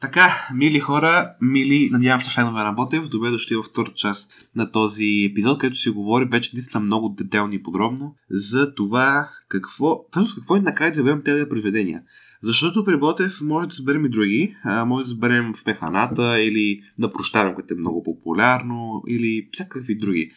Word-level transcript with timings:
Така, 0.00 0.48
мили 0.54 0.80
хора, 0.80 1.32
мили, 1.40 1.88
надявам 1.92 2.20
се, 2.20 2.34
фенове 2.34 2.62
на 2.62 2.72
Ботев, 2.72 3.08
добре 3.08 3.30
дошли 3.30 3.56
във 3.56 3.66
втора 3.66 3.90
част 3.94 4.34
на 4.56 4.70
този 4.70 5.28
епизод, 5.30 5.58
където 5.58 5.78
се 5.78 5.90
говори 5.90 6.24
вече 6.24 6.50
наистина 6.54 6.80
много 6.80 7.08
детайлно 7.08 7.52
и 7.52 7.62
подробно 7.62 8.14
за 8.30 8.74
това 8.74 9.30
какво, 9.48 10.04
всъщност 10.10 10.34
какво 10.34 10.56
е 10.56 10.60
накрая 10.60 10.90
да 10.90 10.96
заберем 10.96 11.22
тези 11.24 11.48
произведения. 11.48 12.02
Защото 12.42 12.84
при 12.84 12.96
Ботев 12.96 13.40
може 13.40 13.68
да 13.68 13.74
съберем 13.74 14.04
и 14.04 14.08
други. 14.08 14.56
А, 14.64 14.84
може 14.84 15.04
да 15.04 15.10
съберем 15.10 15.54
в 15.54 15.66
Механата 15.66 16.40
или 16.40 16.80
на 16.98 17.12
Прощавам, 17.12 17.54
което 17.54 17.74
е 17.74 17.76
много 17.76 18.02
популярно, 18.02 19.02
или 19.08 19.48
всякакви 19.52 19.98
други. 19.98 20.32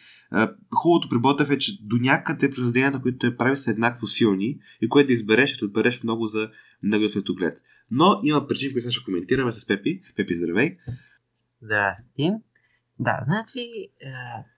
Хубавото 0.74 1.08
при 1.08 1.18
Ботев 1.18 1.50
е, 1.50 1.58
че 1.58 1.78
до 1.82 1.96
някъде 1.96 2.50
произведенията, 2.50 3.02
които 3.02 3.18
той 3.18 3.36
прави, 3.36 3.56
са 3.56 3.70
еднакво 3.70 4.06
силни 4.06 4.58
и 4.80 4.88
което 4.88 5.06
да 5.06 5.12
избереш, 5.12 5.54
ще 5.54 5.64
отбереш 5.64 6.02
много 6.02 6.26
за 6.26 6.50
много 6.82 7.08
светоглед. 7.08 7.58
Но 7.90 8.20
има 8.24 8.46
причини, 8.46 8.72
които 8.72 8.90
ще 8.90 9.04
коментираме 9.04 9.52
с 9.52 9.66
Пепи. 9.66 10.02
Пепи, 10.16 10.36
здравей! 10.36 10.76
Здрасти! 11.62 12.30
Да, 12.98 13.20
значи, 13.22 13.88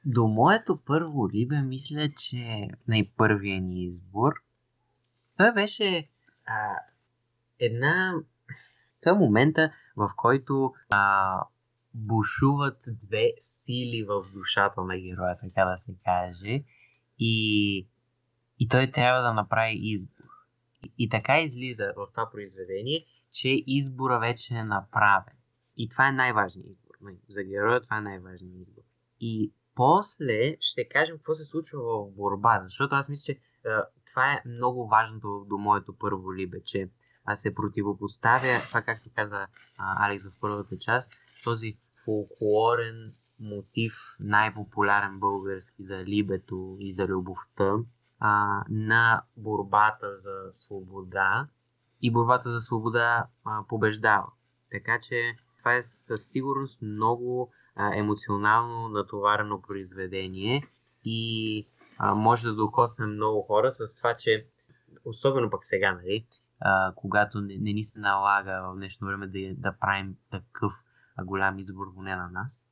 до 0.04 0.28
моето 0.28 0.78
първо 0.86 1.30
либе, 1.30 1.62
мисля, 1.62 2.10
че 2.18 2.68
най-първия 2.88 3.60
ни 3.60 3.84
избор, 3.84 4.32
той 5.36 5.52
беше 5.52 6.08
а, 6.46 6.76
една... 7.58 8.14
Е 9.06 9.12
момента, 9.12 9.72
в 9.96 10.10
който 10.16 10.72
а, 10.90 11.40
бушуват 11.96 12.78
две 12.86 13.32
сили 13.38 14.06
в 14.08 14.24
душата 14.34 14.80
на 14.80 14.98
героя, 14.98 15.38
така 15.40 15.64
да 15.64 15.78
се 15.78 15.94
каже. 16.04 16.64
И, 17.18 17.88
и 18.58 18.68
той 18.68 18.90
трябва 18.90 19.22
да 19.22 19.32
направи 19.32 19.78
избор. 19.82 20.24
И, 20.84 20.92
и 20.98 21.08
така 21.08 21.40
излиза 21.40 21.92
в 21.96 22.06
това 22.10 22.30
произведение, 22.30 23.04
че 23.32 23.62
избора 23.66 24.18
вече 24.18 24.54
е 24.54 24.64
направен. 24.64 25.34
И 25.76 25.88
това 25.88 26.08
е 26.08 26.12
най-важният 26.12 26.70
избор. 26.70 26.94
Нали, 27.00 27.18
за 27.28 27.42
героя 27.42 27.80
това 27.80 27.98
е 27.98 28.00
най-важният 28.00 28.60
избор. 28.60 28.82
И 29.20 29.52
после 29.74 30.56
ще 30.60 30.88
кажем 30.88 31.16
какво 31.16 31.34
се 31.34 31.44
случва 31.44 31.80
в 31.80 32.10
борба, 32.10 32.60
защото 32.62 32.94
аз 32.94 33.08
мисля, 33.08 33.34
че 33.34 33.40
това 34.06 34.32
е 34.32 34.42
много 34.48 34.88
важното 34.88 35.46
до 35.48 35.58
моето 35.58 35.98
първо 35.98 36.34
либе, 36.34 36.62
че 36.64 36.88
а, 37.24 37.36
се 37.36 37.54
противопоставя, 37.54 38.60
това 38.68 38.82
както 38.82 39.10
каза 39.14 39.46
а, 39.78 40.06
Алекс 40.06 40.24
в 40.24 40.32
първата 40.40 40.78
част, 40.78 41.12
този 41.44 41.78
фолклорен 42.06 43.14
мотив, 43.40 43.92
най-популярен 44.20 45.18
български 45.18 45.84
за 45.84 46.04
либето 46.04 46.76
и 46.80 46.92
за 46.92 47.06
любовта, 47.06 47.74
а, 48.20 48.62
на 48.70 49.22
борбата 49.36 50.16
за 50.16 50.48
свобода 50.50 51.48
и 52.02 52.12
борбата 52.12 52.48
за 52.50 52.60
свобода 52.60 53.26
а, 53.44 53.64
побеждава. 53.68 54.26
Така 54.70 54.98
че 55.02 55.36
това 55.58 55.74
е 55.74 55.82
със 55.82 56.30
сигурност 56.30 56.82
много 56.82 57.52
а, 57.76 57.96
емоционално 57.96 58.88
натоварено 58.88 59.62
произведение 59.62 60.68
и 61.04 61.68
а, 61.98 62.14
може 62.14 62.46
да 62.48 62.54
докосне 62.54 63.06
много 63.06 63.42
хора 63.42 63.70
с 63.70 63.98
това, 63.98 64.14
че 64.14 64.46
особено 65.04 65.50
пък 65.50 65.64
сега, 65.64 65.92
нали, 65.92 66.26
а, 66.60 66.92
когато 66.96 67.40
не, 67.40 67.56
не 67.56 67.72
ни 67.72 67.82
се 67.82 68.00
налага 68.00 68.62
в 68.62 68.76
днешно 68.76 69.06
време 69.06 69.26
да, 69.26 69.54
да 69.54 69.76
правим 69.80 70.16
такъв 70.30 70.72
голям 71.24 71.58
избор, 71.58 71.94
поне 71.94 72.16
на 72.16 72.30
нас, 72.30 72.70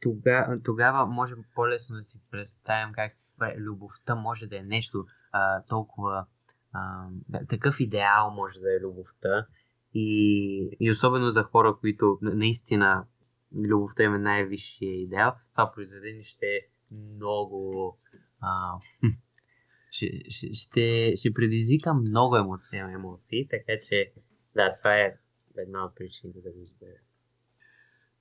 тогава, 0.00 0.54
тогава 0.64 1.06
може 1.06 1.34
по-лесно 1.54 1.96
да 1.96 2.02
си 2.02 2.20
представим 2.30 2.92
как 2.92 3.16
любовта 3.56 4.14
може 4.14 4.46
да 4.46 4.58
е 4.58 4.62
нещо 4.62 5.06
а, 5.32 5.62
толкова 5.62 6.26
а, 6.72 7.08
такъв 7.48 7.80
идеал 7.80 8.30
може 8.30 8.60
да 8.60 8.76
е 8.76 8.80
любовта 8.80 9.46
и, 9.94 10.76
и 10.80 10.90
особено 10.90 11.30
за 11.30 11.42
хора, 11.42 11.76
които 11.80 12.18
наистина 12.22 13.06
любовта 13.54 14.02
им 14.02 14.14
е 14.14 14.18
най-висшия 14.18 15.02
идеал, 15.02 15.34
това 15.52 15.72
произведение 15.72 16.22
ще 16.22 16.46
е 16.46 16.60
много 16.90 17.98
а, 18.40 18.78
ще, 19.90 20.06
ще, 20.52 21.12
ще 21.16 21.34
предизвика 21.34 21.94
много 21.94 22.36
емоции, 22.36 22.78
емоции, 22.78 23.48
така 23.48 23.72
че 23.88 24.12
да, 24.54 24.74
това 24.74 24.96
е 24.96 25.16
една 25.56 25.84
от 25.84 25.94
причините 25.94 26.40
да 26.40 26.52
го 26.52 26.62
изберем. 26.62 27.05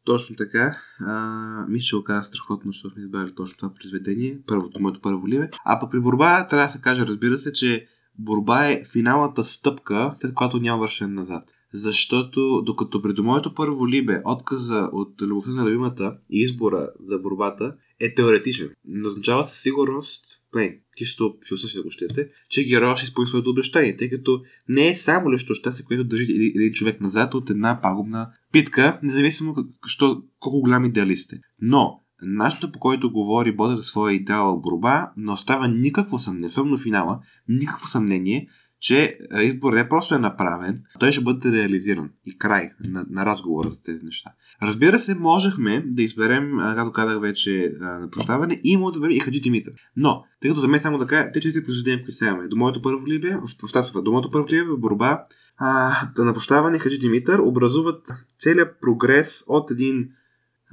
Точно 0.05 0.35
така. 0.35 0.77
А, 0.99 1.65
мисля, 1.69 1.85
че 1.85 1.95
оказа 1.95 2.23
страхотно, 2.23 2.71
защото 2.71 2.93
сме 2.93 3.03
избрали 3.03 3.35
точно 3.35 3.57
това 3.57 3.73
произведение. 3.73 4.39
Първото, 4.47 4.81
моето 4.81 5.01
първо 5.01 5.27
ливе. 5.27 5.49
А 5.65 5.79
по 5.79 5.89
при 5.89 5.99
борба 5.99 6.47
трябва 6.47 6.65
да 6.65 6.71
се 6.71 6.81
каже, 6.81 7.07
разбира 7.07 7.37
се, 7.37 7.53
че 7.53 7.87
борба 8.19 8.67
е 8.67 8.83
финалната 8.91 9.43
стъпка, 9.43 10.11
след 10.15 10.33
която 10.33 10.59
няма 10.59 10.79
вършен 10.79 11.13
назад. 11.13 11.43
Защото 11.73 12.61
докато 12.65 13.01
при 13.01 13.21
моето 13.21 13.53
първо 13.53 13.89
либе 13.89 14.21
отказа 14.25 14.89
от 14.93 15.21
любовта 15.21 15.51
на 15.51 15.65
любимата 15.65 16.17
и 16.29 16.41
избора 16.41 16.89
за 16.99 17.17
борбата 17.17 17.75
е 17.99 18.15
теоретичен. 18.15 18.69
Но 18.87 19.07
означава 19.07 19.43
със 19.43 19.61
сигурност, 19.61 20.25
не, 20.55 20.79
чисто 20.95 21.35
философия 21.47 21.83
го 21.83 21.91
щете, 21.91 22.29
че 22.49 22.63
героя 22.63 22.95
ще 22.95 23.05
изпълни 23.05 23.27
своето 23.27 23.49
обещание, 23.49 23.97
тъй 23.97 24.09
като 24.09 24.41
не 24.69 24.87
е 24.87 24.95
само 24.95 25.31
лещо 25.31 25.53
щастие, 25.53 25.85
което 25.85 26.03
държи 26.03 26.51
един 26.55 26.73
човек 26.73 27.01
назад 27.01 27.33
от 27.33 27.49
една 27.49 27.79
пагубна 27.81 28.31
питка, 28.51 28.99
независимо 29.03 29.55
що, 29.85 30.23
колко 30.39 30.59
голям 30.59 30.85
идеалист 30.85 31.33
е. 31.33 31.39
Но 31.61 32.01
начинът 32.21 32.73
по 32.73 32.79
който 32.79 33.11
говори 33.11 33.55
Бодър 33.55 33.81
своя 33.81 34.13
идеал 34.15 34.59
борба 34.59 35.11
не 35.17 35.31
оставя 35.31 35.67
никакво 35.67 36.19
съмнение, 36.19 36.47
особено 36.47 36.77
финала, 36.77 37.19
никакво 37.47 37.87
съмнение, 37.87 38.47
че 38.85 39.17
изборът 39.41 39.77
не 39.77 39.89
просто 39.89 40.15
е 40.15 40.19
направен, 40.19 40.83
той 40.99 41.11
ще 41.11 41.23
бъде 41.23 41.51
реализиран. 41.51 42.09
И 42.25 42.37
край 42.37 42.71
на, 42.87 43.05
на 43.09 43.25
разговора 43.25 43.69
за 43.69 43.83
тези 43.83 44.05
неща. 44.05 44.31
Разбира 44.61 44.99
се, 44.99 45.15
можехме 45.15 45.83
да 45.87 46.01
изберем, 46.01 46.57
както 46.57 46.91
казах 46.91 47.21
вече 47.21 47.73
на 47.79 48.09
прощаване, 48.11 48.61
и 48.63 48.77
да 48.77 48.91
изберем 48.93 49.11
и 49.11 49.19
Хаджи 49.19 49.41
Димитър. 49.41 49.73
Но, 49.95 50.23
тъй 50.41 50.49
като 50.49 50.59
за 50.59 50.67
мен 50.67 50.79
само 50.79 50.97
да 50.97 51.07
кажа, 51.07 51.31
те 51.33 51.39
четири 51.39 51.63
произведения, 51.63 51.99
които 51.99 52.11
сега 52.15 52.47
до 52.49 52.55
моето 52.55 52.81
първо 52.81 53.07
либе, 53.07 53.35
в, 53.35 53.47
в, 53.73 53.91
в, 53.93 54.01
до 54.01 54.11
моето 54.11 54.31
първо 54.31 54.47
либе, 54.47 54.65
борба, 54.77 55.23
а, 55.57 56.01
на 56.17 56.33
прощаване 56.33 56.79
Хаджи 56.79 56.99
Димитър 56.99 57.39
образуват 57.39 58.07
целият 58.39 58.81
прогрес 58.81 59.43
от 59.47 59.71
един 59.71 60.09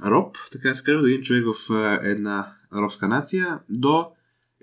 роб, 0.05 0.37
така 0.51 0.69
да 0.69 0.75
се 0.75 0.83
каже, 0.83 0.97
един 0.97 1.21
човек 1.21 1.45
в 1.45 1.73
една 2.03 2.53
робска 2.73 3.07
нация, 3.07 3.59
до 3.69 4.07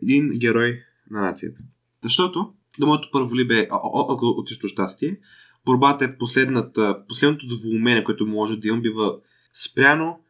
един 0.03 0.29
герой 0.39 0.83
на 1.11 1.21
нацията. 1.21 1.61
Защото 2.03 2.53
до 2.79 2.87
моето 2.87 3.09
първо 3.13 3.37
либе 3.37 3.59
е 3.59 3.69
от 3.71 4.49
чисто 4.49 4.69
щастие. 4.69 5.19
Борбата 5.65 6.05
е 6.05 6.19
последната, 6.19 7.07
последното 7.09 7.47
доволнение, 7.47 8.05
което 8.05 8.27
може 8.27 8.57
да 8.57 8.69
имам, 8.69 8.83
бива 8.83 9.17
спряно 9.55 10.21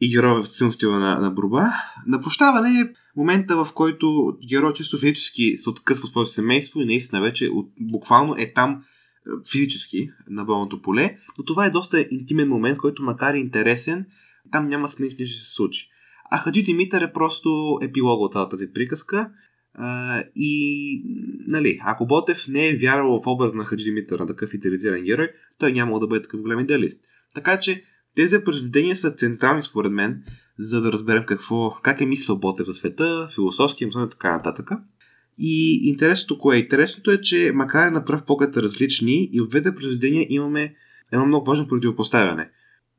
и 0.00 0.10
героя 0.10 0.42
в 0.42 0.48
силно 0.48 0.72
стила 0.72 0.98
на, 0.98 1.18
на 1.18 1.30
борба. 1.30 1.72
На 2.06 2.20
прощаване 2.20 2.80
е 2.80 2.92
момента, 3.16 3.64
в 3.64 3.72
който 3.74 4.36
герой 4.48 4.72
чисто 4.72 4.98
физически 4.98 5.56
се 5.56 5.70
откъсва 5.70 6.04
от 6.04 6.10
своето 6.10 6.30
семейство 6.30 6.80
и 6.80 6.84
наистина 6.84 7.20
вече 7.20 7.48
от, 7.48 7.68
буквално 7.80 8.34
е 8.38 8.52
там 8.52 8.72
е, 8.72 9.30
физически 9.50 10.10
на 10.28 10.44
болното 10.44 10.82
поле, 10.82 11.16
но 11.38 11.44
това 11.44 11.66
е 11.66 11.70
доста 11.70 12.06
интимен 12.10 12.48
момент, 12.48 12.78
който 12.78 13.02
макар 13.02 13.34
и 13.34 13.38
интересен, 13.38 14.06
там 14.52 14.68
няма 14.68 14.88
смисъл, 14.88 15.18
че 15.18 15.26
ще 15.26 15.44
се 15.44 15.54
случи. 15.54 15.90
А 16.30 16.38
Хаджи 16.38 16.62
Димитър 16.62 17.02
е 17.02 17.12
просто 17.12 17.78
епилога 17.82 18.24
от 18.24 18.32
цялата 18.32 18.50
тази 18.50 18.72
приказка. 18.72 19.30
И, 20.36 21.02
нали, 21.46 21.78
ако 21.84 22.06
Ботев 22.06 22.48
не 22.48 22.68
е 22.68 22.76
вярвал 22.76 23.20
в 23.20 23.26
образ 23.26 23.54
на 23.54 23.64
Хаджи 23.64 23.84
Димитър, 23.84 24.18
на 24.18 24.26
такъв 24.26 24.54
идеализиран 24.54 25.02
герой, 25.02 25.28
той 25.58 25.72
няма 25.72 26.00
да 26.00 26.06
бъде 26.06 26.22
такъв 26.22 26.40
голям 26.40 26.60
идеалист. 26.60 27.04
Така 27.34 27.60
че 27.60 27.82
тези 28.14 28.44
произведения 28.44 28.96
са 28.96 29.10
централни 29.10 29.62
според 29.62 29.92
мен, 29.92 30.22
за 30.58 30.80
да 30.80 30.92
разберем 30.92 31.24
какво, 31.26 31.70
как 31.82 32.00
е 32.00 32.06
мислил 32.06 32.36
Ботев 32.36 32.66
за 32.66 32.74
света, 32.74 33.28
философски, 33.34 33.84
и 33.84 33.90
така 34.10 34.32
нататък. 34.32 34.70
И 35.38 35.88
интересното 35.88 36.38
кое 36.38 36.56
е? 36.56 36.60
Интересното 36.60 37.10
е, 37.10 37.20
че 37.20 37.52
макар 37.54 37.92
на 37.92 38.04
пръв 38.04 38.24
поглед 38.24 38.56
различни, 38.56 39.30
и 39.32 39.40
в 39.40 39.48
двете 39.48 39.74
произведения 39.74 40.26
имаме 40.28 40.74
едно 41.12 41.26
много 41.26 41.46
важно 41.46 41.68
противопоставяне 41.68 42.50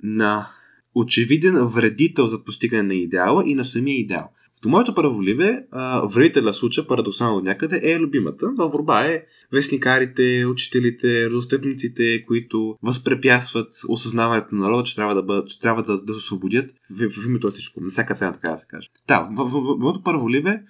на 0.03 0.49
очевиден 0.95 1.65
вредител 1.65 2.27
за 2.27 2.43
постигане 2.43 2.83
на 2.83 2.93
идеала 2.93 3.43
и 3.45 3.55
на 3.55 3.65
самия 3.65 3.99
идеал. 3.99 4.31
До 4.61 4.69
моето 4.69 4.93
първолибе, 4.93 5.63
вредителя 6.03 6.53
случая, 6.53 6.87
парадоксално 6.87 7.41
някъде, 7.41 7.81
е 7.83 7.99
любимата. 7.99 8.51
Във 8.57 8.73
врба 8.73 9.05
е 9.05 9.23
вестникарите, 9.51 10.45
учителите, 10.45 11.29
родостепниците, 11.29 12.25
които 12.25 12.77
възпрепятстват 12.83 13.67
осъзнаването 13.89 14.55
на 14.55 14.61
народа, 14.61 14.83
че 14.83 14.95
трябва 14.95 15.15
да, 15.15 15.23
бъдат, 15.23 15.49
че 15.49 15.59
трябва 15.59 15.83
да, 15.83 16.01
да 16.01 16.13
се 16.13 16.17
освободят 16.17 16.71
в, 16.91 17.09
в, 17.09 17.25
името 17.25 17.47
на 17.47 17.53
всичко, 17.53 17.81
на 17.81 17.89
всяка 17.89 18.13
цена, 18.13 18.33
така 18.33 18.51
да 18.51 18.57
се 18.57 18.67
каже. 18.67 18.89
Да, 19.07 19.29
в, 19.37 19.45
в, 19.45 19.49
в, 19.49 19.75
в 19.75 19.79
моето 19.79 20.03
първолибе 20.03 20.61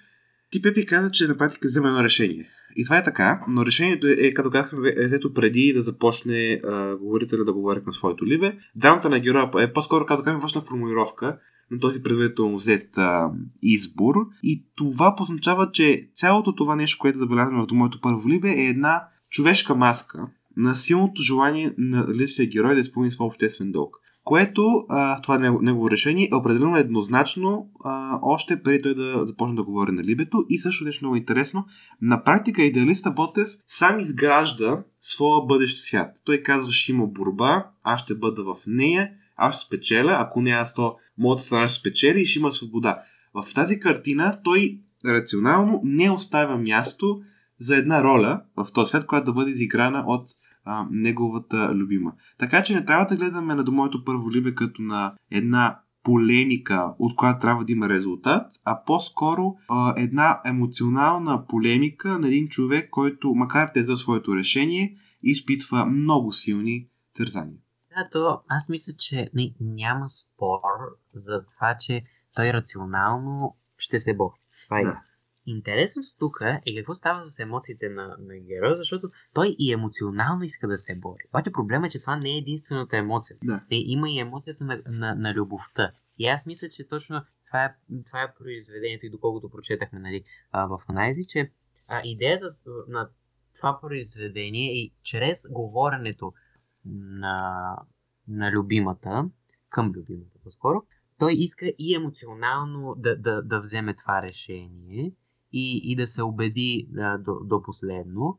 ти 0.52 0.62
Пепи 0.62 0.86
каза, 0.86 1.10
че 1.10 1.28
на 1.28 1.38
практика 1.38 1.68
взема 1.68 1.88
едно 1.88 2.04
решение. 2.04 2.48
И 2.76 2.84
това 2.84 2.98
е 2.98 3.02
така, 3.02 3.40
но 3.52 3.66
решението 3.66 4.06
е, 4.06 4.16
е 4.18 4.34
като 4.34 4.50
казахме, 4.50 4.88
е 4.96 5.06
взето 5.06 5.34
преди 5.34 5.72
да 5.72 5.82
започне 5.82 6.60
а, 6.64 6.96
говорителя 6.96 7.44
да 7.44 7.52
говори 7.52 7.80
на 7.86 7.92
своето 7.92 8.26
либе. 8.26 8.52
Драмата 8.76 9.10
на 9.10 9.20
героя 9.20 9.50
е 9.58 9.72
по-скоро, 9.72 10.06
като 10.06 10.22
казваме, 10.22 10.40
външна 10.40 10.60
формулировка 10.60 11.38
на 11.70 11.78
този 11.78 12.02
предварително 12.02 12.54
взет 12.54 12.98
а, 12.98 13.30
избор. 13.62 14.14
И 14.42 14.64
това 14.74 15.16
означава, 15.20 15.70
че 15.72 16.08
цялото 16.14 16.54
това 16.54 16.76
нещо, 16.76 16.98
което 17.00 17.18
забелязваме 17.18 17.62
в 17.62 17.72
моето 17.72 18.00
първо 18.00 18.28
либе, 18.28 18.50
е 18.50 18.66
една 18.66 19.04
човешка 19.30 19.74
маска, 19.74 20.26
на 20.56 20.74
силното 20.74 21.22
желание 21.22 21.74
на 21.78 22.06
личния 22.14 22.48
герой 22.48 22.74
да 22.74 22.80
изпълни 22.80 23.10
своя 23.10 23.26
обществен 23.26 23.72
дълг. 23.72 23.96
Което, 24.24 24.84
а, 24.88 25.20
това 25.22 25.38
негово 25.38 25.90
решение 25.90 26.28
е 26.32 26.34
определено 26.34 26.76
еднозначно 26.76 27.70
а, 27.84 28.18
още 28.22 28.62
преди 28.62 28.82
той 28.82 28.94
да 28.94 29.26
започне 29.26 29.56
да 29.56 29.64
говори 29.64 29.92
на 29.92 30.02
либето 30.02 30.44
и 30.48 30.58
също 30.58 30.84
нещо 30.84 31.04
много 31.04 31.16
интересно. 31.16 31.64
На 32.02 32.24
практика 32.24 32.62
идеалиста 32.62 33.10
Ботев 33.10 33.48
сам 33.66 33.98
изгражда 33.98 34.84
своя 35.00 35.46
бъдещ 35.46 35.76
свят. 35.76 36.10
Той 36.24 36.38
казва, 36.38 36.72
ще 36.72 36.92
има 36.92 37.06
борба, 37.06 37.66
аз 37.82 38.00
ще 38.00 38.14
бъда 38.14 38.44
в 38.44 38.56
нея, 38.66 39.10
аз 39.36 39.56
ще 39.56 39.66
спечеля, 39.66 40.16
ако 40.18 40.42
не 40.42 40.50
аз 40.50 40.74
то, 40.74 40.96
моята 41.18 41.42
страна 41.42 41.68
ще 41.68 41.80
спечели 41.80 42.20
и 42.20 42.26
ще 42.26 42.38
има 42.38 42.52
свобода. 42.52 43.02
В 43.34 43.54
тази 43.54 43.80
картина 43.80 44.38
той 44.44 44.78
рационално 45.04 45.80
не 45.84 46.10
оставя 46.10 46.58
място 46.58 47.20
за 47.60 47.76
една 47.76 48.04
роля 48.04 48.42
в 48.56 48.72
този 48.72 48.88
свят, 48.88 49.06
която 49.06 49.24
да 49.24 49.32
бъде 49.32 49.50
изиграна 49.50 50.04
от 50.06 50.28
а, 50.64 50.86
неговата 50.90 51.74
любима. 51.74 52.12
Така 52.38 52.62
че 52.62 52.74
не 52.74 52.84
трябва 52.84 53.06
да 53.06 53.16
гледаме 53.16 53.54
на 53.54 53.64
моето 53.70 54.04
първо 54.04 54.32
либе 54.32 54.54
като 54.54 54.82
на 54.82 55.14
една 55.30 55.78
полемика, 56.02 56.94
от 56.98 57.16
която 57.16 57.40
трябва 57.40 57.64
да 57.64 57.72
има 57.72 57.88
резултат, 57.88 58.52
а 58.64 58.84
по-скоро 58.84 59.56
а, 59.68 59.94
една 59.96 60.40
емоционална 60.44 61.46
полемика 61.46 62.18
на 62.18 62.28
един 62.28 62.48
човек, 62.48 62.90
който, 62.90 63.34
макар 63.34 63.70
да 63.74 63.80
е 63.80 63.84
за 63.84 63.96
своето 63.96 64.36
решение, 64.36 64.96
изпитва 65.22 65.84
много 65.84 66.32
силни 66.32 66.88
тързания. 67.14 67.58
Да, 67.96 68.08
то 68.12 68.40
аз 68.48 68.68
мисля, 68.68 68.92
че 68.98 69.30
не, 69.34 69.54
няма 69.60 70.08
спор 70.08 70.60
за 71.14 71.44
това, 71.46 71.76
че 71.80 72.02
той 72.34 72.52
рационално 72.52 73.56
ще 73.78 73.98
се 73.98 74.16
бори. 74.16 74.34
Това 74.64 74.80
е 74.80 74.84
да. 74.84 74.98
Интересното 75.46 76.08
тук 76.18 76.40
е 76.66 76.76
какво 76.76 76.94
става 76.94 77.24
с 77.24 77.38
емоциите 77.38 77.88
на, 77.88 78.16
на 78.18 78.38
героя, 78.38 78.76
защото 78.76 79.08
той 79.34 79.56
и 79.58 79.72
емоционално 79.72 80.44
иска 80.44 80.68
да 80.68 80.76
се 80.76 80.98
бори. 80.98 81.22
Обаче 81.28 81.52
проблема 81.52 81.86
е, 81.86 81.90
че 81.90 82.00
това 82.00 82.16
не 82.16 82.34
е 82.34 82.38
единствената 82.38 82.96
емоция. 82.96 83.36
Да. 83.44 83.60
Има 83.70 84.10
и 84.10 84.18
емоцията 84.18 84.64
на, 84.64 84.82
на, 84.86 85.14
на 85.14 85.34
любовта. 85.34 85.92
И 86.18 86.26
аз 86.26 86.46
мисля, 86.46 86.68
че 86.68 86.88
точно 86.88 87.22
това 87.46 87.64
е, 87.64 87.74
това 88.06 88.22
е 88.22 88.34
произведението 88.34 89.06
и 89.06 89.10
доколкото 89.10 89.50
прочетахме 89.50 89.98
нали, 89.98 90.24
в 90.52 90.80
анализи, 90.88 91.26
че 91.28 91.50
а, 91.88 92.00
идеята 92.04 92.54
на 92.88 93.08
това 93.56 93.80
произведение 93.80 94.84
е 94.84 94.90
чрез 95.02 95.48
говоренето 95.50 96.32
на, 96.84 97.76
на 98.28 98.52
любимата, 98.52 99.30
към 99.68 99.92
любимата 99.96 100.38
по-скоро, 100.44 100.82
той 101.18 101.34
иска 101.34 101.72
и 101.78 101.94
емоционално 101.94 102.94
да, 102.98 103.16
да, 103.16 103.42
да 103.42 103.60
вземе 103.60 103.94
това 103.94 104.22
решение 104.22 105.12
и, 105.52 105.80
и 105.84 105.96
да 105.96 106.06
се 106.06 106.22
убеди 106.22 106.88
а, 106.98 107.18
до, 107.18 107.34
до 107.44 107.62
последно. 107.62 108.38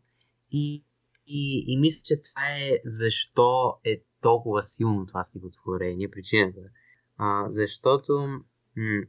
И, 0.51 0.83
и, 1.27 1.65
и 1.67 1.77
мисля, 1.77 2.03
че 2.05 2.21
това 2.21 2.41
е 2.41 2.71
защо 2.85 3.77
е 3.85 4.01
толкова 4.21 4.63
силно 4.63 5.05
това 5.05 5.23
стихотворение, 5.23 6.11
причината. 6.11 6.59
А, 7.17 7.45
защото 7.49 8.13
м- 8.77 9.03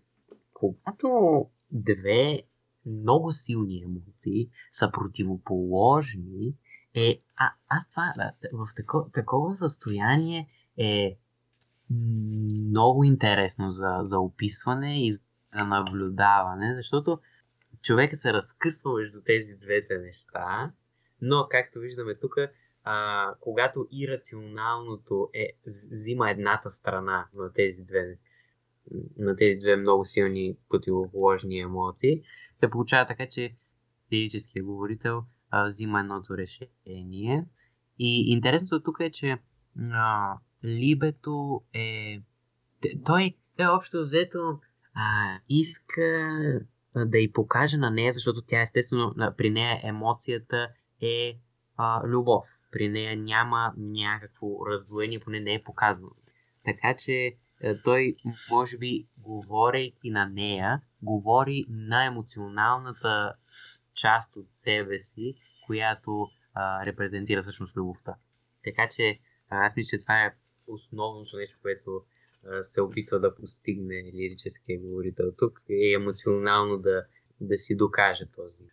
когато 0.52 1.38
две 1.70 2.42
много 2.86 3.32
силни 3.32 3.82
емоции 3.82 4.48
са 4.72 4.90
противоположни, 4.92 6.54
е, 6.94 7.20
а, 7.36 7.52
аз 7.68 7.88
това 7.88 8.14
в 8.52 8.66
тако, 8.76 9.10
такова 9.12 9.56
състояние 9.56 10.48
е 10.78 11.18
много 11.90 13.04
интересно 13.04 13.70
за, 13.70 13.98
за 14.00 14.20
описване 14.20 15.06
и 15.06 15.12
за 15.12 15.64
наблюдаване, 15.64 16.74
защото 16.76 17.18
човека 17.84 18.16
се 18.16 18.32
разкъсва 18.32 18.94
между 18.94 19.18
тези 19.26 19.56
двете 19.56 19.98
неща, 19.98 20.72
но 21.20 21.46
както 21.50 21.78
виждаме 21.78 22.14
тук, 22.14 22.34
когато 23.40 23.88
ирационалното 23.92 25.30
е, 25.34 25.48
взима 25.90 26.30
едната 26.30 26.70
страна 26.70 27.28
на 27.34 27.52
тези 27.52 27.84
две 27.84 28.18
на 29.16 29.36
тези 29.36 29.58
две 29.58 29.76
много 29.76 30.04
силни 30.04 30.56
противоположни 30.68 31.60
емоции, 31.60 32.22
се 32.60 32.70
получава 32.70 33.06
така, 33.06 33.28
че 33.28 33.54
физическия 34.08 34.64
говорител 34.64 35.24
а, 35.50 35.66
взима 35.66 36.00
едното 36.00 36.36
решение. 36.36 37.44
И 37.98 38.32
интересното 38.32 38.82
тук 38.82 38.96
е, 39.00 39.10
че 39.10 39.38
а, 39.92 40.34
либето 40.64 41.62
е... 41.72 42.20
Той 43.04 43.34
е 43.58 43.66
общо 43.66 44.00
взето 44.00 44.60
а, 44.94 45.38
иска 45.48 46.30
да 46.96 47.18
й 47.18 47.32
покаже 47.32 47.76
на 47.76 47.90
нея, 47.90 48.12
защото 48.12 48.42
тя 48.46 48.60
естествено 48.60 49.14
при 49.36 49.50
нея 49.50 49.80
емоцията 49.82 50.68
е 51.02 51.38
а, 51.76 52.06
любов. 52.06 52.44
При 52.72 52.88
нея 52.88 53.16
няма 53.16 53.74
някакво 53.76 54.66
раздвоение, 54.66 55.20
поне 55.20 55.40
не 55.40 55.54
е 55.54 55.62
показано. 55.62 56.10
Така 56.64 56.94
че 56.96 57.36
той, 57.84 58.16
може 58.50 58.78
би, 58.78 59.06
говорейки 59.18 60.10
на 60.10 60.26
нея, 60.26 60.80
говори 61.02 61.64
на 61.68 62.04
емоционалната 62.04 63.34
част 63.94 64.36
от 64.36 64.46
себе 64.52 65.00
си, 65.00 65.34
която 65.66 66.28
а, 66.54 66.86
репрезентира 66.86 67.40
всъщност 67.40 67.76
любовта. 67.76 68.14
Така 68.64 68.88
че 68.88 69.18
аз 69.50 69.76
мисля, 69.76 69.96
че 69.96 70.02
това 70.02 70.24
е 70.24 70.34
основното 70.66 71.36
нещо, 71.36 71.58
което 71.62 72.02
се 72.60 72.82
опитва 72.82 73.20
да 73.20 73.34
постигне 73.34 74.12
лирическия 74.14 74.80
говорител 74.80 75.26
тук 75.38 75.60
и 75.68 75.94
емоционално 75.94 76.78
да, 76.78 77.04
да 77.40 77.56
си 77.56 77.76
докаже 77.76 78.24
този. 78.36 78.64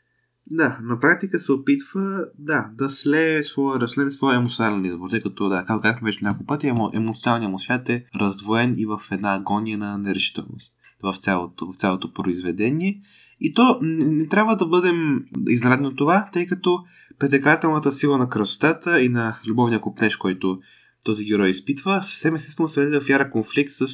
Да, 0.51 0.77
на 0.81 0.99
практика 0.99 1.39
се 1.39 1.51
опитва 1.51 2.25
да, 2.37 2.71
да 2.73 2.89
слее 2.89 3.43
своя, 3.43 3.79
да 3.79 3.87
слее 3.87 4.11
своя 4.11 4.37
емоционален 4.37 4.85
избор, 4.85 5.09
тъй 5.09 5.21
като, 5.21 5.49
да, 5.49 5.65
както 5.67 5.81
казахме 5.81 6.09
вече 6.09 6.19
няколко 6.21 6.45
пъти, 6.45 6.67
емо, 6.67 6.91
емоционалният 6.93 7.51
му 7.51 7.59
свят 7.59 7.89
е 7.89 8.05
раздвоен 8.21 8.73
и 8.77 8.85
в 8.85 9.01
една 9.11 9.35
агония 9.35 9.77
на 9.77 9.97
нерешителност 9.97 10.73
в 11.03 11.15
цялото, 11.17 11.71
в 11.71 11.75
цялото 11.75 12.13
произведение. 12.13 13.01
И 13.39 13.53
то 13.53 13.79
не, 13.81 14.05
не 14.05 14.27
трябва 14.27 14.55
да 14.55 14.65
бъдем 14.65 15.25
изненадани 15.49 15.87
от 15.87 15.97
това, 15.97 16.29
тъй 16.33 16.47
като 16.47 16.79
предекателната 17.19 17.91
сила 17.91 18.17
на 18.17 18.29
красотата 18.29 19.01
и 19.01 19.09
на 19.09 19.39
любовния 19.47 19.81
купнеж, 19.81 20.15
който 20.15 20.59
този 21.03 21.25
герой 21.25 21.49
изпитва, 21.49 22.03
съвсем 22.03 22.35
естествено 22.35 22.69
се 22.69 22.99
в 22.99 23.09
яра 23.09 23.31
конфликт 23.31 23.71
с 23.71 23.85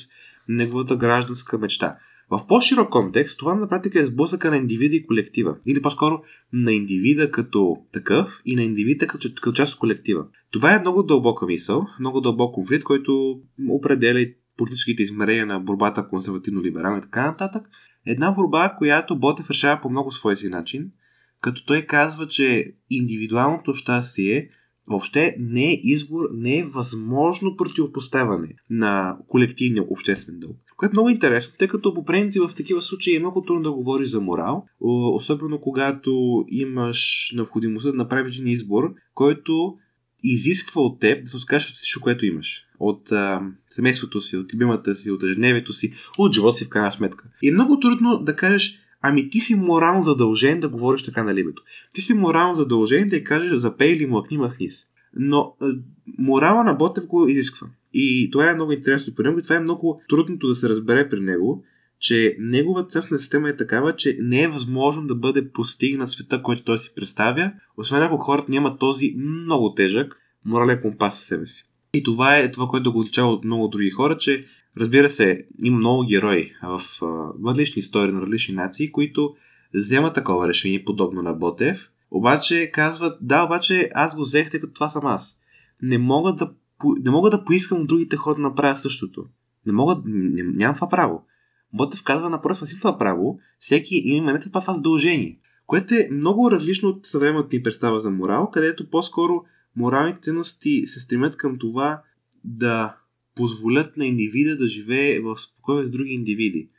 неговата 0.48 0.96
гражданска 0.96 1.58
мечта. 1.58 1.98
В 2.30 2.48
по-широк 2.48 2.90
контекст 2.90 3.40
това 3.40 3.56
на 3.56 3.70
практика 3.70 4.00
е 4.00 4.06
сблъсъка 4.06 4.52
на 4.52 4.58
индивида 4.58 4.96
и 4.96 5.06
колектива. 5.06 5.56
Или 5.68 5.82
по-скоро 5.82 6.22
на 6.54 6.74
индивида 6.74 7.32
като 7.32 7.78
такъв 7.94 8.42
и 8.46 8.56
на 8.56 8.64
индивида 8.64 9.08
като, 9.08 9.30
като 9.36 9.52
част 9.52 9.74
от 9.74 9.80
колектива. 9.80 10.26
Това 10.52 10.76
е 10.76 10.80
много 10.80 11.04
дълбока 11.04 11.46
мисъл, 11.46 11.88
много 12.00 12.22
дълбок 12.22 12.56
конфликт, 12.56 12.84
който 12.84 13.42
определя 13.70 14.26
политическите 14.58 15.04
измерения 15.04 15.46
на 15.46 15.60
борбата 15.60 16.10
консервативно-либерална 16.12 16.98
и 16.98 17.02
така 17.02 17.26
нататък. 17.26 17.70
Една 18.06 18.32
борба, 18.32 18.76
която 18.78 19.20
Ботев 19.20 19.50
решава 19.50 19.82
по 19.82 19.90
много 19.90 20.12
своя 20.12 20.36
си 20.36 20.50
начин, 20.50 20.92
като 21.42 21.66
той 21.66 21.82
казва, 21.82 22.28
че 22.28 22.74
индивидуалното 22.90 23.74
щастие 23.74 24.50
въобще 24.88 25.36
не 25.40 25.72
е 25.72 25.80
избор, 25.84 26.30
не 26.34 26.58
е 26.58 26.66
възможно 26.66 27.56
противопоставяне 27.58 28.56
на 28.70 29.18
колективния 29.28 29.84
обществен 29.90 30.40
дълг. 30.40 30.58
Което 30.78 30.92
е 30.92 30.96
много 30.96 31.10
интересно, 31.10 31.56
тъй 31.60 31.68
като 31.68 31.94
по 31.94 32.06
принцип 32.06 32.44
в 32.50 32.56
такива 32.56 32.82
случаи 32.82 33.16
е 33.16 33.20
много 33.20 33.42
трудно 33.42 33.64
да 33.64 33.72
говориш 33.72 34.08
за 34.08 34.22
морал, 34.22 34.66
особено 35.14 35.62
когато 35.62 36.46
имаш 36.48 37.32
необходимостта 37.36 37.92
да 37.92 37.98
направиш 37.98 38.38
един 38.38 38.54
избор, 38.54 38.94
който 39.14 39.78
изисква 40.24 40.82
от 40.82 41.00
теб 41.00 41.24
да 41.24 41.30
се 41.30 41.38
откажеш 41.38 41.70
от 41.70 41.76
всичко, 41.76 42.04
което 42.04 42.26
имаш. 42.26 42.64
От 42.80 43.12
а, 43.12 43.42
семейството 43.70 44.22
си, 44.22 44.38
от 44.38 44.54
любимата 44.54 44.96
си, 44.96 45.12
от 45.12 45.24
ежедневието 45.24 45.74
си, 45.74 45.94
от 46.18 46.34
живота 46.34 46.58
си 46.58 46.66
в 46.66 46.70
крайна 46.70 46.92
сметка. 46.92 47.30
И 47.42 47.50
е 47.50 47.52
много 47.52 47.80
трудно 47.80 48.18
да 48.18 48.36
кажеш, 48.36 48.80
Ами 49.10 49.30
ти 49.30 49.40
си 49.40 49.56
морално 49.56 50.04
задължен 50.04 50.60
да 50.60 50.70
говориш 50.70 51.04
така 51.04 51.24
на 51.24 51.34
либето. 51.34 51.62
Ти 51.94 52.02
си 52.02 52.14
морално 52.14 52.56
задължен 52.56 53.10
да 53.10 53.16
й 53.16 53.24
кажеш 53.24 53.54
запей 53.54 53.94
или 53.94 54.06
млъкни 54.06 54.38
махни 54.38 54.70
се. 54.70 54.88
Но 55.16 55.56
е, 55.62 55.66
морала 56.18 56.64
на 56.64 56.74
Ботев 56.74 57.08
го 57.08 57.28
изисква. 57.28 57.68
И 57.94 58.30
това 58.32 58.50
е 58.50 58.56
много 58.56 58.72
интересно 58.72 59.16
при 59.16 59.24
него 59.24 59.40
и 59.40 59.44
това 59.44 59.56
е 59.56 59.60
много 59.60 60.02
трудното 60.10 60.48
да 60.48 60.56
се 60.56 60.70
разбере 60.70 61.10
при 61.10 61.20
него, 61.20 61.64
че 62.00 62.36
неговата 62.40 62.88
църквена 62.88 63.20
система 63.20 63.50
е 63.50 63.56
такава, 63.56 63.96
че 63.96 64.18
не 64.22 64.42
е 64.42 64.48
възможно 64.48 65.08
да 65.08 65.16
бъде 65.16 65.52
постигнат 65.52 66.10
света, 66.10 66.44
който 66.44 66.64
той 66.64 66.78
си 66.78 66.92
представя, 66.96 67.52
освен 67.78 68.04
ако 68.04 68.18
хората 68.18 68.52
нямат 68.52 68.80
този 68.80 69.16
много 69.18 69.74
тежък 69.74 70.18
морален 70.46 70.82
компас 70.82 71.16
със 71.16 71.28
себе 71.28 71.46
си. 71.46 71.67
И 71.94 72.04
това 72.04 72.38
е 72.38 72.52
това, 72.52 72.68
което 72.68 72.94
го 72.94 73.00
отличава 73.00 73.32
от 73.32 73.46
много 73.46 73.68
други 73.68 73.90
хора, 73.90 74.18
че 74.18 74.46
разбира 74.78 75.10
се, 75.10 75.48
има 75.64 75.78
много 75.78 76.06
герои 76.06 76.52
в 76.64 76.82
различни 77.48 77.80
истории 77.80 78.12
на 78.12 78.22
различни 78.22 78.56
нации, 78.56 78.92
които 78.92 79.36
вземат 79.74 80.16
такова 80.16 80.48
решение, 80.48 80.86
подобно 80.86 81.22
на 81.22 81.34
Ботев, 81.34 81.92
обаче 82.12 82.72
казват, 82.74 83.18
да, 83.22 83.44
обаче 83.44 83.90
аз 83.94 84.16
го 84.16 84.22
взех, 84.22 84.50
тъй 84.50 84.60
като 84.60 84.74
това 84.74 84.90
съм 84.90 85.06
аз. 85.06 85.40
Не 85.82 85.98
мога 85.98 86.34
да, 86.34 86.52
не 87.04 87.12
мога 87.12 87.30
да 87.30 87.46
поискам 87.46 87.82
от 87.82 87.88
другите 87.88 88.16
хора 88.16 88.36
да 88.36 88.42
направят 88.42 88.80
същото. 88.80 89.26
Не 89.66 89.74
мога, 89.74 90.02
не, 90.06 90.44
нямам 90.44 90.76
това 90.76 90.90
право. 90.90 91.26
Ботев 91.74 92.04
казва, 92.04 92.30
напротив, 92.30 92.68
си 92.68 92.80
това 92.80 92.98
право, 92.98 93.40
всеки 93.60 94.02
има 94.06 94.34
не 94.34 94.40
това 94.40 94.74
задължение. 94.74 95.40
Което 95.66 95.96
е 95.96 96.10
много 96.12 96.52
различно 96.52 96.90
от 96.90 97.06
съвременната 97.06 97.56
ни 97.56 97.64
представа 97.64 98.00
за 98.00 98.10
морал, 98.12 98.50
където 98.52 98.90
по-скоро 98.90 99.44
моралните 99.78 100.20
ценности 100.22 100.84
се 100.88 101.00
стремят 101.00 101.38
към 101.38 101.60
това 101.60 102.02
да 102.44 102.96
позволят 103.36 103.98
на 103.98 104.06
индивида 104.06 104.58
да 104.58 104.68
живее 104.68 105.20
в 105.20 105.38
спокойствие 105.38 105.90
с 105.90 105.98
други 105.98 106.12
индивиди. 106.12 106.70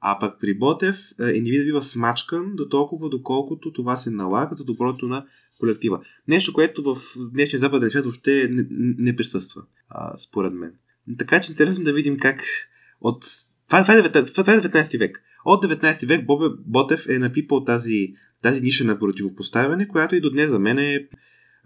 А 0.00 0.18
пък 0.18 0.40
при 0.40 0.58
Ботев 0.58 0.96
е, 1.20 1.30
индивидът 1.30 1.66
бива 1.66 1.82
смачкан 1.82 2.56
до 2.56 2.68
толкова, 2.68 3.08
доколкото 3.08 3.72
това 3.72 3.96
се 3.96 4.10
налага 4.10 4.56
за 4.56 4.64
доброто 4.64 5.08
на 5.08 5.26
колектива. 5.60 6.00
Нещо, 6.28 6.52
което 6.52 6.82
в 6.82 6.96
днешния 7.32 7.60
западен 7.60 7.90
свят 7.90 8.04
въобще 8.04 8.48
не, 8.50 8.66
не 8.98 9.16
присъства, 9.16 9.62
а, 9.88 10.18
според 10.18 10.52
мен. 10.52 10.72
Така 11.18 11.40
че 11.40 11.52
интересно 11.52 11.84
да 11.84 11.92
видим 11.92 12.16
как 12.16 12.44
от... 13.00 13.24
Това, 13.68 13.80
е, 13.80 13.82
19, 13.82 14.34
това 14.34 14.54
е 14.54 14.60
19 14.60 14.98
век. 14.98 15.22
От 15.44 15.64
19 15.64 16.06
век 16.06 16.26
Бобе 16.26 16.46
Ботев 16.66 17.08
е 17.08 17.18
напипал 17.18 17.64
тази, 17.64 18.14
тази 18.42 18.60
ниша 18.60 18.84
на 18.84 18.98
противопоставяне, 18.98 19.88
която 19.88 20.14
и 20.14 20.20
до 20.20 20.30
днес 20.30 20.50
за 20.50 20.58
мен 20.58 20.78
е 20.78 21.08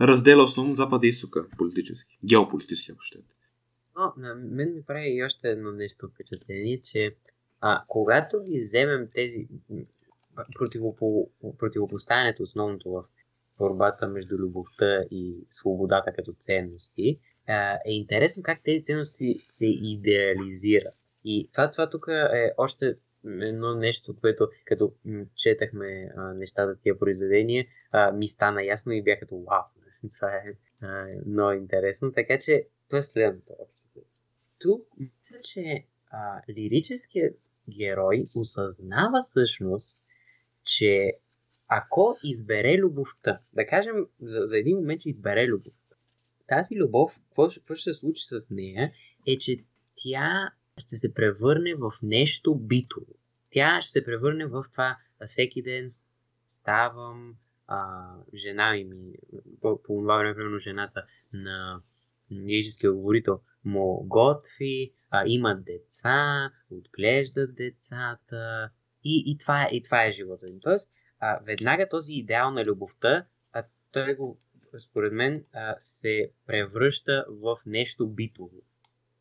разделя 0.03 0.43
основно 0.43 0.75
Запада 0.75 1.07
и 1.07 1.11
Изтока 1.11 1.47
политически. 1.59 2.19
Геополитически, 2.29 2.93
ако 2.93 3.01
ще. 3.01 3.19
Но 3.97 4.13
на 4.17 4.35
мен 4.35 4.75
ми 4.75 4.83
прави 4.83 5.09
и 5.09 5.25
още 5.25 5.49
едно 5.49 5.73
нещо 5.73 6.09
впечатление, 6.09 6.81
че 6.81 7.15
а, 7.61 7.85
когато 7.89 8.45
ги 8.45 8.59
вземем 8.59 9.09
тези 9.15 9.49
противопо, 10.59 11.31
противопоставянето 11.59 12.43
основното 12.43 12.91
в 12.91 13.05
борбата 13.59 14.09
между 14.09 14.39
любовта 14.39 15.03
и 15.11 15.47
свободата 15.51 16.13
като 16.13 16.33
ценности, 16.33 17.19
а, 17.49 17.79
е 17.87 17.93
интересно 17.93 18.43
как 18.43 18.63
тези 18.65 18.83
ценности 18.83 19.47
се 19.51 19.67
идеализират. 19.67 20.95
И 21.25 21.49
това, 21.53 21.71
това 21.71 21.91
тук 21.91 22.07
е 22.35 22.53
още 22.59 22.97
едно 23.25 23.75
нещо, 23.75 24.17
което 24.21 24.49
като 24.65 24.93
четахме 25.35 26.09
а, 26.17 26.35
нещата, 26.35 26.77
тия 26.83 26.99
произведения, 26.99 27.67
а, 27.93 28.13
ми 28.13 28.29
стана 28.29 28.65
ясно 28.65 28.93
и 28.93 29.03
бях 29.03 29.21
като 29.21 29.37
вау, 29.37 29.63
това 30.09 30.35
е 30.35 30.55
а, 30.81 31.07
много 31.27 31.53
интересно. 31.53 32.13
Така 32.13 32.39
че 32.39 32.67
това 32.89 32.99
е 32.99 33.03
следното 33.03 33.53
общото. 33.59 34.01
Тук 34.59 34.87
мисля, 34.99 35.41
че 35.43 35.87
а, 36.11 36.43
лирическият 36.49 37.39
герой 37.69 38.27
осъзнава 38.35 39.21
всъщност, 39.23 40.03
че 40.65 41.13
ако 41.69 42.17
избере 42.25 42.79
любовта, 42.79 43.41
да 43.53 43.67
кажем 43.67 44.07
за, 44.21 44.41
за 44.45 44.59
един 44.59 44.77
момент, 44.77 45.01
че 45.01 45.11
избере 45.11 45.47
любовта, 45.47 45.97
тази 46.47 46.77
любов, 46.77 47.21
какво, 47.29 47.49
какво 47.49 47.75
ще 47.75 47.93
се 47.93 47.99
случи 47.99 48.23
с 48.25 48.51
нея, 48.51 48.93
е, 49.27 49.39
че 49.39 49.65
тя 49.95 50.53
ще 50.79 50.97
се 50.97 51.15
превърне 51.15 51.75
в 51.75 51.93
нещо 52.03 52.55
битово. 52.55 53.15
Тя 53.51 53.81
ще 53.83 53.91
се 53.91 54.05
превърне 54.05 54.47
в 54.47 54.65
това 54.73 54.97
всеки 55.27 55.63
ден 55.63 55.87
ставам, 56.47 57.37
а, 57.73 58.15
жена 58.35 58.73
ми, 58.73 59.13
по, 59.61 59.83
по 59.83 60.01
това 60.01 60.19
време, 60.19 60.35
примерно, 60.35 60.59
жената 60.59 61.07
на 61.33 61.83
ежиския 62.49 62.93
говорител 62.93 63.41
му 63.65 64.05
готви, 64.09 64.93
а, 65.11 65.25
имат 65.27 65.65
деца, 65.65 66.51
отглеждат 66.71 67.55
децата 67.55 68.71
и, 69.05 69.25
и, 69.27 69.39
това, 69.39 69.69
и 69.73 69.83
това 69.83 70.05
е 70.05 70.11
живота 70.11 70.47
им. 70.51 70.61
Тоест, 70.61 70.93
а, 71.21 71.41
веднага 71.45 71.89
този 71.89 72.13
идеал 72.13 72.51
на 72.51 72.65
любовта, 72.65 73.27
а, 73.53 73.65
той 73.93 74.15
го, 74.15 74.39
според 74.79 75.13
мен, 75.13 75.45
а, 75.53 75.75
се 75.79 76.31
превръща 76.47 77.25
в 77.29 77.57
нещо 77.67 78.09
битово. 78.09 78.63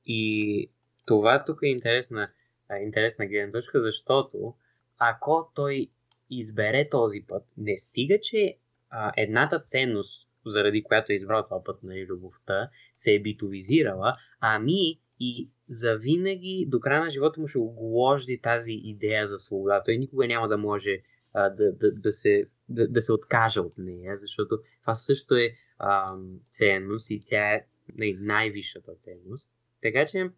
И 0.05 0.71
това 1.05 1.45
тук 1.45 1.59
е 1.63 1.67
интересна, 1.67 2.31
а, 2.69 2.77
интересна 2.77 3.27
гледна 3.27 3.51
точка, 3.51 3.79
защото 3.79 4.55
ако 4.97 5.51
той 5.55 5.89
избере 6.31 6.89
този 6.89 7.25
път, 7.27 7.43
не 7.57 7.77
стига, 7.77 8.19
че 8.21 8.57
а, 8.89 9.11
едната 9.17 9.59
ценност, 9.59 10.29
заради 10.45 10.83
която 10.83 11.11
е 11.11 11.15
избрал 11.15 11.43
това 11.43 11.63
път 11.63 11.83
на 11.83 11.89
нали, 11.89 12.05
любовта, 12.05 12.69
се 12.93 13.13
е 13.13 13.21
битовизирала, 13.21 14.15
ами 14.39 14.99
и 15.19 15.49
завинаги 15.69 16.65
до 16.67 16.79
края 16.79 17.03
на 17.03 17.09
живота 17.09 17.41
му 17.41 17.47
ще 17.47 17.57
оголожди 17.57 18.41
тази 18.41 18.73
идея 18.73 19.27
за 19.27 19.37
свобода. 19.37 19.83
Той 19.85 19.97
никога 19.97 20.27
няма 20.27 20.47
да 20.47 20.57
може 20.57 21.01
а, 21.33 21.49
да, 21.49 21.71
да, 21.71 21.91
да, 21.91 22.11
се, 22.11 22.45
да, 22.69 22.87
да 22.87 23.01
се 23.01 23.13
откаже 23.13 23.59
от 23.59 23.73
нея, 23.77 24.17
защото 24.17 24.59
това 24.81 24.95
също 24.95 25.35
е 25.35 25.53
а, 25.77 26.15
ценност 26.49 27.11
и 27.11 27.19
тя 27.19 27.53
е 27.53 27.65
най- 27.95 28.17
най-висшата 28.19 28.95
ценност. 28.95 29.51
Така 29.81 30.05
че 30.05 30.29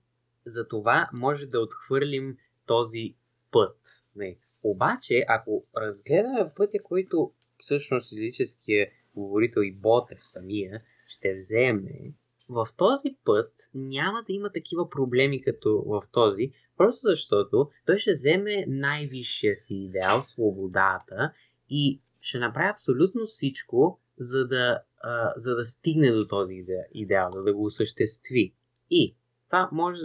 за 0.45 0.67
това 0.67 1.09
може 1.19 1.45
да 1.45 1.59
отхвърлим 1.59 2.37
този 2.65 3.15
път. 3.51 3.77
Не. 4.15 4.37
Обаче, 4.63 5.25
ако 5.27 5.65
разгледаме 5.77 6.51
пътя, 6.55 6.77
който 6.83 7.31
всъщност 7.57 8.13
лирическия 8.13 8.87
говорител 9.15 9.61
и 9.61 9.75
Ботев 9.75 10.17
самия 10.21 10.81
ще 11.07 11.35
вземе, 11.35 12.13
в 12.49 12.67
този 12.77 13.15
път 13.25 13.53
няма 13.73 14.23
да 14.27 14.33
има 14.33 14.51
такива 14.51 14.89
проблеми 14.89 15.41
като 15.41 15.83
в 15.87 16.01
този, 16.11 16.51
просто 16.77 17.01
защото 17.03 17.69
той 17.85 17.97
ще 17.97 18.11
вземе 18.11 18.65
най-висшия 18.67 19.55
си 19.55 19.75
идеал, 19.75 20.21
свободата 20.21 21.33
и 21.69 22.01
ще 22.21 22.39
направи 22.39 22.69
абсолютно 22.69 23.25
всичко, 23.25 23.99
за 24.17 24.47
да, 24.47 24.83
а, 25.03 25.33
за 25.35 25.55
да 25.55 25.63
стигне 25.63 26.11
до 26.11 26.27
този 26.27 26.59
идеал, 26.93 27.31
да 27.31 27.53
го 27.53 27.65
осъществи. 27.65 28.53
И 28.89 29.15
това 29.45 29.69
може, 29.71 30.01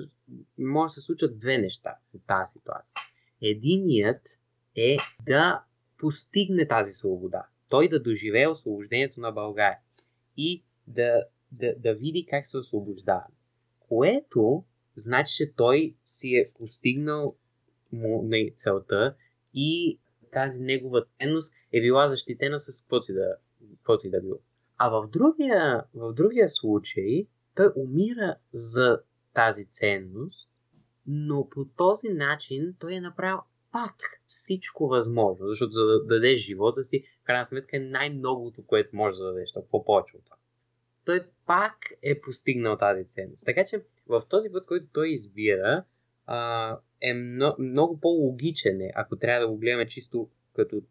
може 0.59 0.91
да 0.91 0.95
се 0.95 1.01
случат 1.01 1.39
две 1.39 1.59
неща 1.59 1.95
от 2.15 2.23
тази 2.27 2.53
ситуация. 2.53 2.95
Единият 3.43 4.23
е 4.77 4.97
да 5.27 5.63
постигне 5.99 6.69
тази 6.69 6.93
свобода. 6.93 7.47
Той 7.69 7.89
да 7.89 8.03
доживее 8.03 8.49
освобождението 8.49 9.21
на 9.21 9.33
България 9.33 9.79
и 10.37 10.65
да, 10.87 11.25
да, 11.53 11.75
да 11.79 11.95
види 11.95 12.27
как 12.31 12.47
се 12.47 12.59
освобождава. 12.59 13.27
Което 13.89 14.65
значи, 14.95 15.37
че 15.37 15.53
той 15.57 15.95
си 16.05 16.37
е 16.37 16.51
постигнал 16.59 17.29
му, 17.93 18.23
на 18.23 18.51
целта 18.57 19.17
и 19.55 19.99
тази 20.33 20.63
негова 20.63 21.05
ценност 21.21 21.55
е 21.73 21.81
била 21.81 22.09
защитена 22.09 22.59
с 22.59 22.83
каквото 22.83 23.13
и 24.07 24.11
да, 24.11 24.17
да 24.17 24.21
било. 24.21 24.39
А 24.77 24.89
в 24.89 25.09
другия, 25.09 25.85
в 25.95 26.13
другия 26.13 26.49
случай 26.49 27.27
той 27.55 27.73
умира 27.77 28.37
за 28.53 29.01
тази 29.35 29.65
ценност, 29.65 30.49
но 31.07 31.49
по 31.51 31.65
този 31.65 32.09
начин 32.09 32.75
той 32.79 32.95
е 32.95 33.01
направил 33.01 33.39
пак 33.73 33.95
всичко 34.27 34.89
възможно, 34.89 35.49
защото 35.49 35.71
за 35.71 35.87
да 35.87 36.05
дадеш 36.05 36.41
живота 36.41 36.85
си, 36.85 37.05
в 37.23 37.25
крайна 37.25 37.45
сметка 37.45 37.77
е 37.77 37.81
най-многото, 37.81 38.63
което 38.67 38.97
може 38.97 39.19
да 39.19 39.25
дадеш, 39.25 39.51
по-повече 39.71 40.17
от 40.17 40.25
това. 40.25 40.37
Той 41.05 41.21
пак 41.47 41.77
е 42.03 42.21
постигнал 42.21 42.77
тази 42.79 43.05
ценност. 43.05 43.47
Така 43.47 43.65
че 43.65 43.83
в 44.07 44.23
този 44.29 44.49
път, 44.53 44.67
който 44.67 44.87
той 44.93 45.09
избира, 45.09 45.85
е 47.01 47.15
много, 47.15 48.01
по-логичен, 48.01 48.81
е, 48.81 48.93
ако 48.95 49.17
трябва 49.17 49.47
да 49.47 49.53
го 49.53 49.59
гледаме 49.59 49.87
чисто 49.87 50.29
като, 50.55 50.83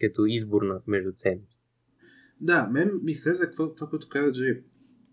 като 0.00 0.26
избор 0.26 0.62
на 0.62 0.80
между 0.86 1.12
ценност. 1.12 1.60
Да, 2.40 2.68
мен 2.72 3.00
ми 3.02 3.14
хареса 3.14 3.50
това 3.54 3.88
което 3.90 4.08
каза, 4.08 4.32
че 4.32 4.62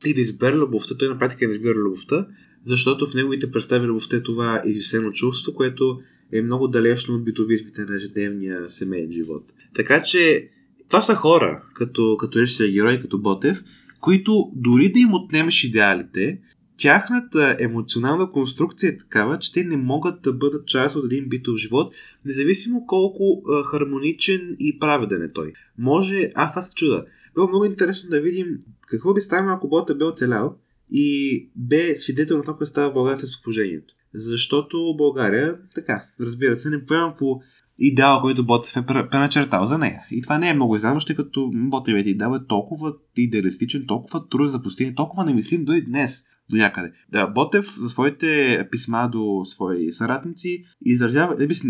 и 0.05 0.13
да 0.13 0.21
избере 0.21 0.55
любовта, 0.55 0.97
той 0.97 1.07
на 1.07 1.19
практика 1.19 1.47
не 1.47 1.53
избира 1.53 1.73
любовта, 1.73 2.27
защото 2.63 3.07
в 3.07 3.13
неговите 3.13 3.51
представи 3.51 3.87
любовта 3.87 4.17
е 4.17 4.23
това 4.23 4.61
извисено 4.65 5.11
чувство, 5.11 5.53
което 5.53 6.01
е 6.33 6.41
много 6.41 6.67
далечно 6.67 7.15
от 7.15 7.23
битовизмите 7.23 7.81
на 7.81 7.95
ежедневния 7.95 8.69
семейен 8.69 9.11
живот. 9.11 9.43
Така 9.73 10.03
че 10.03 10.49
това 10.87 11.01
са 11.01 11.15
хора, 11.15 11.63
като, 11.73 12.17
като 12.19 12.39
режисер 12.39 12.67
герой, 12.67 13.01
като 13.01 13.21
Ботев, 13.21 13.63
които 13.99 14.51
дори 14.55 14.91
да 14.91 14.99
им 14.99 15.13
отнемеш 15.13 15.63
идеалите, 15.63 16.39
тяхната 16.77 17.57
емоционална 17.59 18.29
конструкция 18.29 18.89
е 18.89 18.97
такава, 18.97 19.39
че 19.39 19.53
те 19.53 19.63
не 19.63 19.77
могат 19.77 20.21
да 20.21 20.33
бъдат 20.33 20.67
част 20.67 20.95
от 20.95 21.05
един 21.05 21.29
битов 21.29 21.57
живот, 21.57 21.95
независимо 22.25 22.85
колко 22.87 23.43
а, 23.51 23.63
хармоничен 23.63 24.55
и 24.59 24.79
праведен 24.79 25.21
е 25.21 25.33
той. 25.33 25.53
Може, 25.77 26.31
аз 26.35 26.51
това 26.51 26.61
се 26.61 26.75
чуда. 26.75 27.05
Било 27.35 27.47
много 27.47 27.65
интересно 27.65 28.09
да 28.09 28.21
видим 28.21 28.47
какво 28.87 29.13
би 29.13 29.21
станало, 29.21 29.57
ако 29.57 29.69
Ботев 29.69 29.97
бе 29.97 30.05
оцелял 30.05 30.57
и 30.91 31.49
бе 31.55 31.95
свидетел 31.97 32.37
на 32.37 32.43
това, 32.43 32.57
което 32.57 32.69
става 32.69 32.91
в 32.91 32.93
България 32.93 33.27
с 33.27 33.41
положението. 33.41 33.93
Защото 34.13 34.95
България, 34.97 35.57
така, 35.75 36.05
разбира 36.21 36.57
се, 36.57 36.69
не 36.69 36.85
поема 36.85 37.15
по 37.17 37.41
идеала, 37.79 38.21
който 38.21 38.45
Ботев 38.45 38.77
е 38.77 38.85
преначертал 38.85 39.65
за 39.65 39.77
нея. 39.77 40.01
И 40.11 40.21
това 40.21 40.37
не 40.37 40.49
е 40.49 40.53
много 40.53 40.75
изненадващо, 40.75 41.07
тъй 41.07 41.15
като 41.15 41.51
Ботевият 41.53 42.07
идеал 42.07 42.35
е 42.35 42.47
толкова 42.47 42.93
идеалистичен, 43.17 43.85
толкова 43.87 44.27
труден 44.29 44.51
за 44.51 44.61
постигане, 44.61 44.95
толкова 44.95 45.25
немислим 45.25 45.65
до 45.65 45.73
и 45.73 45.81
днес 45.81 46.23
до 46.49 46.55
някъде. 46.55 46.91
Да, 47.11 47.27
Ботев 47.27 47.75
за 47.79 47.89
своите 47.89 48.67
писма 48.71 49.09
до 49.11 49.41
свои 49.45 49.91
съратници 49.91 50.63
изразява, 50.85 51.35
не, 51.39 51.47
бис, 51.47 51.63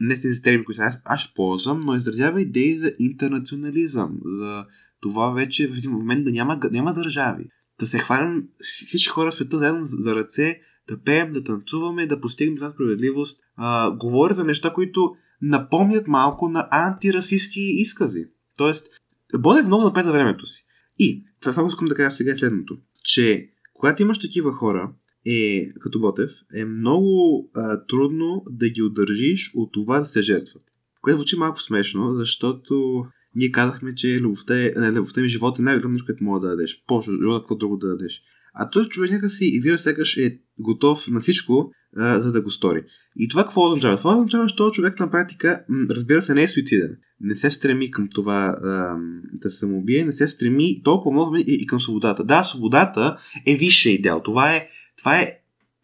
не 0.00 0.16
с 0.16 0.22
тези 0.22 0.42
термини, 0.42 0.64
които 0.64 0.82
аз, 0.82 1.00
аз 1.04 1.34
ползвам, 1.34 1.80
но 1.80 1.94
изразява 1.94 2.42
идеи 2.42 2.78
за 2.78 2.92
интернационализъм, 2.98 4.18
за 4.24 4.64
това 5.00 5.30
вече 5.30 5.68
в 5.68 5.76
един 5.76 5.90
момент 5.90 6.24
да 6.24 6.30
няма, 6.30 6.60
няма 6.70 6.92
държави. 6.92 7.44
Да 7.80 7.86
се 7.86 7.98
хванем 7.98 8.42
всички 8.60 9.08
хора 9.08 9.30
в 9.30 9.34
света 9.34 9.58
заедно 9.58 9.86
за 9.86 10.14
ръце 10.14 10.60
да 10.88 11.02
пеем, 11.02 11.30
да 11.32 11.44
танцуваме, 11.44 12.06
да 12.06 12.20
постигнем 12.20 12.56
това 12.56 12.70
справедливост. 12.70 13.40
А, 13.56 13.90
говоря 13.90 14.34
за 14.34 14.44
неща, 14.44 14.72
които 14.72 15.14
напомнят 15.42 16.08
малко 16.08 16.48
на 16.48 16.68
антирасистски 16.70 17.60
изкази. 17.60 18.26
Тоест, 18.56 18.88
Боде 19.34 19.62
много 19.62 19.84
напред 19.84 20.04
за 20.04 20.12
времето 20.12 20.46
си. 20.46 20.66
И 20.98 21.24
това, 21.40 21.52
това 21.52 21.68
искам 21.68 21.88
да 21.88 21.94
кажа 21.94 22.10
сега 22.10 22.32
е 22.32 22.36
следното. 22.36 22.78
Че 23.04 23.48
когато 23.74 24.02
имаш 24.02 24.18
такива 24.18 24.52
хора, 24.52 24.92
е, 25.26 25.72
като 25.80 26.00
Ботев, 26.00 26.30
е 26.54 26.64
много 26.64 27.50
а, 27.54 27.86
трудно 27.86 28.42
да 28.50 28.68
ги 28.68 28.82
удържиш 28.82 29.52
от 29.54 29.72
това 29.72 30.00
да 30.00 30.06
се 30.06 30.22
жертват. 30.22 30.62
Което 31.02 31.18
звучи 31.18 31.36
малко 31.36 31.62
смешно, 31.62 32.14
защото 32.14 33.04
ние 33.34 33.52
казахме, 33.52 33.94
че 33.94 34.20
любовта 34.20 34.64
е, 34.64 34.72
не, 34.76 34.92
любовта 34.92 35.20
ми 35.20 35.28
живота 35.28 35.62
е 35.62 35.64
най-голям 35.64 35.92
нещо, 35.92 36.06
което 36.06 36.24
мога 36.24 36.40
да 36.40 36.48
дадеш. 36.48 36.84
Повече 36.86 37.10
живота, 37.10 37.42
какво 37.42 37.54
друго 37.54 37.76
да 37.76 37.88
дадеш. 37.88 38.22
А 38.56 38.70
този 38.70 38.88
човек 38.88 39.10
някак 39.10 39.30
си 39.30 39.44
изглежда 39.44 39.78
сякаш 39.78 40.16
е 40.16 40.38
готов 40.58 41.08
на 41.08 41.20
всичко, 41.20 41.72
а, 41.96 42.20
за 42.20 42.32
да 42.32 42.42
го 42.42 42.50
стори. 42.50 42.82
И 43.18 43.28
това 43.28 43.44
какво 43.44 43.66
означава? 43.66 43.96
Това 43.96 44.16
означава, 44.16 44.46
че 44.46 44.56
този 44.56 44.72
човек 44.72 45.00
на 45.00 45.10
практика, 45.10 45.64
разбира 45.90 46.22
се, 46.22 46.34
не 46.34 46.42
е 46.42 46.48
суициден. 46.48 46.96
Не 47.20 47.36
се 47.36 47.50
стреми 47.50 47.90
към 47.90 48.08
това 48.14 48.56
а, 48.64 48.96
да 49.32 49.50
самоубие, 49.50 50.04
не 50.04 50.12
се 50.12 50.28
стреми 50.28 50.82
толкова 50.82 51.12
много 51.12 51.36
и, 51.36 51.44
и 51.46 51.66
към 51.66 51.80
свободата. 51.80 52.24
Да, 52.24 52.44
свободата 52.44 53.16
е 53.46 53.54
висше 53.54 53.90
идеал. 53.90 54.22
Това 54.22 54.56
е, 54.56 54.68
това 54.98 55.18
е 55.20 55.32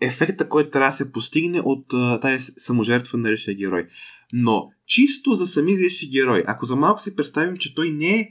ефекта, 0.00 0.48
който 0.48 0.70
трябва 0.70 0.90
да 0.90 0.96
се 0.96 1.12
постигне 1.12 1.60
от 1.60 1.86
а, 1.92 2.20
тази 2.20 2.44
саможертва 2.56 3.18
на 3.18 3.30
речния 3.30 3.56
герой. 3.56 3.84
Но 4.32 4.70
чисто 4.86 5.34
за 5.34 5.46
самия 5.46 5.78
речния 5.78 6.10
герой, 6.10 6.44
ако 6.46 6.66
за 6.66 6.76
малко 6.76 7.02
си 7.02 7.16
представим, 7.16 7.56
че 7.56 7.74
той 7.74 7.90
не 7.90 8.20
е 8.20 8.28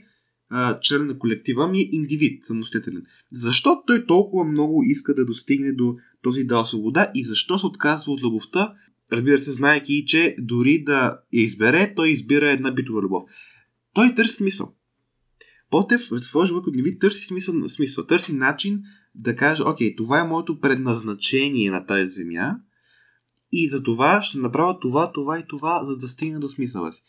член 0.82 1.06
на 1.06 1.18
колектива, 1.18 1.68
ми 1.68 1.78
е 1.78 1.88
индивид, 1.92 2.44
самостоятелен. 2.44 3.02
Защо 3.32 3.82
той 3.86 4.06
толкова 4.06 4.44
много 4.44 4.82
иска 4.82 5.14
да 5.14 5.26
достигне 5.26 5.72
до 5.72 5.96
този 6.22 6.40
идеал 6.40 6.64
свобода 6.64 7.10
и 7.14 7.24
защо 7.24 7.58
се 7.58 7.66
отказва 7.66 8.12
от 8.12 8.22
любовта, 8.22 8.74
разбира 9.12 9.38
се, 9.38 9.52
знаеки, 9.52 10.04
че 10.06 10.36
дори 10.38 10.84
да 10.84 11.18
я 11.32 11.42
избере, 11.42 11.92
той 11.96 12.10
избира 12.10 12.52
една 12.52 12.70
битова 12.70 13.02
любов. 13.02 13.22
Той 13.94 14.14
търси 14.14 14.34
смисъл. 14.34 14.74
Ботев 15.70 16.08
в 16.10 16.20
своя 16.20 16.46
живот 16.46 16.66
от 16.66 16.74
ви 16.76 16.98
търси 16.98 17.24
смисъл, 17.24 17.68
смисъл, 17.68 18.06
търси 18.06 18.36
начин 18.36 18.82
да 19.14 19.36
каже, 19.36 19.62
окей, 19.62 19.96
това 19.96 20.20
е 20.20 20.24
моето 20.24 20.60
предназначение 20.60 21.70
на 21.70 21.86
тази 21.86 22.06
земя 22.06 22.56
и 23.52 23.68
за 23.68 23.82
това 23.82 24.22
ще 24.22 24.38
направя 24.38 24.78
това, 24.80 25.12
това 25.12 25.38
и 25.38 25.44
това, 25.48 25.84
за 25.84 25.96
да 25.96 26.08
стигна 26.08 26.40
до 26.40 26.48
смисъла 26.48 26.92
си. 26.92 27.02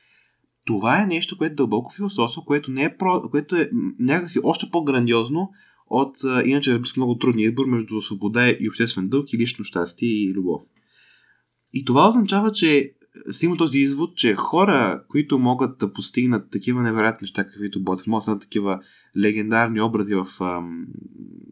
Това 0.66 1.04
е 1.04 1.08
нещо, 1.08 1.38
което 1.38 1.54
е 1.54 1.56
дълбоко 1.56 1.94
философство, 1.94 2.46
което, 2.46 2.72
не 2.72 2.84
е 2.84 2.98
про... 2.98 3.30
което 3.30 3.56
е 3.56 3.70
някакси 4.00 4.40
още 4.44 4.66
по-грандиозно 4.72 5.50
от 5.88 6.18
иначе 6.46 6.82
много 6.98 7.18
трудния 7.18 7.46
избор 7.46 7.66
между 7.66 8.02
свобода 8.02 8.50
и 8.50 8.70
обществен 8.70 9.10
дълг 9.10 9.34
и 9.34 9.38
лично 9.38 9.66
щастие 9.66 10.10
и 10.10 10.34
любов. 10.34 10.62
И 11.74 11.86
това 11.86 12.10
означава, 12.10 12.52
че 12.52 12.94
стигна 13.32 13.58
този 13.58 13.78
извод, 13.78 14.16
че 14.16 14.34
хора, 14.34 15.04
които 15.10 15.40
могат 15.40 15.78
да 15.78 15.94
постигнат 15.94 16.52
такива 16.52 16.84
невероятни 16.84 17.26
неща, 17.26 17.44
каквито 17.44 17.84
Ботев, 17.84 18.08
могат 18.08 18.26
да 18.26 18.40
такива 18.40 18.80
легендарни 19.18 19.82
образи 19.82 20.16
в 20.16 20.28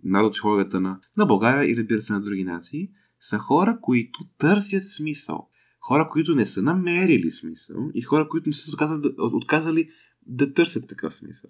народопсихологията 0.03 0.81
на, 0.81 0.99
на 1.17 1.25
България 1.25 1.71
и 1.71 1.77
разбира 1.77 2.01
се 2.01 2.13
на 2.13 2.21
други 2.21 2.43
нации, 2.43 2.89
са 3.19 3.37
хора, 3.37 3.77
които 3.81 4.19
търсят 4.37 4.83
смисъл. 4.87 5.47
Хора, 5.91 6.09
които 6.11 6.35
не 6.35 6.45
са 6.45 6.61
намерили 6.61 7.31
смисъл 7.31 7.89
и 7.93 8.01
хора, 8.01 8.27
които 8.29 8.49
не 8.49 8.53
са 8.53 8.71
отказали, 8.71 9.15
отказали 9.17 9.89
да 10.25 10.53
търсят 10.53 10.87
такъв 10.89 11.13
смисъл. 11.13 11.49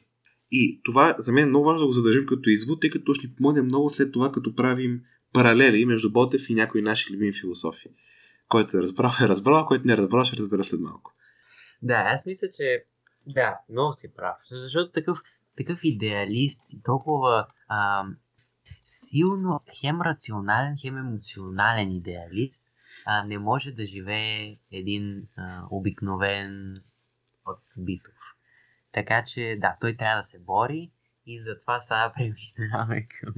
И 0.51 0.81
това 0.83 1.15
за 1.17 1.31
мен 1.31 1.43
е 1.43 1.49
много 1.49 1.65
важно 1.65 1.79
да 1.79 1.85
го 1.85 1.91
задържим 1.91 2.25
като 2.25 2.49
извод, 2.49 2.81
тъй 2.81 2.89
като 2.89 3.13
ще 3.13 3.27
ни 3.27 3.35
помогне 3.35 3.61
много 3.61 3.89
след 3.89 4.11
това, 4.11 4.31
като 4.31 4.55
правим 4.55 5.01
паралели 5.33 5.85
между 5.85 6.11
Ботев 6.11 6.49
и 6.49 6.53
някои 6.53 6.81
наши 6.81 7.13
любими 7.13 7.33
философии. 7.33 7.91
Който 8.47 8.77
е 8.77 8.81
разбрал, 8.81 9.11
е 9.21 9.27
разбрал, 9.27 9.65
който 9.65 9.87
не 9.87 9.93
е 9.93 9.97
разбрал, 9.97 10.23
ще 10.23 10.37
разбера 10.37 10.63
след 10.63 10.79
малко. 10.79 11.13
Да, 11.81 12.03
аз 12.07 12.25
мисля, 12.25 12.47
че 12.57 12.83
да, 13.27 13.57
много 13.69 13.93
си 13.93 14.13
прав. 14.15 14.35
Защото 14.49 14.91
такъв, 14.91 15.19
такъв 15.57 15.79
идеалист 15.83 16.67
и 16.69 16.81
толкова 16.83 17.47
а, 17.67 18.05
силно 18.83 19.61
хем 19.81 20.01
рационален, 20.01 20.75
хем 20.81 20.97
емоционален 20.97 21.91
идеалист 21.91 22.70
а, 23.05 23.23
не 23.23 23.37
може 23.37 23.71
да 23.71 23.85
живее 23.85 24.57
един 24.71 25.27
а, 25.37 25.63
обикновен 25.69 26.81
от 27.45 27.63
Битов. 27.79 28.13
Така 28.91 29.23
че, 29.23 29.57
да, 29.61 29.77
той 29.81 29.97
трябва 29.97 30.17
да 30.17 30.23
се 30.23 30.39
бори 30.39 30.91
и 31.25 31.39
затова 31.39 31.79
сега 31.79 32.13
преминаваме 32.15 33.07
към 33.07 33.33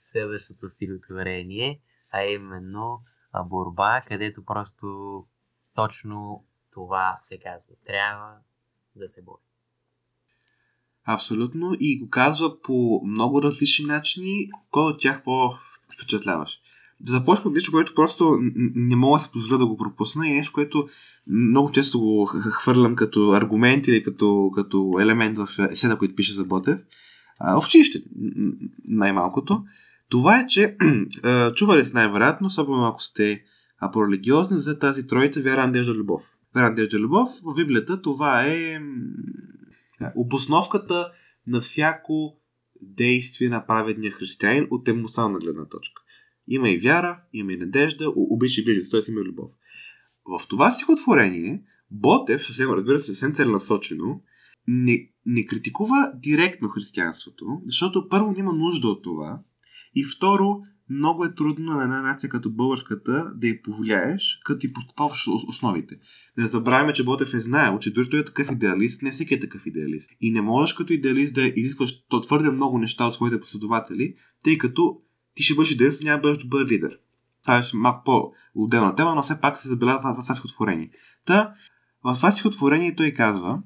следващото 0.00 0.68
стилотворение, 0.68 1.80
а 2.10 2.22
именно 2.22 3.02
борба, 3.44 4.02
където 4.08 4.44
просто 4.44 5.26
точно 5.74 6.44
това 6.72 7.16
се 7.20 7.38
казва. 7.38 7.74
Трябва 7.86 8.36
да 8.96 9.08
се 9.08 9.22
бори. 9.22 9.42
Абсолютно. 11.04 11.76
И 11.80 11.98
го 11.98 12.10
казва 12.10 12.62
по 12.62 13.02
много 13.04 13.42
различни 13.42 13.84
начини. 13.86 14.50
Кой 14.70 14.82
от 14.82 15.00
тях 15.00 15.24
по-впечатляваш? 15.24 16.60
Да 17.00 17.12
започна 17.12 17.48
от 17.48 17.54
нещо, 17.54 17.72
което 17.72 17.94
просто 17.94 18.38
не 18.74 18.96
мога 18.96 19.18
да 19.18 19.24
се 19.24 19.32
позволя 19.32 19.58
да 19.58 19.66
го 19.66 19.76
пропусна 19.76 20.28
и 20.28 20.32
нещо, 20.32 20.52
което 20.52 20.88
много 21.26 21.72
често 21.72 22.00
го 22.00 22.26
хвърлям 22.26 22.94
като 22.94 23.30
аргумент 23.30 23.86
или 23.86 24.02
като, 24.02 24.50
като 24.54 24.98
елемент 25.00 25.38
в 25.38 25.48
есена, 25.70 25.98
който 25.98 26.14
пише 26.14 26.34
за 26.34 26.44
Ботев. 26.44 26.78
в 27.40 27.66
училище, 27.66 28.02
най-малкото. 28.84 29.64
Това 30.08 30.40
е, 30.40 30.46
че 30.46 30.76
чували 31.54 31.84
сте 31.84 31.94
най-вероятно, 31.94 32.46
особено 32.46 32.86
ако 32.86 33.02
сте 33.02 33.44
по-религиозни, 33.92 34.60
за 34.60 34.78
тази 34.78 35.06
троица 35.06 35.42
вяра, 35.42 35.66
надежда, 35.66 35.94
любов. 35.94 36.22
Вяра, 36.54 36.68
надежда, 36.68 36.98
любов 36.98 37.28
в 37.44 37.54
Библията 37.54 38.02
това 38.02 38.42
е 38.46 38.80
обосновката 40.16 41.12
на 41.46 41.60
всяко 41.60 42.36
действие 42.82 43.48
на 43.48 43.66
праведния 43.66 44.12
християнин 44.12 44.66
от 44.70 44.88
емоционална 44.88 45.38
гледна 45.38 45.64
точка. 45.64 46.02
Има 46.48 46.70
и 46.70 46.78
вяра, 46.78 47.20
има 47.32 47.52
и 47.52 47.56
надежда, 47.56 48.12
обича 48.16 48.60
и 48.60 48.64
ближите, 48.64 48.90
т.е. 48.90 49.10
има 49.10 49.20
и 49.20 49.24
любов. 49.24 49.50
В 50.24 50.48
това 50.48 50.70
стихотворение 50.70 51.62
Ботев, 51.90 52.46
съвсем, 52.46 52.70
разбира 52.70 52.98
се, 52.98 53.06
съвсем 53.06 53.32
целенасочено, 53.32 54.22
не, 54.66 55.10
не 55.26 55.46
критикува 55.46 56.12
директно 56.16 56.68
християнството, 56.68 57.46
защото 57.64 58.08
първо 58.08 58.32
няма 58.32 58.52
нужда 58.52 58.88
от 58.88 59.02
това 59.02 59.40
и 59.94 60.04
второ, 60.04 60.60
много 60.90 61.24
е 61.24 61.34
трудно 61.34 61.72
на 61.72 61.82
една 61.82 62.02
нация 62.02 62.30
като 62.30 62.50
българската 62.50 63.32
да 63.36 63.48
й 63.48 63.62
повлияеш, 63.62 64.40
като 64.44 64.58
ти 64.58 64.72
подкопаваш 64.72 65.28
основите. 65.48 66.00
Не 66.36 66.46
забравяме, 66.46 66.92
че 66.92 67.04
Ботев 67.04 67.34
е 67.34 67.40
знаел, 67.40 67.78
че 67.78 67.92
дори 67.92 68.10
той 68.10 68.20
е 68.20 68.24
такъв 68.24 68.50
идеалист, 68.52 69.02
не 69.02 69.10
всеки 69.10 69.34
е 69.34 69.40
такъв 69.40 69.66
идеалист. 69.66 70.10
И 70.20 70.32
не 70.32 70.40
можеш 70.40 70.74
като 70.74 70.92
идеалист 70.92 71.34
да 71.34 71.52
изискваш 71.56 71.92
твърде 72.26 72.50
много 72.50 72.78
неща 72.78 73.06
от 73.06 73.14
своите 73.14 73.40
последователи, 73.40 74.14
тъй 74.44 74.58
като 74.58 75.00
ти 75.38 75.44
ще 75.44 75.54
бъдеш 75.54 75.70
идеалист, 75.70 76.02
няма 76.02 76.16
да 76.16 76.22
бъдеш 76.22 76.38
добър 76.38 76.66
лидер. 76.66 76.98
Това 77.42 77.58
е 77.58 77.62
малко 77.74 78.04
по-отделна 78.04 78.96
тема, 78.96 79.14
но 79.14 79.22
все 79.22 79.40
пак 79.40 79.58
се 79.58 79.68
забелязва 79.68 80.14
в 80.14 80.22
това 80.22 80.34
стихотворение. 80.34 80.90
Та, 81.26 81.54
в 82.04 82.14
това 82.14 82.30
стихотворение 82.30 82.94
той 82.94 83.10
казва 83.10 83.58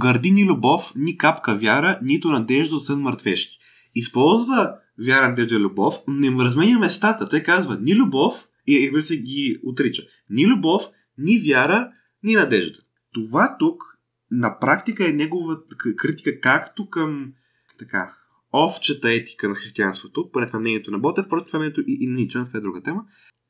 гърди 0.00 0.30
ни 0.30 0.44
любов, 0.44 0.92
ни 0.96 1.18
капка 1.18 1.58
вяра, 1.58 1.98
нито 2.02 2.28
надежда 2.28 2.76
от 2.76 2.86
сън 2.86 3.00
мъртвешки. 3.00 3.58
Използва 3.94 4.74
вяра, 5.06 5.28
надежда 5.28 5.54
и 5.54 5.58
любов, 5.58 5.94
не 6.08 6.30
разменя 6.30 6.78
местата. 6.78 7.28
Той 7.28 7.40
казва 7.40 7.78
ни 7.80 7.94
любов 7.94 8.48
и 8.66 8.86
разбира 8.86 9.02
се 9.02 9.20
ги 9.20 9.60
отрича. 9.64 10.02
Ни 10.30 10.46
любов, 10.46 10.82
ни 11.18 11.38
вяра, 11.38 11.90
ни 12.22 12.34
надежда. 12.34 12.78
Това 13.12 13.56
тук 13.58 13.82
на 14.30 14.58
практика 14.58 15.08
е 15.08 15.12
негова 15.12 15.56
критика 15.96 16.40
както 16.40 16.90
към 16.90 17.32
така, 17.78 18.14
овчата 18.54 19.12
етика 19.12 19.48
на 19.48 19.54
християнството, 19.54 20.30
поне 20.32 20.46
това 20.46 20.58
мнението 20.58 20.90
на 20.90 20.98
Ботев, 20.98 21.28
просто 21.28 21.46
това 21.46 21.58
мнението 21.58 21.80
и, 21.80 21.98
и 22.00 22.06
Ничан, 22.06 22.46
това 22.46 22.58
е 22.58 22.62
друга 22.62 22.82
тема, 22.82 23.04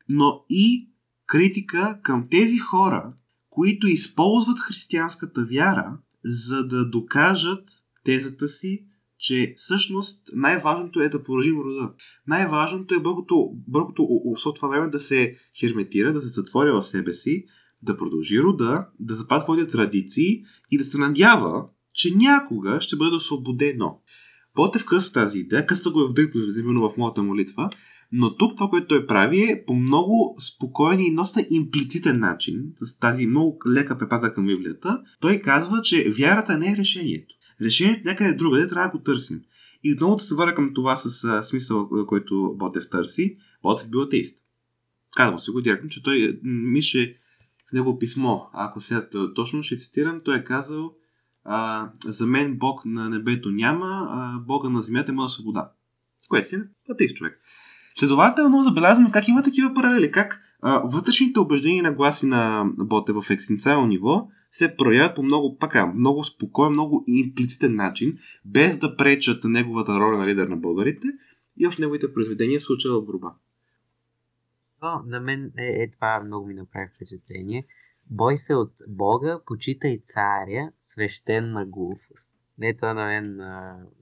но 0.08 0.44
и 0.50 0.90
критика 1.26 2.00
към 2.02 2.28
тези 2.30 2.58
хора, 2.58 3.12
които 3.50 3.86
използват 3.86 4.60
християнската 4.60 5.46
вяра, 5.50 5.98
за 6.24 6.66
да 6.66 6.88
докажат 6.90 7.68
тезата 8.04 8.48
си, 8.48 8.84
че 9.18 9.54
всъщност 9.56 10.22
най-важното 10.32 11.00
е 11.00 11.08
да 11.08 11.24
поражим 11.24 11.60
рода. 11.60 11.92
Най-важното 12.26 12.94
е 12.94 13.00
бъркото, 13.00 13.50
бъркото 13.68 14.02
от 14.02 14.56
това 14.56 14.68
време 14.68 14.88
да 14.88 15.00
се 15.00 15.36
херметира, 15.60 16.12
да 16.12 16.20
се 16.20 16.28
затворя 16.28 16.72
в 16.72 16.82
себе 16.82 17.12
си, 17.12 17.44
да 17.82 17.96
продължи 17.96 18.42
рода, 18.42 18.86
да 19.00 19.14
запазва 19.14 19.44
своите 19.44 19.72
традиции 19.72 20.42
и 20.70 20.78
да 20.78 20.84
се 20.84 20.98
надява, 20.98 21.64
че 21.92 22.16
някога 22.16 22.80
ще 22.80 22.96
бъде 22.96 23.16
освободено. 23.16 24.00
Ботев 24.56 24.84
къса 24.84 25.12
тази 25.12 25.38
идея, 25.38 25.66
къса 25.66 25.90
го 25.90 26.00
е 26.00 26.08
вдъх 26.08 26.30
именно 26.58 26.90
в 26.90 26.96
моята 26.96 27.22
молитва, 27.22 27.70
но 28.12 28.36
тук 28.36 28.56
това, 28.56 28.70
което 28.70 28.86
той 28.86 29.06
прави 29.06 29.42
е 29.42 29.64
по 29.66 29.74
много 29.74 30.36
спокойен 30.38 31.00
и 31.00 31.14
доста 31.14 31.46
имплицитен 31.50 32.20
начин, 32.20 32.72
с 32.82 32.98
тази 32.98 33.26
много 33.26 33.58
лека 33.66 33.98
препада 33.98 34.32
към 34.32 34.46
Библията, 34.46 35.02
той 35.20 35.40
казва, 35.40 35.82
че 35.82 36.10
вярата 36.10 36.58
не 36.58 36.72
е 36.72 36.76
решението. 36.76 37.34
Решението 37.62 38.02
някъде 38.04 38.32
другаде 38.32 38.68
трябва 38.68 38.88
да 38.88 38.98
го 38.98 39.04
търсим. 39.04 39.40
И 39.84 39.92
отново 39.92 40.16
да 40.16 40.22
се 40.22 40.34
върна 40.34 40.54
към 40.54 40.74
това 40.74 40.96
с 40.96 41.24
а, 41.24 41.42
смисъл, 41.42 41.88
който 42.06 42.54
Ботев 42.58 42.90
търси. 42.90 43.36
Ботев 43.62 43.90
бил 43.90 44.02
атеист. 44.02 44.38
Казвам 45.16 45.38
се 45.38 45.52
го 45.52 45.60
директно, 45.60 45.88
че 45.88 46.02
той 46.02 46.40
мише 46.42 47.16
в 47.70 47.72
него 47.72 47.98
писмо, 47.98 48.38
ако 48.52 48.80
сега 48.80 49.08
точно 49.34 49.62
ще 49.62 49.76
цитирам, 49.76 50.20
той 50.24 50.38
е 50.38 50.44
казал 50.44 50.94
а, 51.44 51.90
за 52.04 52.26
мен 52.26 52.58
Бог 52.58 52.84
на 52.84 53.08
небето 53.08 53.50
няма, 53.50 54.06
а 54.10 54.38
Бога 54.38 54.68
на 54.68 54.82
земята 54.82 55.12
има 55.12 55.28
свобода. 55.28 55.72
Което 56.28 56.48
си 56.48 56.56
атеист 56.90 57.16
човек. 57.16 57.40
Следователно 57.94 58.62
забелязваме 58.62 59.10
как 59.10 59.28
има 59.28 59.42
такива 59.42 59.74
паралели, 59.74 60.10
как 60.10 60.42
а, 60.62 60.78
вътрешните 60.78 61.40
убеждения 61.40 61.78
и 61.78 61.82
нагласи 61.82 62.26
на 62.26 62.64
Боте 62.78 63.12
в 63.12 63.24
екстенциално 63.30 63.86
ниво 63.86 64.28
се 64.50 64.76
проявяват 64.76 65.16
по 65.16 65.22
много, 65.22 65.58
пака, 65.58 65.86
много 65.86 66.24
спокоен, 66.24 66.72
много 66.72 67.04
имплицитен 67.06 67.74
начин, 67.74 68.18
без 68.44 68.78
да 68.78 68.96
пречат 68.96 69.44
на 69.44 69.50
неговата 69.50 70.00
роля 70.00 70.18
на 70.18 70.26
лидер 70.26 70.48
на 70.48 70.56
българите 70.56 71.06
и 71.58 71.70
в 71.70 71.78
неговите 71.78 72.14
произведения 72.14 72.60
се 72.60 72.88
в 72.88 73.02
борба. 73.02 73.34
О, 74.82 74.98
на 75.06 75.20
мен 75.20 75.52
е, 75.58 75.82
е 75.82 75.90
това 75.90 76.22
много 76.24 76.46
ми 76.46 76.54
направи 76.54 76.88
впечатление. 76.96 77.66
Бой 78.10 78.38
се 78.38 78.54
от 78.54 78.72
Бога, 78.88 79.40
почитай 79.46 79.98
царя, 80.02 80.72
свещена 80.80 81.66
глупост. 81.66 82.34
Не, 82.58 82.76
това 82.76 82.94
на 82.94 83.04
мен 83.04 83.36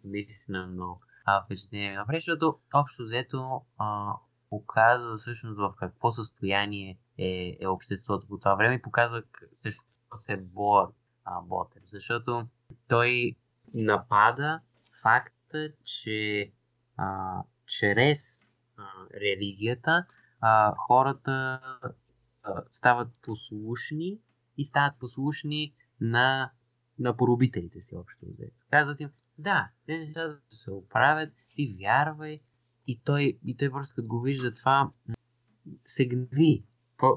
наистина 0.05 0.66
много 0.66 1.01
а, 1.25 1.44
впечатление 1.44 1.97
направи, 1.97 2.16
защото 2.16 2.59
общо 2.75 3.05
взето 3.05 3.62
а, 3.79 4.12
показва 4.51 5.16
всъщност 5.16 5.59
в 5.59 5.75
какво 5.79 6.11
състояние 6.11 6.99
е, 7.18 7.57
е 7.61 7.66
обществото 7.66 8.27
по 8.29 8.38
това 8.38 8.55
време 8.55 8.75
и 8.75 8.83
показва 8.83 9.23
също 9.53 9.85
се 10.14 10.37
бор 10.37 10.92
а, 11.25 11.40
Ботев, 11.40 11.83
защото 11.87 12.47
той 12.88 13.37
напада 13.75 14.61
факта, 15.03 15.68
че 15.85 16.51
а, 16.97 17.38
чрез 17.66 18.53
а, 18.77 18.83
религията 19.14 20.07
а, 20.40 20.75
хората 20.77 21.61
стават 22.70 23.08
послушни 23.22 24.18
и 24.58 24.64
стават 24.64 24.98
послушни 24.98 25.74
на, 26.00 26.50
на 26.98 27.16
поробителите 27.16 27.80
си 27.80 27.96
общо 27.96 28.26
взето. 28.26 28.56
Казват 28.70 29.00
им, 29.00 29.11
да, 29.38 29.70
те 29.87 29.98
неща 29.98 30.28
да 30.28 30.38
се 30.48 30.70
оправят, 30.70 31.30
ти 31.54 31.76
вярвай. 31.80 32.38
И 32.87 33.00
той, 33.04 33.38
и 33.46 33.56
той 33.56 33.70
просто 33.70 33.94
като 33.94 34.08
го 34.08 34.20
вижда 34.20 34.54
това, 34.54 34.90
се 35.84 36.08
гневи. 36.08 36.64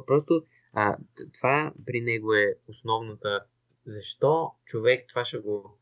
Просто 0.07 0.45
а, 0.73 0.97
това 1.33 1.73
при 1.85 2.01
него 2.01 2.33
е 2.33 2.55
основната. 2.67 3.45
Защо 3.85 4.51
човек 4.65 5.05
това 5.09 5.25
ще 5.25 5.37
го, 5.37 5.77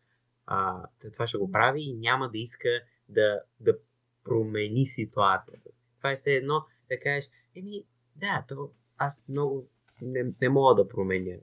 а, 0.45 0.85
това 1.13 1.27
ще 1.27 1.37
го 1.37 1.51
прави 1.51 1.81
и 1.81 1.93
няма 1.93 2.29
да 2.29 2.37
иска 2.37 2.69
да, 3.09 3.41
да 3.59 3.77
промени 4.23 4.85
ситуацията 4.85 5.73
си. 5.73 5.93
Това 5.97 6.11
е 6.11 6.15
все 6.15 6.35
едно 6.35 6.65
да 6.89 6.99
кажеш, 6.99 7.29
еми, 7.55 7.83
да, 8.15 8.45
то 8.47 8.71
аз 8.99 9.25
много 9.29 9.67
не, 10.01 10.33
не 10.41 10.49
мога 10.49 10.83
да 10.83 10.89
променя, 10.89 11.37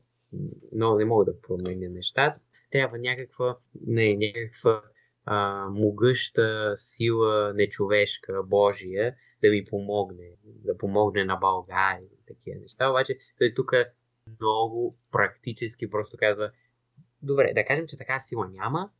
много 0.72 0.98
не 0.98 1.04
мога 1.04 1.24
да 1.24 1.40
променя 1.40 1.88
нещата. 1.88 2.40
Трябва 2.70 2.98
някаква, 2.98 3.58
не, 3.86 4.16
някаква 4.16 4.82
а, 5.24 5.68
могъща 5.70 6.72
сила 6.76 7.52
нечовешка, 7.54 8.42
Божия, 8.42 9.16
да 9.42 9.50
ми 9.50 9.64
помогне, 9.64 10.30
да 10.44 10.78
помогне 10.78 11.24
на 11.24 11.36
България 11.36 12.08
такива 12.26 12.60
неща. 12.60 12.90
Обаче 12.90 13.18
той 13.38 13.54
тук 13.56 13.72
много 14.40 14.96
практически 15.12 15.90
просто 15.90 16.16
казва, 16.16 16.50
добре, 17.22 17.52
да 17.54 17.64
кажем, 17.64 17.86
че 17.86 17.98
така 17.98 18.20
сила 18.20 18.48
няма, 18.48 18.90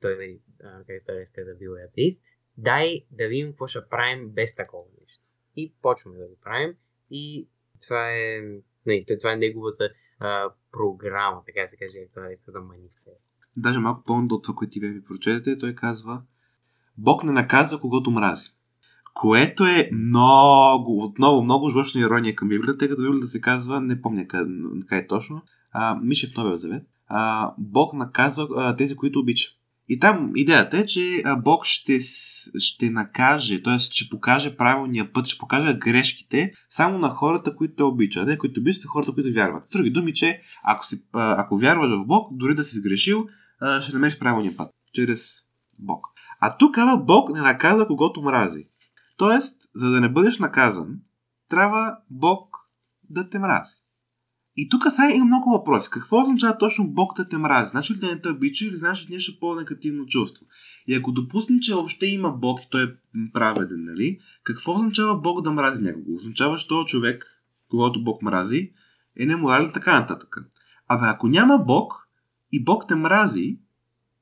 той, 0.00 0.40
както 0.86 1.06
той 1.06 1.22
иска 1.22 1.44
да 1.44 1.54
бил 1.54 1.74
атеист, 1.74 2.24
дай 2.58 3.04
да 3.10 3.28
видим 3.28 3.50
какво 3.50 3.66
ще 3.66 3.88
правим 3.90 4.28
без 4.28 4.56
такова 4.56 4.84
нещо. 5.00 5.24
И 5.56 5.74
почваме 5.82 6.18
да 6.18 6.28
го 6.28 6.36
правим 6.42 6.76
и 7.10 7.48
това 7.86 8.10
е, 8.10 8.40
не, 8.86 9.04
това 9.20 9.32
е 9.32 9.36
неговата 9.36 9.88
а, 10.20 10.50
програма, 10.72 11.42
така 11.46 11.66
се 11.66 11.76
каже, 11.76 11.98
това 12.14 12.26
е 12.26 12.52
да 12.52 12.60
манифест. 12.60 13.42
Даже 13.56 13.78
малко 13.78 14.02
по 14.04 14.12
от 14.12 14.42
това, 14.42 14.54
което 14.54 14.72
ти 14.72 14.80
ви 14.80 15.04
прочетете, 15.04 15.58
той 15.58 15.74
казва 15.74 16.22
Бог 16.98 17.24
не 17.24 17.32
наказва 17.32 17.80
когото 17.80 18.10
мрази. 18.10 18.50
Което 19.14 19.64
е 19.64 19.90
много, 19.92 21.04
отново 21.04 21.42
много 21.42 21.70
жлъчна 21.70 22.00
ирония 22.00 22.34
към 22.34 22.48
Библията, 22.48 22.78
тъй 22.78 22.88
като 22.88 23.02
Библията 23.02 23.26
се 23.26 23.40
казва, 23.40 23.80
не 23.80 24.02
помня 24.02 24.26
къде, 24.28 24.50
къде 24.88 25.02
е 25.02 25.06
точно, 25.06 25.42
а, 25.72 25.94
в 25.94 26.36
Новия 26.36 26.56
Завет, 26.56 26.82
а, 27.08 27.52
Бог 27.58 27.92
наказва 27.92 28.48
а, 28.56 28.76
тези, 28.76 28.96
които 28.96 29.20
обича. 29.20 29.50
И 29.88 29.98
там 29.98 30.32
идеята 30.36 30.78
е, 30.78 30.86
че 30.86 31.22
Бог 31.38 31.64
ще, 31.64 31.98
ще 32.58 32.90
накаже, 32.90 33.62
т.е. 33.62 33.78
ще 33.78 34.10
покаже 34.10 34.56
правилния 34.56 35.12
път, 35.12 35.26
ще 35.26 35.38
покаже 35.38 35.78
грешките 35.78 36.52
само 36.68 36.98
на 36.98 37.08
хората, 37.08 37.56
които 37.56 37.74
те 37.74 37.82
обичат. 37.82 38.26
Не, 38.26 38.38
които 38.38 38.60
обичат, 38.60 38.82
са 38.82 38.88
хората, 38.88 39.12
които 39.14 39.34
вярват. 39.34 39.64
С 39.64 39.70
други 39.70 39.90
думи, 39.90 40.14
че 40.14 40.40
ако, 40.64 40.86
си, 40.86 41.02
ако 41.12 41.58
вярваш 41.58 41.90
в 41.90 42.06
Бог, 42.06 42.28
дори 42.32 42.54
да 42.54 42.64
си 42.64 42.76
сгрешил, 42.76 43.26
ще 43.82 43.92
намериш 43.92 44.18
правилния 44.18 44.56
път. 44.56 44.70
Чрез 44.92 45.34
Бог. 45.78 46.06
А 46.40 46.56
тук 46.56 46.76
Бог 46.98 47.30
не 47.34 47.40
наказа 47.40 47.86
когото 47.86 48.22
мрази. 48.22 48.66
Тоест, 49.16 49.62
за 49.74 49.90
да 49.90 50.00
не 50.00 50.12
бъдеш 50.12 50.38
наказан, 50.38 50.88
трябва 51.48 51.96
Бог 52.10 52.56
да 53.10 53.30
те 53.30 53.38
мрази. 53.38 53.74
И 54.56 54.68
тук 54.68 54.82
сега 54.90 55.10
има 55.10 55.24
много 55.24 55.50
въпроси. 55.50 55.90
Какво 55.90 56.20
означава 56.20 56.58
точно 56.58 56.88
Бог 56.88 57.16
да 57.16 57.28
те 57.28 57.38
мрази? 57.38 57.70
Значи 57.70 57.94
ли 57.94 57.98
да 57.98 58.06
не 58.06 58.20
те 58.20 58.28
обича 58.28 58.64
или 58.64 58.76
значи 58.76 59.06
нещо 59.10 59.40
по-негативно 59.40 60.06
чувство? 60.06 60.46
И 60.86 60.94
ако 60.94 61.12
допуснем, 61.12 61.60
че 61.60 61.74
въобще 61.74 62.06
има 62.06 62.30
Бог 62.30 62.60
и 62.60 62.68
той 62.70 62.84
е 62.84 62.94
праведен, 63.32 63.84
нали? 63.84 64.18
Какво 64.42 64.72
означава 64.72 65.20
Бог 65.20 65.42
да 65.42 65.52
мрази 65.52 65.82
някого? 65.82 66.14
Означава, 66.14 66.58
че 66.58 66.68
този 66.68 66.86
човек, 66.86 67.42
когато 67.70 68.04
Бог 68.04 68.22
мрази, 68.22 68.72
е 69.20 69.26
неморален 69.26 69.70
така 69.72 70.00
нататък. 70.00 70.36
Абе, 70.88 71.06
ако 71.06 71.28
няма 71.28 71.58
Бог 71.58 72.08
и 72.52 72.64
Бог 72.64 72.88
те 72.88 72.94
мрази, 72.94 73.58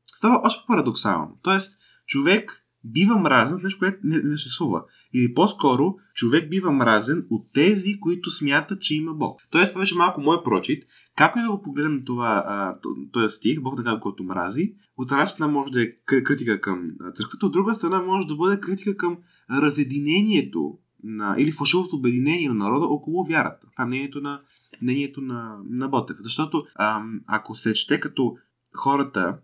става 0.07 0.41
още 0.45 0.65
парадоксално. 0.67 1.39
Тоест, 1.43 1.79
човек 2.07 2.64
бива 2.85 3.19
мразен 3.19 3.57
от 3.57 3.63
нещо, 3.63 3.79
което 3.79 3.99
не, 4.05 4.19
не 4.19 4.37
съществува. 4.37 4.83
Или 5.15 5.35
по-скоро, 5.35 5.95
човек 6.15 6.51
бива 6.51 6.73
мразен 6.73 7.27
от 7.31 7.47
тези, 7.53 8.01
които 8.01 8.31
смятат, 8.31 8.81
че 8.81 8.95
има 8.95 9.15
Бог. 9.15 9.41
Тоест, 9.51 9.73
това 9.73 9.83
беше 9.83 9.97
малко 9.97 10.21
мой 10.21 10.43
прочит. 10.43 10.85
Как 11.17 11.35
и 11.37 11.43
да 11.43 11.51
го 11.51 11.63
погледнем 11.63 12.03
това, 12.05 12.77
този 13.13 13.37
стих, 13.37 13.61
Бог 13.61 13.83
да 13.83 14.01
който 14.01 14.25
мрази, 14.25 14.75
от 14.97 15.13
една 15.13 15.27
страна 15.27 15.53
може 15.53 15.73
да 15.73 15.83
е 15.83 15.93
критика 16.05 16.61
към 16.61 16.91
църквата, 17.15 17.47
от 17.47 17.53
друга 17.53 17.75
страна 17.75 18.03
може 18.03 18.29
да 18.29 18.37
бъде 18.37 18.61
критика 18.61 18.97
към 18.97 19.19
разединението 19.51 20.79
на, 21.05 21.35
или 21.39 21.53
фалшивото 21.53 21.97
обединение 21.97 22.49
на 22.49 22.55
народа 22.55 22.87
около 22.87 23.25
вярата. 23.25 23.67
Това 23.73 23.85
е 23.85 23.87
мнението 23.87 24.21
на, 24.21 24.41
мнението 24.83 25.21
на, 25.21 25.59
на 25.71 25.89
Ботев. 25.89 26.17
Защото 26.21 26.65
ам, 26.79 27.21
ако 27.27 27.55
се 27.55 27.73
чете 27.73 28.01
като 28.01 28.37
хората 28.77 29.39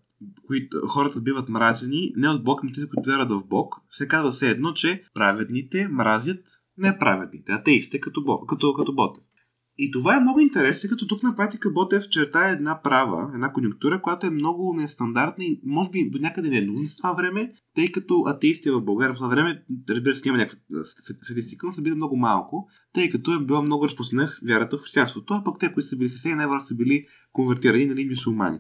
които 0.47 0.77
хората 0.89 1.21
биват 1.21 1.49
мразени 1.49 2.13
не 2.17 2.29
от 2.29 2.45
Бог, 2.45 2.63
но 2.65 2.73
тези, 2.73 2.89
които 2.89 3.11
вярват 3.11 3.31
в 3.31 3.45
Бог, 3.49 3.75
се 3.91 4.09
казва 4.09 4.31
все 4.31 4.51
едно, 4.51 4.73
че 4.73 5.05
праведните 5.15 5.89
мразят 5.89 6.47
неправедните, 6.79 7.53
атеистите 7.53 8.01
като, 8.01 8.25
Бог, 8.25 8.49
като, 8.49 8.75
като 8.75 8.95
Ботев. 8.95 9.25
И 9.83 9.91
това 9.91 10.17
е 10.17 10.21
много 10.21 10.41
интересно, 10.41 10.91
като 10.91 11.07
тук 11.07 11.23
на 11.23 11.37
практика 11.37 11.71
Ботев 11.71 12.09
черта 12.09 12.49
една 12.49 12.83
права, 12.83 13.31
една 13.35 13.53
конъюнктура, 13.53 14.03
която 14.03 14.27
е 14.27 14.31
много 14.31 14.75
нестандартна 14.75 15.45
и 15.45 15.61
може 15.65 15.91
би 15.91 16.11
до 16.11 16.19
някъде 16.19 16.49
не 16.49 16.59
е 16.59 16.63
нужна 16.63 16.89
с 16.89 16.97
това 16.97 17.13
време, 17.13 17.53
тъй 17.75 17.93
като 17.93 18.23
атеисти 18.27 18.71
в 18.71 18.81
България 18.81 19.15
в 19.15 19.17
това 19.17 19.29
време, 19.29 19.63
разбира 19.89 20.15
се, 20.15 20.29
няма 20.29 20.39
някаква 20.39 20.85
статистика, 21.23 21.67
но 21.67 21.73
са 21.73 21.83
били 21.83 21.95
много 21.95 22.17
малко, 22.17 22.69
тъй 22.93 23.11
като 23.11 23.35
е 23.35 23.45
била 23.45 23.63
много 23.63 23.85
разпространена 23.85 24.33
вярата 24.49 24.77
в 24.77 24.81
християнството, 24.81 25.35
а 25.35 25.45
пък 25.45 25.59
те, 25.61 25.73
които 25.73 25.89
са 25.89 25.97
били 25.97 26.09
християни, 26.09 26.37
най-вероятно 26.37 26.67
са 26.67 26.75
били 26.75 27.07
конвертирани, 27.33 27.87
нали, 27.87 28.09
мусулмани, 28.09 28.59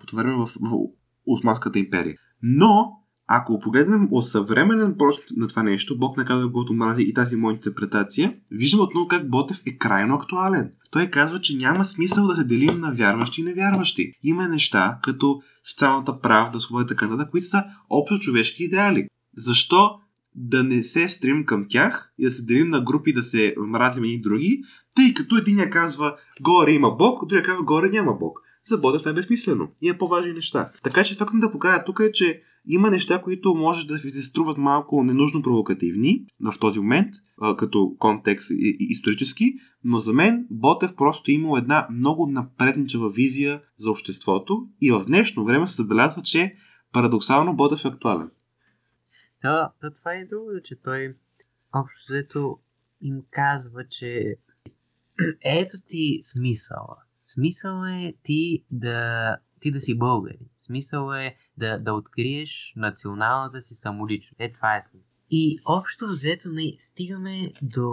по 0.00 0.06
това 0.06 0.22
време 0.22 0.36
в, 0.36 0.46
в 0.46 0.78
Османската 1.26 1.78
империя. 1.78 2.16
Но 2.42 3.01
ако 3.28 3.60
погледнем 3.60 4.08
от 4.10 4.28
съвременен 4.28 4.94
прочит 4.98 5.24
на 5.36 5.48
това 5.48 5.62
нещо, 5.62 5.98
Бог 5.98 6.16
наказва 6.16 6.46
когото 6.46 6.74
мрази 6.74 7.02
и 7.02 7.14
тази 7.14 7.36
моя 7.36 7.54
интерпретация, 7.54 8.34
виждаме 8.50 8.82
отново 8.82 9.08
как 9.08 9.30
Ботев 9.30 9.62
е 9.66 9.78
крайно 9.78 10.14
актуален. 10.14 10.70
Той 10.90 11.06
казва, 11.06 11.40
че 11.40 11.56
няма 11.56 11.84
смисъл 11.84 12.26
да 12.26 12.34
се 12.34 12.44
делим 12.44 12.80
на 12.80 12.92
вярващи 12.92 13.40
и 13.40 13.44
невярващи. 13.44 14.12
Има 14.22 14.48
неща, 14.48 14.98
като 15.02 15.42
социалната 15.70 16.20
правда, 16.20 16.60
свобода 16.60 16.84
и 16.84 16.88
така 16.88 17.08
нататък, 17.08 17.30
които 17.30 17.46
са 17.46 17.64
общо 17.90 18.18
човешки 18.18 18.64
идеали. 18.64 19.06
Защо 19.36 19.98
да 20.34 20.64
не 20.64 20.82
се 20.82 21.08
стрим 21.08 21.44
към 21.46 21.66
тях 21.68 22.12
и 22.18 22.24
да 22.24 22.30
се 22.30 22.44
делим 22.44 22.66
на 22.66 22.80
групи 22.80 23.12
да 23.12 23.22
се 23.22 23.54
мразим 23.58 24.04
и 24.04 24.20
други, 24.20 24.62
тъй 24.96 25.14
като 25.14 25.36
един 25.36 25.58
я 25.58 25.70
казва 25.70 26.16
горе 26.40 26.70
има 26.70 26.90
Бог, 26.90 27.28
другия 27.28 27.42
казва 27.42 27.62
горе 27.62 27.88
няма 27.88 28.12
Бог. 28.12 28.38
За 28.64 28.78
Ботев 28.78 29.06
е 29.06 29.12
безсмислено. 29.12 29.68
И 29.82 29.88
е 29.88 29.98
по-важни 29.98 30.32
неща. 30.32 30.70
Така 30.84 31.04
че 31.04 31.18
това, 31.18 31.30
да 31.34 31.52
покажа 31.52 31.84
тук 31.84 32.00
е, 32.00 32.12
че 32.12 32.42
има 32.66 32.90
неща, 32.90 33.22
които 33.22 33.54
може 33.54 33.86
да 33.86 33.94
ви 33.94 34.10
се 34.10 34.22
струват 34.22 34.58
малко 34.58 35.04
ненужно 35.04 35.42
провокативни 35.42 36.24
в 36.40 36.58
този 36.60 36.78
момент, 36.78 37.10
като 37.58 37.96
контекст 37.98 38.50
и, 38.50 38.76
исторически, 38.80 39.54
но 39.84 40.00
за 40.00 40.12
мен 40.12 40.46
Ботев 40.50 40.96
просто 40.96 41.30
е 41.30 41.34
имал 41.34 41.56
една 41.56 41.88
много 41.90 42.26
напредничава 42.26 43.10
визия 43.10 43.62
за 43.76 43.90
обществото 43.90 44.68
и 44.80 44.90
в 44.90 45.04
днешно 45.06 45.44
време 45.44 45.66
се 45.66 45.76
забелязва, 45.76 46.22
че 46.22 46.56
парадоксално 46.92 47.56
Ботев 47.56 47.84
е 47.84 47.88
актуален. 47.88 48.30
Да, 49.42 49.72
да 49.82 49.94
това 49.94 50.12
е 50.12 50.26
друго, 50.30 50.50
че 50.64 50.76
той 50.76 51.16
общо 51.74 52.58
им 53.02 53.22
казва, 53.30 53.86
че 53.90 54.36
ето 55.44 55.76
ти 55.86 56.18
смисъла. 56.20 56.96
Смисъл 57.34 57.84
е 57.84 58.14
ти 58.22 58.64
да, 58.70 59.36
ти 59.60 59.70
да 59.70 59.80
си 59.80 59.98
българин. 59.98 60.46
Смисъл 60.56 61.12
е 61.12 61.36
да, 61.58 61.78
да 61.78 61.94
откриеш 61.94 62.72
националната 62.76 63.60
си 63.60 63.74
самоличност. 63.74 64.36
Е, 64.38 64.52
това 64.52 64.76
е 64.76 64.82
смисъл. 64.82 65.14
И 65.30 65.58
общо 65.64 66.06
взето 66.06 66.48
не 66.48 66.74
стигаме 66.76 67.52
до, 67.62 67.88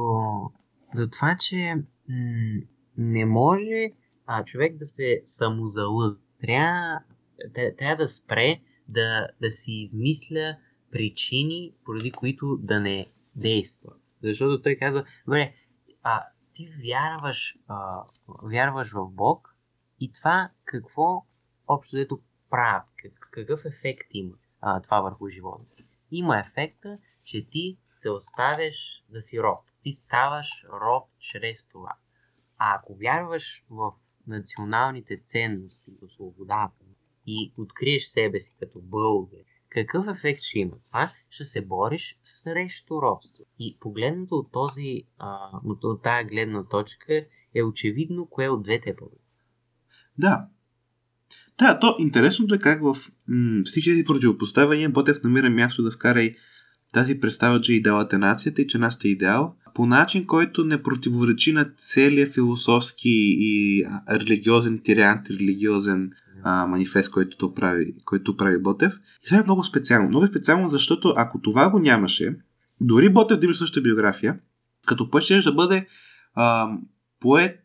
до 0.95 1.09
това, 1.11 1.37
че 1.39 1.75
м- 1.75 2.61
не 2.97 3.25
може 3.25 3.91
а, 4.25 4.45
човек 4.45 4.77
да 4.77 4.85
се 4.85 5.21
самозалъга. 5.23 6.19
Трябва, 6.41 6.99
да, 7.55 7.75
трябва 7.75 8.03
да 8.03 8.07
спре 8.07 8.59
да, 8.89 9.27
да 9.41 9.51
си 9.51 9.71
измисля 9.71 10.57
причини, 10.91 11.73
поради 11.85 12.11
които 12.11 12.57
да 12.61 12.79
не 12.79 13.07
действа. 13.35 13.91
Защото 14.23 14.61
той 14.61 14.75
казва, 14.75 15.05
добре, 15.25 15.53
а, 16.03 16.23
ти 16.59 16.69
вярваш, 16.83 17.57
а, 17.67 18.03
вярваш 18.43 18.91
в 18.91 19.09
Бог 19.09 19.55
и 19.99 20.11
това 20.11 20.49
какво 20.65 21.25
общо 21.67 21.95
взето 21.95 22.19
прави, 22.49 22.85
какъв 23.31 23.65
ефект 23.65 24.07
има 24.11 24.35
а, 24.61 24.81
това 24.81 25.01
върху 25.01 25.29
живота. 25.29 25.65
Има 26.11 26.39
ефекта, 26.39 26.99
че 27.23 27.49
ти 27.49 27.77
се 27.93 28.09
оставяш 28.09 29.03
да 29.09 29.21
си 29.21 29.39
роб. 29.39 29.59
Ти 29.81 29.91
ставаш 29.91 30.65
роб 30.81 31.09
чрез 31.19 31.67
това. 31.67 31.93
А 32.57 32.75
ако 32.75 32.95
вярваш 32.95 33.65
в 33.69 33.91
националните 34.27 35.21
ценности, 35.23 35.91
в 36.01 36.09
свободата 36.13 36.85
и 37.25 37.53
откриеш 37.57 38.03
себе 38.03 38.39
си 38.39 38.55
като 38.59 38.79
българ, 38.81 39.45
какъв 39.69 40.07
ефект 40.07 40.41
ще 40.41 40.59
има 40.59 40.75
това? 40.87 41.11
Ще 41.29 41.45
се 41.45 41.65
бориш 41.65 42.19
срещу 42.23 43.01
робство. 43.01 43.43
И 43.59 43.77
погледнато 43.79 44.35
от, 44.35 44.51
този, 44.51 45.03
а, 45.17 45.37
от 45.63 46.03
тази 46.03 46.29
гледна 46.29 46.63
точка 46.63 47.25
е 47.55 47.63
очевидно 47.63 48.25
кое 48.25 48.49
от 48.49 48.63
двете 48.63 48.89
е 48.89 48.95
Да. 50.17 50.45
Да, 51.59 51.79
то 51.79 51.95
интересното 51.99 52.55
е 52.55 52.59
как 52.59 52.81
в 52.81 52.95
м- 53.27 53.61
всички 53.65 53.89
тези 53.89 54.05
противопоставяния 54.05 54.89
Ботев 54.89 55.23
намира 55.23 55.49
място 55.49 55.83
да 55.83 55.91
вкара 55.91 56.21
и 56.21 56.35
тази 56.93 57.19
представа, 57.19 57.61
че 57.61 57.73
идеалът 57.73 58.13
е 58.13 58.17
нацията 58.17 58.61
и 58.61 58.67
че 58.67 58.77
нас 58.77 59.05
е 59.05 59.07
идеал, 59.07 59.55
по 59.73 59.85
начин, 59.85 60.25
който 60.25 60.65
не 60.65 60.83
противоречи 60.83 61.51
на 61.51 61.71
целия 61.77 62.27
философски 62.27 63.35
и 63.39 63.85
религиозен 64.09 64.79
тирант, 64.83 65.29
религиозен 65.29 66.11
а, 66.43 66.67
манифест, 66.67 67.11
който, 67.11 67.37
то 67.37 67.53
прави, 67.53 67.95
който 68.05 68.37
прави 68.37 68.61
Ботев. 68.61 68.93
И 68.93 69.25
това 69.25 69.39
е 69.39 69.43
много 69.43 69.63
специално. 69.63 70.09
Много 70.09 70.27
специално, 70.27 70.69
защото 70.69 71.13
ако 71.17 71.41
това 71.41 71.69
го 71.69 71.79
нямаше, 71.79 72.35
дори 72.81 73.13
Ботев 73.13 73.39
да 73.39 73.45
има 73.45 73.53
същата 73.53 73.81
биография, 73.81 74.39
като 74.87 75.09
път 75.09 75.23
ще 75.23 75.39
да 75.39 75.53
бъде 75.53 75.87
а, 76.33 76.69
поет 77.19 77.59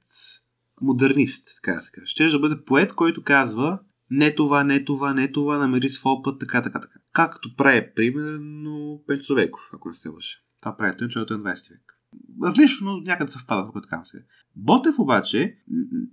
модернист, 0.81 1.49
така 1.57 1.77
да 1.77 1.81
се 1.81 1.93
каже. 1.93 2.07
Ще 2.07 2.29
да 2.29 2.39
бъде 2.39 2.65
поет, 2.65 2.93
който 2.93 3.23
казва 3.23 3.79
не 4.11 4.35
това, 4.35 4.65
не 4.65 4.85
това, 4.85 5.15
не 5.15 5.33
това, 5.33 5.59
намери 5.59 5.89
своя 5.89 6.23
път, 6.23 6.41
така, 6.41 6.63
така, 6.63 6.81
така. 6.81 6.99
Както 7.13 7.57
прави, 7.57 7.91
примерно, 7.97 9.03
Пенцовеков, 9.07 9.63
ако 9.75 9.89
не 9.89 9.95
се 9.95 10.09
лъжа. 10.09 10.37
Това 10.61 10.77
прави 10.77 10.97
той, 10.99 11.07
началото 11.07 11.39
на 11.39 11.45
20 11.45 11.71
век. 11.71 11.94
Различно, 12.43 12.93
но 12.93 13.01
някъде 13.01 13.31
съвпада, 13.31 13.67
ако 13.69 13.81
така 13.81 14.01
се. 14.05 14.25
Ботев 14.57 14.99
обаче 14.99 15.57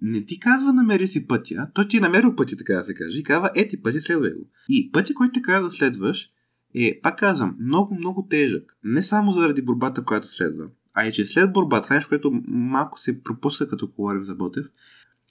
не 0.01 0.25
ти 0.25 0.39
казва 0.39 0.73
намери 0.73 1.07
си 1.07 1.27
пътя, 1.27 1.67
той 1.73 1.87
ти 1.87 1.97
е 1.97 2.01
намерил 2.01 2.35
пътя, 2.35 2.57
така 2.57 2.73
да 2.73 2.83
се 2.83 2.93
каже, 2.93 3.17
и 3.17 3.23
казва 3.23 3.51
ети 3.55 3.81
пъти, 3.81 4.01
следвай 4.01 4.31
го. 4.31 4.49
И 4.69 4.91
пътя, 4.91 5.13
който 5.13 5.33
така 5.33 5.59
да 5.59 5.71
следваш, 5.71 6.29
е, 6.75 6.99
пак 7.01 7.19
казвам, 7.19 7.55
много, 7.59 7.95
много 7.95 8.27
тежък. 8.29 8.77
Не 8.83 9.01
само 9.01 9.31
заради 9.31 9.61
борбата, 9.61 10.05
която 10.05 10.27
следва, 10.27 10.65
а 10.93 11.07
и 11.07 11.11
че 11.11 11.25
след 11.25 11.53
борба, 11.53 11.81
това 11.81 11.95
е 11.95 11.97
нещо, 11.97 12.09
което 12.09 12.41
малко 12.47 12.99
се 12.99 13.23
пропуска, 13.23 13.69
като 13.69 13.87
говорим 13.87 14.25
за 14.25 14.35
Ботев, 14.35 14.65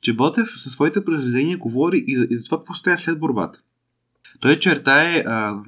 че 0.01 0.17
Ботев 0.17 0.49
със 0.61 0.73
своите 0.73 1.05
произведения 1.05 1.59
говори 1.59 2.05
и 2.07 2.17
за, 2.17 2.27
и 2.31 2.37
за 2.37 2.45
това 2.45 2.59
какво 2.59 2.75
след 2.75 3.19
борбата. 3.19 3.61
Той 4.41 4.59
чертае 4.59 5.25
а, 5.27 5.63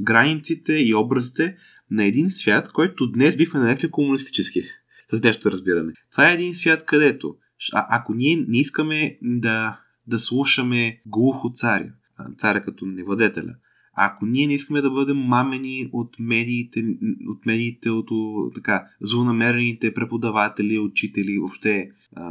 границите 0.00 0.72
и 0.72 0.94
образите 0.94 1.56
на 1.90 2.04
един 2.04 2.30
свят, 2.30 2.72
който 2.72 3.10
днес 3.10 3.36
бихме 3.36 3.60
нарекли 3.60 3.90
комунистически. 3.90 4.62
С 5.10 5.22
нещо 5.22 5.50
разбиране. 5.50 5.92
Това 6.10 6.30
е 6.30 6.34
един 6.34 6.54
свят, 6.54 6.84
където, 6.86 7.36
а, 7.72 7.86
ако 7.90 8.14
ние 8.14 8.44
не 8.48 8.58
искаме 8.58 9.18
да, 9.22 9.80
да 10.06 10.18
слушаме 10.18 11.00
глухо 11.06 11.50
царя, 11.54 11.92
царя 12.38 12.64
като 12.64 12.86
невладетеля, 12.86 13.54
ако 13.96 14.26
ние 14.26 14.46
не 14.46 14.54
искаме 14.54 14.80
да 14.80 14.90
бъдем 14.90 15.16
мамени 15.16 15.88
от 15.92 16.16
медиите, 16.18 16.84
от 17.28 17.46
медиите, 17.46 17.90
от 17.90 18.08
така, 18.54 18.86
злонамерените 19.00 19.94
преподаватели, 19.94 20.78
учители, 20.78 21.38
въобще 21.38 21.90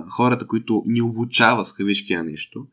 хората, 0.09 0.47
които 0.47 0.83
ни 0.85 1.01
обучават 1.01 1.67
в 1.67 1.73
кавички 1.73 2.15
нещо, 2.15 2.67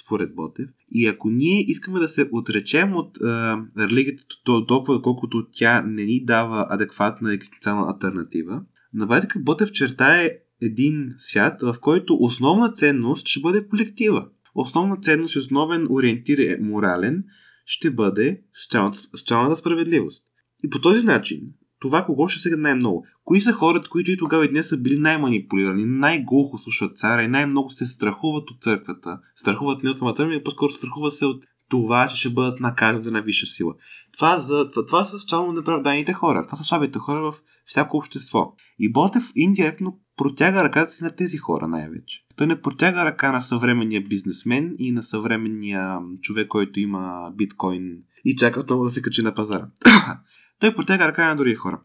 според 0.00 0.34
Ботев. 0.34 0.68
И 0.90 1.06
ако 1.06 1.30
ние 1.30 1.64
искаме 1.68 2.00
да 2.00 2.08
се 2.08 2.28
отречем 2.32 2.96
от 2.96 3.20
а, 3.22 3.58
религията 3.78 4.24
толкова, 4.68 5.02
колкото 5.02 5.46
тя 5.52 5.82
не 5.82 6.04
ни 6.04 6.24
дава 6.24 6.66
адекватна 6.70 7.34
екзистенциална 7.34 7.92
альтернатива, 7.92 8.62
на 8.94 9.08
практика 9.08 9.38
Ботев 9.38 9.72
чертае 9.72 10.38
един 10.62 11.14
свят, 11.16 11.62
в 11.62 11.76
който 11.80 12.16
основна 12.20 12.72
ценност 12.72 13.26
ще 13.26 13.40
бъде 13.40 13.68
колектива. 13.68 14.28
Основна 14.54 14.96
ценност 14.96 15.34
и 15.34 15.38
основен 15.38 15.86
ориентир 15.90 16.38
е 16.38 16.58
морален, 16.60 17.24
ще 17.64 17.90
бъде 17.90 18.40
социалната, 18.62 18.98
социалната 18.98 19.56
справедливост. 19.56 20.26
И 20.64 20.70
по 20.70 20.80
този 20.80 21.06
начин, 21.06 21.40
това 21.80 22.04
кого 22.04 22.28
ще 22.28 22.40
сега 22.40 22.56
най-много? 22.56 23.06
Кои 23.24 23.40
са 23.40 23.52
хората, 23.52 23.88
които 23.88 24.10
и 24.10 24.18
тогава 24.18 24.44
и 24.44 24.48
днес 24.48 24.68
са 24.68 24.76
били 24.76 24.98
най-манипулирани, 24.98 25.84
най-глухо 25.84 26.58
слушат 26.58 26.96
царя 26.96 27.22
и 27.22 27.28
най-много 27.28 27.70
се 27.70 27.86
страхуват 27.86 28.50
от 28.50 28.62
църквата? 28.62 29.18
Страхуват 29.34 29.82
не 29.82 29.90
от 29.90 29.98
самата 29.98 30.14
църква, 30.14 30.34
а 30.34 30.44
по-скоро 30.44 30.70
страхуват 30.70 31.12
се 31.12 31.26
от 31.26 31.44
това, 31.68 32.08
че 32.08 32.16
ще 32.16 32.30
бъдат 32.30 32.60
наказани 32.60 33.10
на 33.10 33.22
висша 33.22 33.46
сила. 33.46 33.74
Това, 34.12 34.38
за, 34.38 34.70
това, 34.70 34.86
това 34.86 35.04
са 35.04 35.18
социално 35.18 35.52
неправданите 35.52 36.12
хора. 36.12 36.46
Това 36.46 36.58
са 36.58 36.64
слабите 36.64 36.98
хора 36.98 37.32
в 37.32 37.34
всяко 37.64 37.96
общество. 37.96 38.54
И 38.78 38.92
Ботев 38.92 39.24
индиректно 39.36 40.00
протяга 40.16 40.64
ръката 40.64 40.90
си 40.90 41.04
на 41.04 41.10
тези 41.10 41.36
хора 41.36 41.68
най-вече. 41.68 42.24
Той 42.36 42.46
не 42.46 42.60
протяга 42.60 43.04
ръка 43.04 43.32
на 43.32 43.40
съвременния 43.40 44.02
бизнесмен 44.08 44.72
и 44.78 44.92
на 44.92 45.02
съвременния 45.02 45.98
човек, 46.20 46.48
който 46.48 46.80
има 46.80 47.32
биткоин 47.34 47.98
и 48.24 48.36
чака 48.36 48.60
отново 48.60 48.84
да 48.84 48.90
се 48.90 49.02
качи 49.02 49.22
на 49.22 49.34
пазара. 49.34 49.68
Той 50.60 50.74
протяга 50.74 51.08
ръка 51.08 51.28
на 51.28 51.36
други 51.36 51.54
хора. 51.54 51.80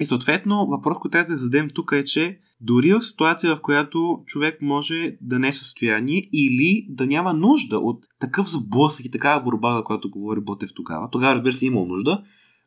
И 0.00 0.04
съответно, 0.04 0.66
въпрос, 0.66 0.96
който 1.00 1.12
трябва 1.12 1.32
да 1.32 1.36
зададем 1.36 1.70
тук 1.74 1.92
е, 1.92 2.04
че 2.04 2.38
дори 2.60 2.92
в 2.92 3.02
ситуация, 3.02 3.56
в 3.56 3.60
която 3.60 4.22
човек 4.26 4.62
може 4.62 5.16
да 5.20 5.38
не 5.38 5.48
е 5.48 5.52
състояние 5.52 6.22
или 6.32 6.86
да 6.88 7.06
няма 7.06 7.34
нужда 7.34 7.78
от 7.78 8.04
такъв 8.20 8.50
сблъсък 8.50 9.06
и 9.06 9.10
такава 9.10 9.42
борба, 9.42 9.76
за 9.76 9.84
която 9.84 10.10
говори 10.10 10.40
Ботев 10.40 10.70
тогава, 10.74 11.08
тогава 11.10 11.34
разбира 11.34 11.52
се 11.52 11.66
имал 11.66 11.86
нужда, 11.86 12.22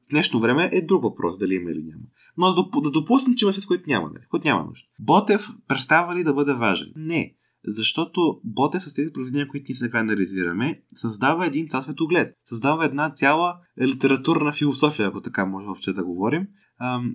в 0.07 0.09
днешно 0.09 0.39
време 0.39 0.69
е 0.73 0.81
друг 0.81 1.03
въпрос, 1.03 1.37
дали 1.37 1.55
има 1.55 1.71
или 1.71 1.83
няма. 1.83 2.03
Но 2.37 2.53
да, 2.81 2.91
допуснем, 2.91 3.35
че 3.35 3.45
има 3.45 3.53
с 3.53 3.65
който 3.65 3.83
няма, 3.87 4.09
нали? 4.13 4.43
няма 4.45 4.63
нужда. 4.63 4.87
Ботев 4.99 5.49
представа 5.67 6.15
ли 6.15 6.23
да 6.23 6.33
бъде 6.33 6.53
важен? 6.53 6.87
Не. 6.95 7.33
Защото 7.67 8.39
Ботев 8.43 8.83
с 8.83 8.93
тези 8.93 9.13
произведения, 9.13 9.47
които 9.47 9.65
ние 9.69 9.75
сега 9.75 9.99
анализираме, 9.99 10.81
създава 10.93 11.45
един 11.45 11.67
цял 11.67 11.83
светоглед. 11.83 12.33
Създава 12.45 12.85
една 12.85 13.13
цяла 13.13 13.55
литературна 13.81 14.53
философия, 14.53 15.07
ако 15.07 15.21
така 15.21 15.45
може 15.45 15.65
въобще 15.65 15.93
да 15.93 16.03
говорим, 16.03 16.47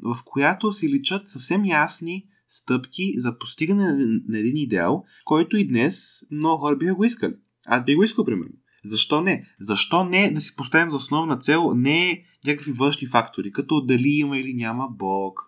в 0.03 0.19
която 0.25 0.73
си 0.73 0.89
личат 0.89 1.29
съвсем 1.29 1.65
ясни 1.65 2.25
стъпки 2.49 3.13
за 3.17 3.39
постигане 3.39 3.93
на 4.29 4.39
един 4.39 4.57
идеал, 4.57 5.05
който 5.25 5.57
и 5.57 5.69
днес 5.69 6.21
много 6.31 6.61
хора 6.61 6.77
биха 6.77 6.95
го 6.95 7.05
искали. 7.05 7.35
Аз 7.67 7.85
би 7.85 7.95
го 7.95 8.03
искал, 8.03 8.25
примерно. 8.25 8.53
Защо 8.85 9.23
не? 9.23 9.47
Защо 9.61 10.05
не 10.05 10.31
да 10.31 10.41
си 10.41 10.57
поставим 10.57 10.91
за 10.91 10.97
основна 10.97 11.39
цел 11.39 11.75
не 11.75 12.25
някакви 12.47 12.73
външни 12.73 13.07
фактори, 13.07 13.53
като 13.53 13.81
дали 13.81 14.09
има 14.09 14.39
или 14.39 14.55
няма 14.55 14.89
Бог, 14.89 15.41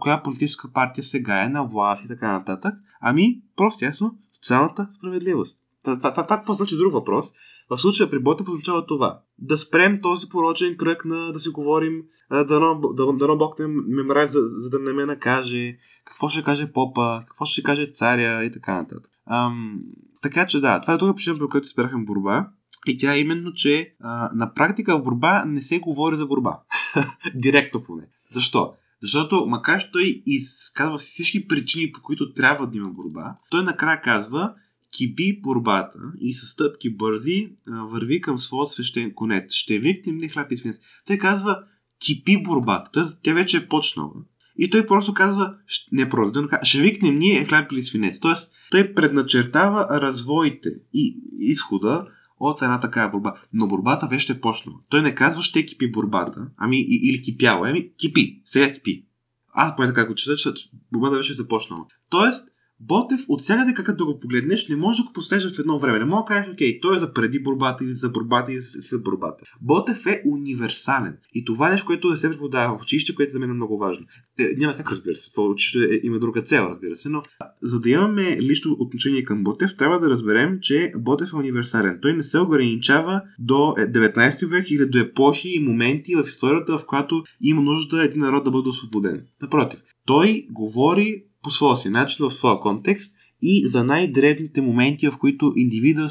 коя 0.00 0.22
политическа 0.22 0.72
партия 0.72 1.04
сега 1.04 1.44
е 1.44 1.48
на 1.48 1.64
власт 1.64 2.04
и 2.04 2.08
така 2.08 2.32
нататък, 2.32 2.74
ами 3.00 3.40
просто 3.56 3.84
ясно 3.84 4.18
социалната 4.42 4.88
справедливост. 4.98 5.58
Това, 5.84 6.26
какво 6.28 6.54
значи 6.54 6.76
друг 6.76 6.92
въпрос? 6.92 7.32
В 7.70 7.78
случая 7.78 8.10
при 8.10 8.18
Ботев 8.18 8.48
означава 8.48 8.86
това. 8.86 9.20
Да 9.38 9.58
спрем 9.58 10.00
този 10.02 10.28
порочен 10.28 10.76
кръг 10.76 11.04
на 11.04 11.32
да 11.32 11.38
си 11.38 11.48
говорим, 11.48 12.02
да, 12.30 12.44
да, 12.44 13.12
да 13.12 13.36
Бог 13.36 13.58
не 13.58 13.66
ме 13.66 14.02
мрази, 14.02 14.32
за, 14.32 14.40
за 14.40 14.70
да 14.70 14.78
не 14.78 14.92
ме 14.92 15.06
накаже, 15.06 15.76
какво 16.04 16.28
ще 16.28 16.42
каже 16.42 16.72
попа, 16.72 17.22
какво 17.28 17.44
ще 17.44 17.62
каже 17.62 17.86
царя 17.92 18.44
и 18.44 18.52
така 18.52 18.74
нататък. 18.74 19.10
Ам, 19.26 19.80
така 20.22 20.46
че 20.46 20.60
да, 20.60 20.80
това 20.80 20.94
е 20.94 20.96
друга 20.96 21.14
причина, 21.14 21.38
по 21.38 21.48
която 21.48 21.66
избрахме 21.66 22.04
борба. 22.04 22.48
И 22.86 22.98
тя 22.98 23.14
е 23.14 23.20
именно, 23.20 23.52
че 23.52 23.94
а, 24.00 24.30
на 24.34 24.54
практика 24.54 24.98
в 24.98 25.02
борба 25.02 25.44
не 25.44 25.62
се 25.62 25.78
говори 25.78 26.16
за 26.16 26.26
борба. 26.26 26.60
Директно 27.34 27.82
поне. 27.82 28.02
Защо? 28.34 28.74
Защото, 29.02 29.46
макар 29.46 29.80
че 29.80 29.90
той 29.92 30.22
изказва 30.26 30.98
всички 30.98 31.48
причини, 31.48 31.92
по 31.92 32.02
които 32.02 32.32
трябва 32.32 32.66
да 32.66 32.76
има 32.76 32.90
борба, 32.90 33.36
той 33.50 33.64
накрая 33.64 34.00
казва, 34.00 34.54
кипи 34.96 35.40
борбата 35.40 35.98
и 36.20 36.34
с 36.34 36.46
стъпки 36.46 36.96
бързи 36.96 37.52
върви 37.66 38.20
към 38.20 38.38
своя 38.38 38.66
свещен 38.66 39.14
конец. 39.14 39.52
Ще 39.52 39.78
викнем 39.78 40.20
ли 40.20 40.28
хляб 40.28 40.52
и 40.52 40.56
свинец? 40.56 40.80
Той 41.06 41.18
казва, 41.18 41.62
кипи 42.06 42.42
борбата. 42.42 43.18
Тя 43.22 43.34
вече 43.34 43.56
е 43.56 43.68
почнала. 43.68 44.14
И 44.58 44.70
той 44.70 44.86
просто 44.86 45.14
казва, 45.14 45.54
не 45.92 46.08
просто, 46.08 46.48
ще 46.62 46.80
викнем 46.80 47.18
ние 47.18 47.44
хляб 47.44 47.72
или 47.72 47.82
свинец. 47.82 48.20
Тоест, 48.20 48.52
той 48.70 48.94
предначертава 48.94 49.86
развоите 49.90 50.70
и 50.94 51.20
изхода 51.38 52.06
от 52.40 52.62
една 52.62 52.80
такава 52.80 53.10
борба. 53.10 53.34
Но 53.52 53.68
борбата 53.68 54.06
вече 54.06 54.32
е 54.32 54.40
почнала. 54.40 54.78
Той 54.88 55.02
не 55.02 55.14
казва, 55.14 55.42
ще 55.42 55.66
кипи 55.66 55.92
борбата, 55.92 56.46
ами 56.56 56.80
или 56.80 57.22
кипяла, 57.22 57.68
ами 57.68 57.92
кипи, 57.96 58.42
сега 58.44 58.72
кипи. 58.72 59.04
Аз 59.52 59.76
поне 59.76 59.88
така 59.88 60.06
го 60.06 60.14
чета, 60.14 60.36
че 60.36 60.50
борбата 60.92 61.16
вече 61.16 61.32
е 61.32 61.36
започнала. 61.36 61.84
Тоест, 62.10 62.48
Ботев, 62.80 63.20
от 63.28 63.42
всякъде 63.42 63.74
какъв 63.74 63.96
да 63.96 64.04
го 64.04 64.18
погледнеш, 64.18 64.68
не 64.68 64.76
може 64.76 65.02
да 65.02 65.06
го 65.06 65.12
постежа 65.12 65.50
в 65.50 65.58
едно 65.58 65.78
време. 65.78 65.98
Не 65.98 66.04
мога 66.04 66.22
да 66.22 66.26
кажеш, 66.26 66.52
окей, 66.52 66.80
той 66.80 66.96
е 66.96 66.98
за 66.98 67.12
преди 67.12 67.42
борбата 67.42 67.84
или 67.84 67.92
за 67.92 68.08
борбата 68.08 68.52
или 68.52 68.60
за 68.60 68.98
борбата. 68.98 69.44
Ботев 69.60 70.06
е 70.06 70.22
универсален. 70.26 71.16
И 71.34 71.44
това 71.44 71.68
е 71.68 71.70
нещо, 71.70 71.86
което 71.86 72.10
не 72.10 72.16
се 72.16 72.30
преподава 72.30 72.78
в 72.78 72.82
училище, 72.82 73.14
което 73.14 73.32
за 73.32 73.38
мен 73.38 73.50
е 73.50 73.54
много 73.54 73.78
важно. 73.78 74.06
Е, 74.38 74.44
няма 74.56 74.76
как, 74.76 74.90
разбира 74.90 75.16
се. 75.16 75.30
В 75.36 75.38
училище 75.38 75.94
е, 75.94 76.00
има 76.02 76.18
друга 76.18 76.42
цел, 76.42 76.62
разбира 76.70 76.96
се, 76.96 77.08
но 77.08 77.22
за 77.62 77.80
да 77.80 77.90
имаме 77.90 78.38
лично 78.40 78.76
отношение 78.78 79.24
към 79.24 79.44
Ботев, 79.44 79.76
трябва 79.76 80.00
да 80.00 80.10
разберем, 80.10 80.58
че 80.60 80.92
Ботев 80.96 81.32
е 81.32 81.36
универсален. 81.36 81.98
Той 82.02 82.12
не 82.12 82.22
се 82.22 82.38
ограничава 82.38 83.22
до 83.38 83.54
19 83.54 84.46
век 84.46 84.70
или 84.70 84.86
до 84.86 84.98
епохи 84.98 85.48
и 85.48 85.64
моменти 85.64 86.14
в 86.14 86.22
историята, 86.26 86.78
в 86.78 86.86
която 86.86 87.24
има 87.40 87.62
нужда 87.62 88.04
един 88.04 88.20
народ 88.20 88.44
да 88.44 88.50
бъде 88.50 88.68
освободен. 88.68 89.22
Напротив, 89.42 89.80
той 90.06 90.46
говори 90.50 91.24
по 91.42 91.50
своя 91.50 91.76
си 91.76 91.88
начин, 91.90 92.28
в 92.28 92.34
своя 92.34 92.60
контекст 92.60 93.16
и 93.42 93.68
за 93.68 93.84
най-дребните 93.84 94.60
моменти, 94.60 95.08
в 95.08 95.18
които 95.18 95.52
индивида, 95.56 96.08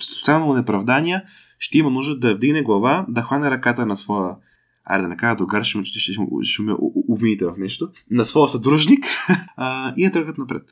социално 0.00 0.54
неправдания, 0.54 1.22
ще 1.58 1.78
има 1.78 1.90
нужда 1.90 2.18
да 2.18 2.34
вдигне 2.34 2.62
глава, 2.62 3.06
да 3.08 3.22
хване 3.22 3.50
ръката 3.50 3.86
на 3.86 3.96
своя 3.96 4.36
айде 4.84 5.02
да 5.02 5.08
не 5.08 5.16
кажа 5.16 5.36
до 5.36 5.46
гаршим, 5.46 5.82
че 5.82 6.00
ще, 6.00 6.12
ще, 6.12 6.22
ще 6.42 6.62
ме 6.62 6.74
обвините 7.08 7.44
в 7.44 7.54
нещо, 7.58 7.92
на 8.10 8.24
своя 8.24 8.48
съдружник 8.48 9.04
а, 9.56 9.94
и 9.96 10.04
я 10.04 10.12
тръгват 10.12 10.38
напред. 10.38 10.62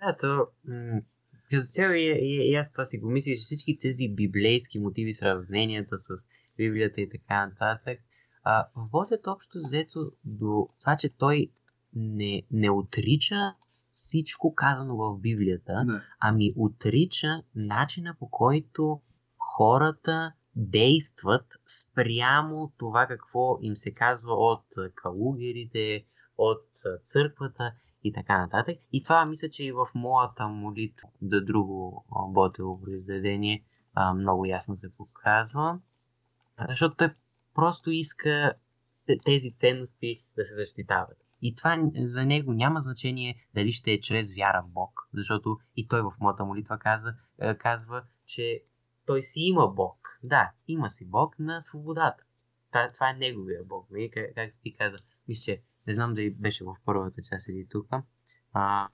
Да, 0.00 0.16
то 0.20 0.46
като 1.50 1.66
цяло 1.66 1.92
и, 1.92 2.18
и, 2.20 2.50
и, 2.50 2.54
аз 2.54 2.72
това 2.72 2.84
си 2.84 2.98
го 2.98 3.10
мисля, 3.10 3.28
че 3.28 3.40
всички 3.40 3.78
тези 3.78 4.08
библейски 4.08 4.78
мотиви, 4.78 5.12
сравненията 5.12 5.98
с 5.98 6.08
Библията 6.56 7.00
и 7.00 7.08
така 7.10 7.46
нататък, 7.46 7.98
а, 8.44 8.66
водят 8.92 9.26
общо 9.26 9.58
взето 9.64 10.12
до 10.24 10.68
това, 10.80 10.96
че 10.96 11.08
той 11.08 11.50
не, 11.94 12.42
не 12.50 12.70
отрича 12.70 13.54
всичко 13.90 14.54
казано 14.54 14.96
в 14.96 15.18
Библията, 15.18 15.84
Да. 15.86 16.02
ами 16.20 16.52
отрича 16.56 17.42
начина 17.54 18.14
по 18.18 18.30
който 18.30 19.00
хората 19.38 20.32
действат 20.56 21.46
спрямо 21.66 22.72
това 22.78 23.06
какво 23.06 23.58
им 23.62 23.76
се 23.76 23.92
казва 23.94 24.32
от 24.32 24.64
калугерите, 24.94 26.04
от 26.38 26.62
църквата 27.02 27.72
и 28.04 28.12
така 28.12 28.38
нататък. 28.38 28.78
И 28.92 29.02
това 29.02 29.24
мисля, 29.26 29.48
че 29.48 29.64
и 29.64 29.72
в 29.72 29.86
моята 29.94 30.48
молитва 30.48 31.08
да 31.22 31.44
друго 31.44 32.04
Ботево 32.28 32.80
произведение 32.80 33.64
много 34.14 34.46
ясно 34.46 34.76
се 34.76 34.94
показва. 34.94 35.78
Защото 36.68 36.96
той 36.96 37.14
просто 37.54 37.90
иска 37.90 38.54
те- 39.06 39.18
тези 39.24 39.54
ценности 39.54 40.24
да 40.36 40.44
се 40.44 40.54
защитават. 40.54 41.16
И 41.42 41.54
това 41.54 41.90
за 41.94 42.26
него 42.26 42.52
няма 42.52 42.80
значение 42.80 43.46
дали 43.54 43.72
ще 43.72 43.92
е 43.92 44.00
чрез 44.00 44.34
вяра 44.36 44.62
в 44.66 44.70
Бог, 44.70 45.08
защото 45.14 45.58
и 45.76 45.88
той 45.88 46.02
в 46.02 46.12
моята 46.20 46.44
молитва 46.44 46.78
каза, 46.78 47.14
е, 47.40 47.54
казва, 47.54 48.04
че 48.26 48.62
той 49.06 49.22
си 49.22 49.40
има 49.40 49.68
Бог. 49.68 50.18
Да, 50.22 50.52
има 50.68 50.90
си 50.90 51.04
Бог 51.04 51.38
на 51.38 51.60
свободата. 51.60 52.24
Та, 52.72 52.92
това 52.92 53.10
е 53.10 53.14
неговия 53.14 53.64
Бог. 53.64 53.90
Нали? 53.90 54.10
Как, 54.10 54.34
както 54.34 54.60
ти 54.60 54.72
каза, 54.72 54.98
мисля, 55.28 55.42
че 55.42 55.62
не 55.86 55.92
знам 55.92 56.14
дали 56.14 56.30
беше 56.30 56.64
в 56.64 56.76
първата 56.84 57.22
част 57.22 57.48
или 57.48 57.66
тук, 57.70 57.88
а, 58.52 58.88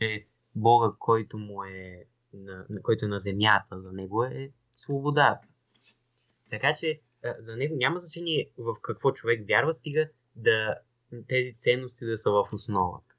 че 0.00 0.26
Бога, 0.54 0.92
който 0.98 1.38
му 1.38 1.64
е 1.64 2.04
на, 2.32 2.66
на, 2.70 2.82
който 2.82 3.04
е 3.04 3.08
на 3.08 3.18
земята, 3.18 3.78
за 3.78 3.92
него 3.92 4.24
е 4.24 4.50
свободата. 4.72 5.48
Така 6.50 6.74
че 6.74 7.00
а, 7.24 7.34
за 7.38 7.56
него 7.56 7.76
няма 7.76 7.98
значение 7.98 8.50
в 8.58 8.76
какво 8.82 9.12
човек 9.12 9.48
вярва, 9.48 9.72
стига 9.72 10.08
да 10.36 10.74
тези 11.28 11.54
ценности 11.56 12.06
да 12.06 12.18
са 12.18 12.30
в 12.30 12.44
основата. 12.52 13.14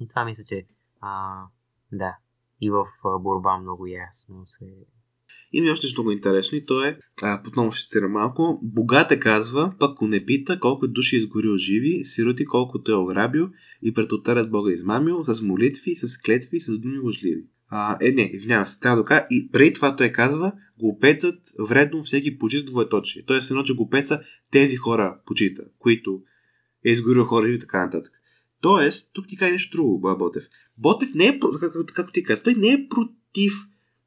И 0.00 0.08
това 0.08 0.24
мисля, 0.24 0.44
че 0.44 0.66
а, 1.00 1.42
да, 1.92 2.16
и 2.60 2.70
в 2.70 2.86
борба 3.20 3.58
много 3.58 3.86
ясно 3.86 4.46
се... 4.46 4.64
Има 5.52 5.72
още 5.72 5.86
нещо 5.86 6.00
много 6.00 6.12
интересно 6.12 6.58
и 6.58 6.66
то 6.66 6.84
е, 6.84 6.98
а, 7.22 7.42
отново 7.46 7.72
ще 7.72 7.88
цитирам 7.88 8.12
малко, 8.12 8.60
богат 8.62 9.12
е 9.12 9.18
казва, 9.18 9.74
пък 9.78 9.98
го 9.98 10.06
не 10.06 10.24
пита 10.24 10.60
колко 10.60 10.88
души 10.88 11.16
изгорил 11.16 11.56
живи, 11.56 12.04
сироти 12.04 12.44
колко 12.44 12.82
той 12.82 12.94
е 12.94 12.98
ограбил 12.98 13.48
и 13.82 13.94
пред 13.94 14.12
отарят 14.12 14.50
Бога 14.50 14.72
измамил, 14.72 15.24
с 15.24 15.42
молитви, 15.42 15.94
с 15.96 16.18
клетви, 16.18 16.60
с 16.60 16.78
думи 16.78 16.98
лъжливи. 16.98 17.44
А, 17.68 17.98
е, 18.00 18.10
не, 18.12 18.22
извинявам 18.22 18.66
се, 18.66 18.80
трябва 18.80 18.96
да 18.96 19.04
кажа. 19.04 19.26
И 19.30 19.50
преди 19.52 19.72
това 19.72 19.96
той 19.96 20.08
казва, 20.08 20.52
глупецът 20.78 21.40
вредно 21.68 22.02
всеки 22.02 22.38
почита 22.38 22.70
двоеточие. 22.70 23.22
Тоест, 23.26 23.50
едно, 23.50 23.62
че 23.62 23.74
глупеца 23.74 24.20
тези 24.50 24.76
хора 24.76 25.18
почита, 25.26 25.62
които 25.78 26.22
е 26.84 26.90
изгорил 26.90 27.24
хора 27.24 27.48
и 27.48 27.58
така 27.58 27.84
нататък. 27.84 28.12
Тоест, 28.60 29.10
тук 29.12 29.28
ти 29.28 29.36
кажа 29.36 29.52
нещо 29.52 29.76
друго, 29.76 30.16
Ботев. 30.18 30.44
Ботев 30.78 31.14
не 31.14 31.26
е, 31.26 31.40
както, 31.60 31.84
както 31.94 32.12
ти 32.12 32.22
каза, 32.22 32.42
той 32.42 32.54
не 32.54 32.68
е 32.68 32.88
против 32.88 33.52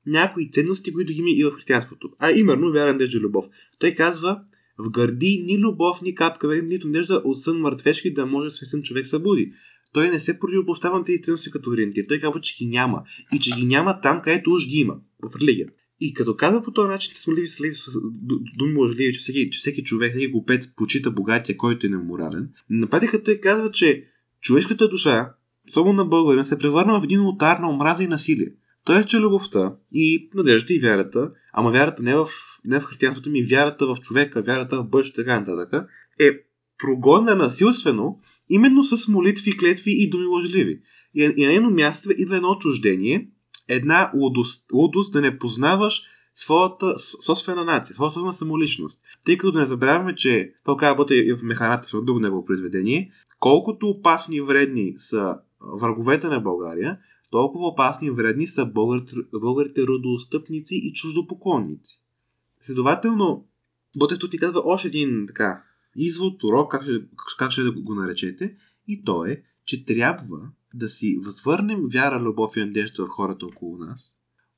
някои 0.05 0.51
ценности, 0.51 0.93
които 0.93 1.13
ги 1.13 1.19
има 1.19 1.29
и 1.29 1.43
в 1.43 1.51
християнството. 1.51 2.09
А 2.19 2.31
именно 2.31 2.71
вяра, 2.71 2.93
надежда 2.93 3.17
и 3.17 3.21
любов. 3.21 3.45
Той 3.79 3.91
казва, 3.91 4.41
в 4.77 4.89
гърди 4.89 5.43
ни 5.45 5.59
любов, 5.59 6.01
ни 6.01 6.15
капка, 6.15 6.61
нито 6.63 6.87
надежда 6.87 7.21
от 7.25 7.41
сън 7.41 7.59
мъртвешки 7.59 8.13
да 8.13 8.25
може 8.25 8.49
свестен 8.49 8.81
човек 8.81 9.07
събуди. 9.07 9.53
Той 9.93 10.09
не 10.09 10.19
се 10.19 10.39
противопоставя 10.39 10.97
на 10.97 11.03
тези 11.03 11.21
ценности 11.21 11.51
като 11.51 11.69
ориентир. 11.69 12.05
Той 12.07 12.19
казва, 12.19 12.41
че 12.41 12.57
ги 12.57 12.65
няма. 12.65 13.03
И 13.33 13.39
че 13.39 13.51
ги 13.51 13.65
няма 13.65 14.01
там, 14.01 14.21
където 14.21 14.51
уж 14.51 14.67
ги 14.67 14.79
има. 14.79 14.97
В 15.23 15.35
религия. 15.41 15.67
И 15.99 16.13
като 16.13 16.35
казва 16.35 16.63
по 16.63 16.71
този 16.71 16.89
начин, 16.89 17.13
с 17.13 17.27
моливи, 17.27 17.47
с 17.47 17.61
ливи, 17.61 17.75
с 17.75 17.91
ду- 17.91 18.57
думи 18.57 18.75
лъжливи, 18.75 19.13
че 19.13 19.19
всеки, 19.19 19.49
че 19.49 19.59
всеки 19.59 19.83
човек, 19.83 20.11
всеки 20.11 20.27
глупец 20.27 20.75
почита 20.75 21.11
богатия, 21.11 21.57
който 21.57 21.85
е 21.85 21.89
неморален, 21.89 22.49
на 22.69 22.87
практика 22.87 23.23
той 23.23 23.35
казва, 23.35 23.71
че 23.71 24.03
човешката 24.41 24.89
душа, 24.89 25.33
особено 25.69 25.93
на 25.93 26.05
българин, 26.05 26.45
се 26.45 26.57
превърна 26.57 26.99
в 26.99 27.03
един 27.03 27.21
ултар 27.21 27.59
на 27.59 27.69
омраза 27.69 28.03
и 28.03 28.07
насилие. 28.07 28.51
Е, 28.89 29.03
че 29.03 29.19
любовта 29.19 29.75
и 29.93 30.29
надеждата 30.33 30.73
и 30.73 30.79
вярата, 30.79 31.31
ама 31.53 31.71
вярата 31.71 32.03
не 32.03 32.15
в, 32.15 32.27
не 32.65 32.79
в 32.79 32.83
християнството 32.83 33.29
ми, 33.29 33.43
вярата 33.43 33.87
в 33.87 33.97
човека, 34.01 34.41
вярата 34.41 34.83
в 34.83 34.89
бъдещето, 34.89 35.21
така 35.21 35.39
нататък, 35.39 35.87
е 36.19 36.31
прогонена 36.77 37.35
насилствено 37.35 38.19
именно 38.49 38.83
с 38.83 39.07
молитви, 39.07 39.57
клетви 39.57 39.91
и 39.91 40.09
думи 40.09 40.25
лъжливи. 40.25 40.79
И, 41.15 41.33
и 41.37 41.45
на 41.45 41.47
нейно 41.47 41.69
място 41.69 42.09
идва 42.17 42.35
едно 42.35 42.49
отчуждение, 42.49 43.29
една 43.67 44.11
лудост, 44.15 44.65
лудост 44.73 45.13
да 45.13 45.21
не 45.21 45.39
познаваш 45.39 46.03
своята 46.33 46.99
собствена 46.99 47.63
нация, 47.63 47.95
своята 47.95 48.13
собствена 48.13 48.33
самоличност. 48.33 49.01
Тъй 49.25 49.37
като 49.37 49.51
да 49.51 49.59
не 49.59 49.65
забравяме, 49.65 50.15
че 50.15 50.53
това 50.63 50.77
казва 50.77 51.05
и 51.15 51.33
в 51.33 51.43
Механата 51.43 51.87
в 51.87 52.03
друго 52.03 52.19
негово 52.19 52.45
произведение, 52.45 53.11
колкото 53.39 53.87
опасни 53.87 54.35
и 54.35 54.41
вредни 54.41 54.93
са 54.97 55.35
враговете 55.79 56.27
на 56.27 56.39
България, 56.39 56.97
толкова 57.29 57.67
опасни 57.67 58.07
и 58.07 58.11
вредни 58.11 58.47
са 58.47 58.65
българите, 58.65 59.15
българите 59.33 59.87
родоостъпници 59.87 60.75
и 60.75 60.93
чуждопоклонници. 60.93 62.01
Следователно, 62.59 63.45
Ботев 63.97 64.19
тук 64.19 64.33
ни 64.33 64.39
казва 64.39 64.61
още 64.65 64.87
един 64.87 65.23
така 65.27 65.63
извод, 65.95 66.43
урок, 66.43 66.71
как 66.71 66.83
ще, 66.83 67.03
как 67.37 67.51
ще 67.51 67.63
го 67.63 67.93
наречете, 67.93 68.55
и 68.87 69.03
то 69.03 69.25
е, 69.25 69.41
че 69.65 69.85
трябва 69.85 70.51
да 70.77 70.89
си 70.89 71.19
възвърнем 71.25 71.81
вяра, 71.93 72.19
любов 72.19 72.57
и 72.57 72.59
надежда 72.59 73.05
в 73.05 73.09
хората 73.09 73.45
около 73.45 73.77
нас, 73.77 74.15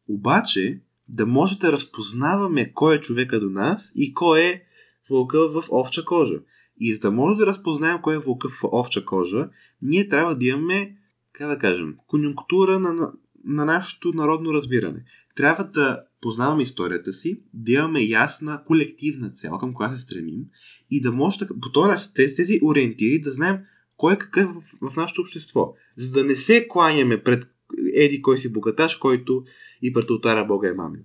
обаче 0.08 0.82
да 1.08 1.26
може 1.26 1.58
да 1.58 1.72
разпознаваме 1.72 2.74
кой 2.74 2.96
е 2.96 3.00
човека 3.00 3.40
до 3.40 3.50
нас 3.50 3.92
и 3.96 4.14
кой 4.14 4.42
е 4.42 4.64
вълка 5.10 5.50
в 5.50 5.64
овча 5.72 6.06
кожа. 6.06 6.40
И 6.78 6.94
за 6.94 7.00
да 7.00 7.12
може 7.12 7.38
да 7.38 7.46
разпознаем 7.46 8.02
кой 8.02 8.16
е 8.16 8.20
вълка 8.20 8.50
в 8.50 8.64
овча 8.64 9.06
кожа, 9.06 9.50
ние 9.82 10.08
трябва 10.08 10.38
да 10.38 10.46
имаме, 10.46 10.98
как 11.32 11.48
да 11.48 11.58
кажем, 11.58 11.96
конюнктура 12.08 12.80
на, 12.80 12.94
на, 12.94 13.12
на 13.44 13.66
нашето 13.66 14.14
народно 14.14 14.54
разбиране. 14.54 15.04
Трябва 15.36 15.64
да 15.64 16.04
познаваме 16.22 16.64
историята 16.64 17.14
си, 17.14 17.42
да 17.54 17.72
имаме 17.72 18.02
ясна 18.02 18.64
колективна 18.66 19.30
цел, 19.30 19.58
към 19.58 19.74
която 19.74 19.96
се 19.96 20.02
стремим 20.02 20.46
и 20.92 21.02
да 21.02 21.12
може 21.12 21.40
да, 21.40 21.48
по 21.48 21.72
този 21.72 22.14
тези 22.14 22.60
ориентири 22.64 23.22
да 23.22 23.32
знаем 23.32 23.58
кой 24.00 24.14
е 24.14 24.18
какъв 24.18 24.52
в, 24.52 24.92
в 24.92 24.96
нашето 24.96 25.22
общество. 25.22 25.76
За 25.98 26.12
да 26.12 26.28
не 26.28 26.36
се 26.36 26.68
кланяме 26.68 27.24
пред 27.24 27.50
еди 27.94 28.22
кой 28.22 28.38
си 28.38 28.54
богаташ, 28.54 28.96
който 28.96 29.44
и 29.82 29.94
пред 29.94 30.10
ултара 30.10 30.46
Бога 30.46 30.70
е 30.70 30.74
мамил. 30.74 31.02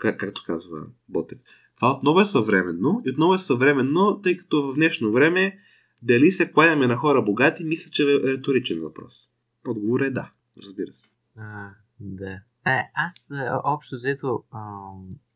Как, 0.00 0.20
както 0.20 0.44
казва 0.46 0.78
Ботев. 1.08 1.38
Това 1.76 1.90
отново 1.90 2.20
е 2.20 2.24
съвременно. 2.24 3.02
И 3.06 3.10
отново 3.10 3.34
е 3.34 3.38
съвременно, 3.38 4.20
тъй 4.22 4.36
като 4.36 4.62
в 4.62 4.74
днешно 4.74 5.12
време 5.12 5.58
дали 6.02 6.30
се 6.30 6.52
кланяме 6.52 6.86
на 6.86 6.96
хора 6.96 7.22
богати, 7.22 7.64
мисля, 7.64 7.90
че 7.90 8.02
е 8.02 8.06
риторичен 8.06 8.80
въпрос. 8.80 9.28
Отговор 9.68 10.00
е 10.00 10.10
да, 10.10 10.30
разбира 10.62 10.92
се. 10.94 11.10
А, 11.36 11.70
да. 12.00 12.40
Е, 12.66 12.90
аз 12.94 13.30
а, 13.32 13.60
общо 13.64 13.94
взето 13.94 14.44
а, 14.50 14.78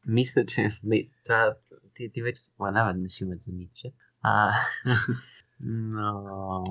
мисля, 0.07 0.45
че 0.45 0.79
не, 0.85 1.09
това, 1.25 1.55
ти, 1.95 2.11
ти 2.15 2.23
вече 2.23 2.43
спомена 2.43 2.85
веднъж 2.87 3.21
името 3.21 3.51
Ницше. 3.53 3.93
А, 4.23 4.51
но... 5.63 6.65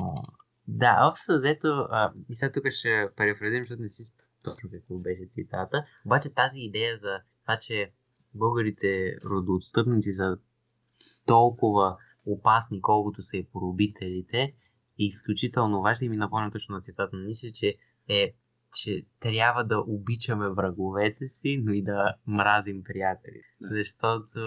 Да, 0.68 1.10
общо 1.12 1.34
взето, 1.34 1.68
а, 1.68 2.14
и 2.30 2.36
сега 2.36 2.52
тук 2.52 2.64
ще 2.70 3.10
перефразирам, 3.18 3.64
защото 3.64 3.82
не 3.82 3.88
си 3.88 4.14
точно 4.44 4.70
какво 4.72 4.98
беше 4.98 5.26
цитата. 5.30 5.86
Обаче 6.06 6.34
тази 6.34 6.62
идея 6.62 6.98
за 6.98 7.20
това, 7.42 7.58
че 7.58 7.92
българите 8.34 9.16
родоотстъпници 9.26 10.14
са 10.14 10.38
толкова 11.26 11.98
опасни, 12.26 12.82
колкото 12.82 13.22
са 13.22 13.38
и 13.38 13.48
поробителите, 13.54 14.38
е 14.38 14.54
изключително 14.98 15.82
важно 15.82 16.06
и 16.06 16.10
ми 16.10 16.18
напомня 16.18 16.52
точно 16.52 16.76
на 16.76 16.82
цитата 16.82 17.16
на 17.18 17.24
Нише, 17.24 17.54
че 17.54 17.76
е 18.10 18.34
че 18.74 19.06
трябва 19.20 19.64
да 19.64 19.84
обичаме 19.88 20.50
враговете 20.50 21.26
си, 21.26 21.62
но 21.64 21.72
и 21.72 21.84
да 21.84 22.16
мразим 22.28 22.84
приятели. 22.84 23.42
Да. 23.62 23.68
Защото 23.76 24.40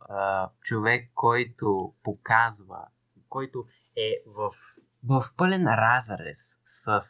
а, 0.00 0.50
човек, 0.60 1.10
който 1.14 1.94
показва, 2.02 2.86
който 3.28 3.64
е 4.00 4.22
в, 4.26 4.50
в 5.04 5.24
пълен 5.36 5.66
разрез 5.66 6.60
с 6.64 7.00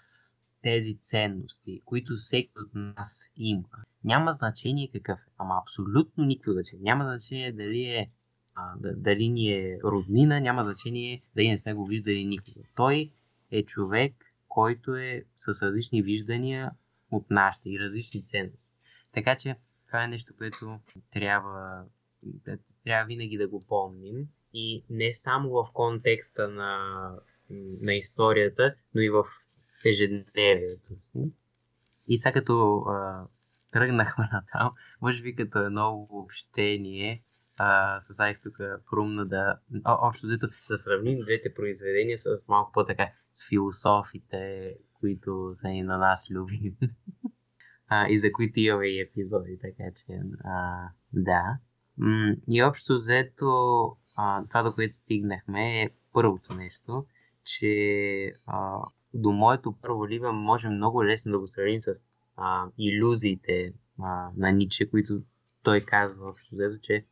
тези 0.63 0.99
ценности, 1.03 1.83
които 1.85 2.15
всеки 2.17 2.53
от 2.57 2.75
нас 2.75 3.33
има, 3.37 3.69
няма 4.05 4.33
значение 4.33 4.91
какъв 4.93 5.19
е, 5.19 5.31
ама 5.39 5.63
абсолютно 5.63 6.25
никакво 6.25 6.53
значение. 6.53 6.83
Няма 6.83 7.05
значение 7.05 7.53
дали 7.53 7.85
е 7.85 8.11
а, 8.55 8.75
дали 8.79 9.29
ни 9.29 9.53
е 9.53 9.79
роднина, 9.85 10.41
няма 10.41 10.65
значение 10.65 11.23
дали 11.37 11.49
не 11.49 11.59
сме 11.59 11.75
го 11.75 11.87
виждали 11.87 12.25
никога. 12.25 12.61
Той 12.77 13.13
е 13.51 13.63
човек, 13.63 14.15
който 14.49 14.97
е 14.97 15.25
с 15.37 15.67
различни 15.67 16.03
виждания 16.03 16.71
от 17.11 17.31
нашите 17.31 17.71
и 17.71 17.81
различни 17.81 18.25
ценности. 18.25 18.69
Така 19.13 19.37
че 19.37 19.57
това 19.87 20.05
е 20.05 20.09
нещо, 20.09 20.33
което 20.39 20.79
трябва, 21.11 21.85
трябва 22.85 23.07
винаги 23.07 23.39
да 23.39 23.49
го 23.49 23.65
помним 23.67 24.29
и 24.53 24.85
не 24.91 25.13
само 25.13 25.51
в 25.51 25.69
контекста 25.73 26.49
на, 26.49 27.11
на 27.81 27.95
историята, 27.95 28.75
но 28.95 29.01
и 29.01 29.11
в 29.11 29.25
ежедневието 29.85 30.99
си. 30.99 31.33
И 32.09 32.19
сега 32.19 32.33
като 32.33 32.79
а, 32.79 33.27
тръгнахме 33.71 34.29
на 34.33 34.43
там, 34.53 34.71
може 35.03 35.23
би 35.23 35.37
като 35.37 35.59
едно 35.59 36.07
общение, 36.11 37.23
а, 37.57 38.01
с 38.01 38.21
Айс 38.21 38.43
тук 38.43 38.57
хрумна 38.91 39.27
да, 39.27 39.59
о, 39.85 40.09
общо 40.09 40.27
взето, 40.27 40.49
да 40.69 40.79
сравним 40.79 41.21
двете 41.21 41.55
произведения 41.55 42.19
с 42.19 42.49
малко 42.49 42.73
по-така 42.73 43.09
с 43.33 43.49
философите, 43.49 44.75
които 45.01 45.53
са 45.55 45.69
и 45.69 45.83
на 45.83 45.99
нас 45.99 46.31
любими. 46.31 46.75
а, 47.89 48.09
и 48.09 48.19
за 48.19 48.33
които 48.33 48.61
имаме 48.61 48.87
и 48.87 49.01
епизоди, 49.01 49.59
така 49.61 49.85
че 49.97 50.21
а, 50.45 50.89
да. 51.13 51.59
И 52.49 52.63
общо 52.63 52.95
взето 52.95 53.97
а, 54.23 54.45
това, 54.49 54.63
до 54.63 54.75
което 54.75 54.97
стигнахме 54.97 55.83
е 55.83 55.91
първото 56.13 56.55
нещо, 56.55 57.07
че 57.45 58.35
а, 58.47 58.79
до 59.15 59.33
моето 59.33 59.75
първо 59.83 60.09
лига 60.09 60.33
може 60.33 60.69
много 60.69 61.05
лесно 61.05 61.33
да 61.33 61.39
го 61.39 61.47
сравним 61.47 61.81
с 61.81 61.93
а, 62.37 62.67
иллюзиите 62.79 63.73
а, 64.03 64.31
на 64.37 64.53
Ниче, 64.53 64.91
които 64.91 65.23
той 65.63 65.81
казва 65.81 66.29
общо 66.29 66.55
взето, 66.55 66.79
че 66.83 67.05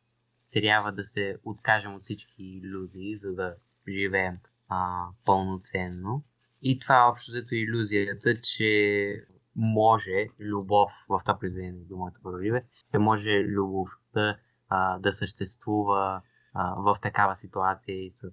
трябва 0.51 0.91
да 0.91 1.03
се 1.03 1.37
откажем 1.43 1.95
от 1.95 2.03
всички 2.03 2.43
иллюзии, 2.43 3.17
за 3.17 3.33
да 3.33 3.55
живеем 3.87 4.37
а, 4.69 5.07
пълноценно. 5.25 6.23
И 6.61 6.79
това 6.79 6.97
е 6.97 7.09
общо 7.09 7.31
взето 7.31 7.55
иллюзията, 7.55 8.41
че 8.41 9.25
може 9.55 10.27
любов 10.39 10.91
в 11.09 11.21
това 11.25 11.39
произведение 11.39 11.83
до 11.89 11.97
моето 11.97 12.19
първоливе, 12.23 12.63
че 12.91 12.97
може 12.97 13.39
любовта 13.39 14.37
а, 14.69 14.99
да 14.99 15.13
съществува 15.13 16.21
в 16.55 16.97
такава 17.01 17.35
ситуация 17.35 18.05
и 18.05 18.11
с, 18.11 18.23
а, 18.23 18.27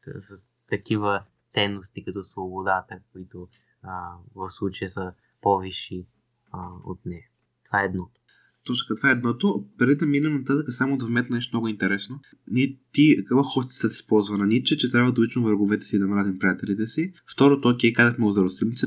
с, 0.00 0.20
с 0.20 0.50
такива 0.68 1.22
ценности 1.48 2.04
като 2.04 2.22
свободата, 2.22 3.00
които 3.12 3.48
а, 3.82 4.16
в 4.34 4.50
случая 4.50 4.90
са 4.90 5.12
по-висши 5.40 6.06
а, 6.52 6.68
от 6.84 7.00
нея. 7.06 7.26
Това 7.64 7.82
е 7.82 7.84
едното. 7.84 8.20
Точно 8.66 8.96
това 8.96 9.08
е 9.08 9.12
едното. 9.12 9.64
Преди 9.78 9.96
да 9.96 10.06
минем 10.06 10.34
нататък, 10.34 10.72
само 10.72 10.96
да 10.96 11.06
вметна 11.06 11.36
нещо 11.36 11.56
много 11.56 11.68
интересно. 11.68 12.20
Ние 12.50 12.78
ти, 12.92 13.16
какво 13.18 13.42
хостицата 13.42 13.92
използва 13.92 14.38
на 14.38 14.46
Ниче, 14.46 14.76
че 14.76 14.90
трябва 14.90 15.12
да 15.12 15.20
обичаме 15.20 15.46
враговете 15.46 15.84
си 15.84 15.98
да 15.98 16.06
мразим 16.06 16.38
приятелите 16.38 16.86
си. 16.86 17.12
Второто, 17.32 17.68
окей, 17.68 17.92
казахме 17.92 18.26
от 18.26 18.36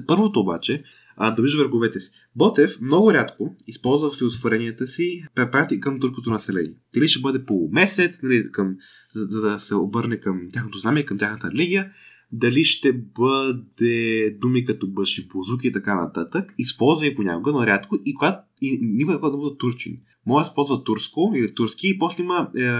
Първото 0.07 0.39
обаче, 0.39 0.83
а, 1.23 1.31
да 1.31 1.41
вижда 1.41 1.63
враговете 1.63 1.99
си. 1.99 2.11
Ботев 2.35 2.81
много 2.81 3.13
рядко 3.13 3.55
използва 3.67 4.09
в 4.09 4.15
силосфоренията 4.15 4.87
си 4.87 5.23
препрати 5.35 5.79
към 5.79 5.99
туркото 5.99 6.29
население. 6.29 6.73
Дали 6.93 7.07
ще 7.07 7.21
бъде 7.21 7.45
полумесец, 7.45 8.21
нали, 8.23 8.51
към, 8.51 8.75
за, 9.15 9.41
да 9.41 9.59
се 9.59 9.75
обърне 9.75 10.19
към 10.19 10.41
тяхното 10.53 10.77
знаме, 10.77 11.05
към 11.05 11.17
тяхната 11.17 11.51
религия, 11.51 11.91
дали 12.31 12.63
ще 12.63 12.93
бъде 12.93 14.37
думи 14.41 14.65
като 14.65 14.87
бъши, 14.87 15.27
бузуки 15.27 15.67
и 15.67 15.71
така 15.71 16.01
нататък. 16.01 16.53
Използва 16.57 17.07
и 17.07 17.15
понякога, 17.15 17.51
но 17.51 17.65
рядко 17.65 17.97
и 18.05 18.13
когато 18.13 18.37
и 18.61 18.79
никога 18.81 19.13
да 19.13 19.37
бъде 19.37 19.57
турчин. 19.57 19.97
Може 20.25 20.43
да 20.43 20.49
използва 20.49 20.83
турско 20.83 21.31
или 21.35 21.53
турски 21.55 21.87
и 21.87 21.99
после 21.99 22.23
има 22.23 22.49
е, 22.57 22.71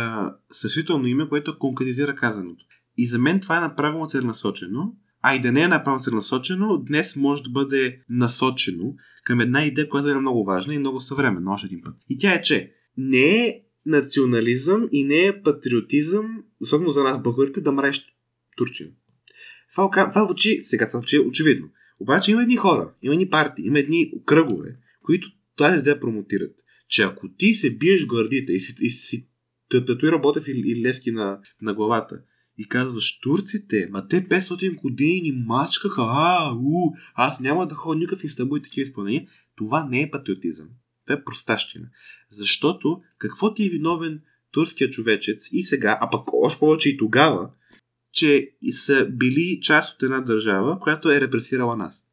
съсвително 0.52 1.08
име, 1.08 1.30
което 1.30 1.60
конкретизира 1.60 2.16
казаното. 2.16 2.66
И 2.98 3.08
за 3.08 3.20
мен 3.20 3.40
това 3.40 3.58
е 3.58 3.62
направено 3.62 4.08
целенасочено, 4.08 4.96
а 5.22 5.36
и 5.36 5.42
да 5.42 5.52
не 5.52 5.62
е 5.62 5.68
направено 5.68 6.02
целенасочено, 6.02 6.78
днес 6.78 7.16
може 7.16 7.44
да 7.44 7.50
бъде 7.50 8.00
насочено 8.10 8.96
към 9.24 9.40
една 9.40 9.66
идея, 9.66 9.90
която 9.90 10.10
е 10.10 10.16
много 10.16 10.44
важна 10.44 10.74
и 10.74 10.80
много 10.80 11.00
съвременна, 11.00 11.54
още 11.54 11.66
един 11.66 11.82
път. 11.82 11.96
И 12.10 12.18
тя 12.18 12.34
е, 12.34 12.42
че 12.42 12.74
не 12.98 13.46
е 13.46 13.62
национализъм 13.86 14.88
и 14.92 15.04
не 15.04 15.26
е 15.26 15.42
патриотизъм, 15.42 16.44
особено 16.62 16.90
за 16.90 17.04
нас 17.04 17.22
българите, 17.22 17.62
да 17.62 17.72
мреш 17.72 18.06
турчин. 18.58 18.92
Това, 19.72 19.90
това 19.90 20.26
звучи, 20.26 20.62
сега 20.62 20.88
това 20.88 21.00
звучи 21.00 21.20
очевидно. 21.20 21.70
Обаче 22.00 22.32
има 22.32 22.42
едни 22.42 22.58
хора, 22.58 22.94
има 23.02 23.14
едни 23.14 23.30
партии, 23.30 23.66
има 23.66 23.80
едни 23.80 24.12
кръгове, 24.26 24.70
които 25.04 25.28
тази 25.58 25.80
идея 25.80 26.00
промотират. 26.00 26.56
Че 26.88 27.04
ако 27.04 27.30
ти 27.30 27.56
се 27.56 27.70
биеш 27.76 28.06
гърдите 28.06 28.52
и 28.52 28.60
си, 28.60 28.76
и 28.82 28.90
си 28.90 29.28
татуира 29.70 30.20
Ботев 30.20 30.48
и, 30.48 30.52
и 30.66 30.84
Лески 30.86 31.12
на, 31.12 31.40
на 31.62 31.74
главата 31.74 32.22
и 32.62 32.68
казваш, 32.68 33.20
турците, 33.20 33.88
ма 33.92 34.08
те 34.08 34.28
500 34.28 34.76
години 34.76 35.32
мачкаха, 35.32 36.02
а, 36.06 36.54
у, 36.56 36.94
аз 37.14 37.40
няма 37.40 37.68
да 37.68 37.76
ходя 37.76 38.00
никакъв 38.00 38.24
Истанбул 38.24 38.58
и 38.58 38.62
такива 38.62 38.84
изпълнения, 38.88 39.28
това 39.56 39.86
не 39.86 40.02
е 40.02 40.12
патриотизъм. 40.12 40.70
Това 41.06 41.16
е 41.16 41.24
простащина. 41.24 41.88
Защото 42.30 43.02
какво 43.18 43.54
ти 43.54 43.66
е 43.66 43.70
виновен 43.70 44.22
турския 44.52 44.90
човечец 44.90 45.50
и 45.52 45.64
сега, 45.64 45.98
а 46.02 46.10
пък 46.10 46.34
още 46.34 46.60
повече 46.60 46.90
и 46.90 46.98
тогава, 46.98 47.50
че 48.12 48.52
са 48.72 49.06
били 49.12 49.60
част 49.62 49.96
от 49.96 50.04
една 50.04 50.22
държава, 50.22 50.80
която 50.80 51.12
е 51.12 51.22
репресирала 51.22 51.76
нас. 51.78 52.06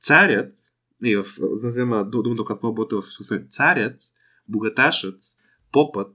Царят, 0.00 0.54
и 1.04 1.16
в, 1.16 1.24
за 1.38 1.68
взема 1.68 2.04
думата, 2.10 2.44
която 2.44 2.60
по-бота 2.60 2.96
в 2.96 3.04
царят, 3.48 4.00
богаташът, 4.48 5.22
попът, 5.72 6.12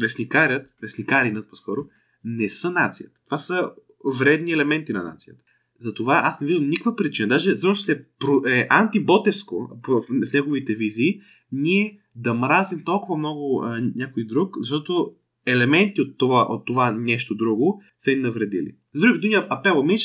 вестникарят, 0.00 0.76
вестникаринът 0.82 1.48
по-скоро, 1.48 1.86
не 2.24 2.48
са 2.48 2.70
нацията. 2.70 3.20
Това 3.24 3.38
са 3.38 3.70
вредни 4.18 4.52
елементи 4.52 4.92
на 4.92 5.02
нацията. 5.02 5.40
Затова 5.80 6.20
аз 6.24 6.40
не 6.40 6.46
виждам 6.46 6.68
никаква 6.68 6.96
причина. 6.96 7.28
Даже 7.28 7.50
защото 7.50 7.74
ще 7.74 8.04
е 8.46 8.66
антиботевско 8.70 9.70
в, 9.88 10.00
в 10.00 10.32
неговите 10.34 10.74
визии, 10.74 11.20
ние 11.52 11.98
да 12.16 12.34
мразим 12.34 12.84
толкова 12.84 13.18
много 13.18 13.62
а, 13.64 13.80
някой 13.94 14.24
друг, 14.24 14.56
защото 14.60 15.12
елементи 15.46 16.00
от 16.00 16.18
това, 16.18 16.46
от 16.48 16.66
това 16.66 16.92
нещо 16.92 17.34
друго 17.34 17.82
са 17.98 18.12
им 18.12 18.20
навредили. 18.20 18.74
С 18.94 19.00
други 19.00 19.18
думи, 19.18 19.46
апела 19.50 19.84
ми 19.84 19.96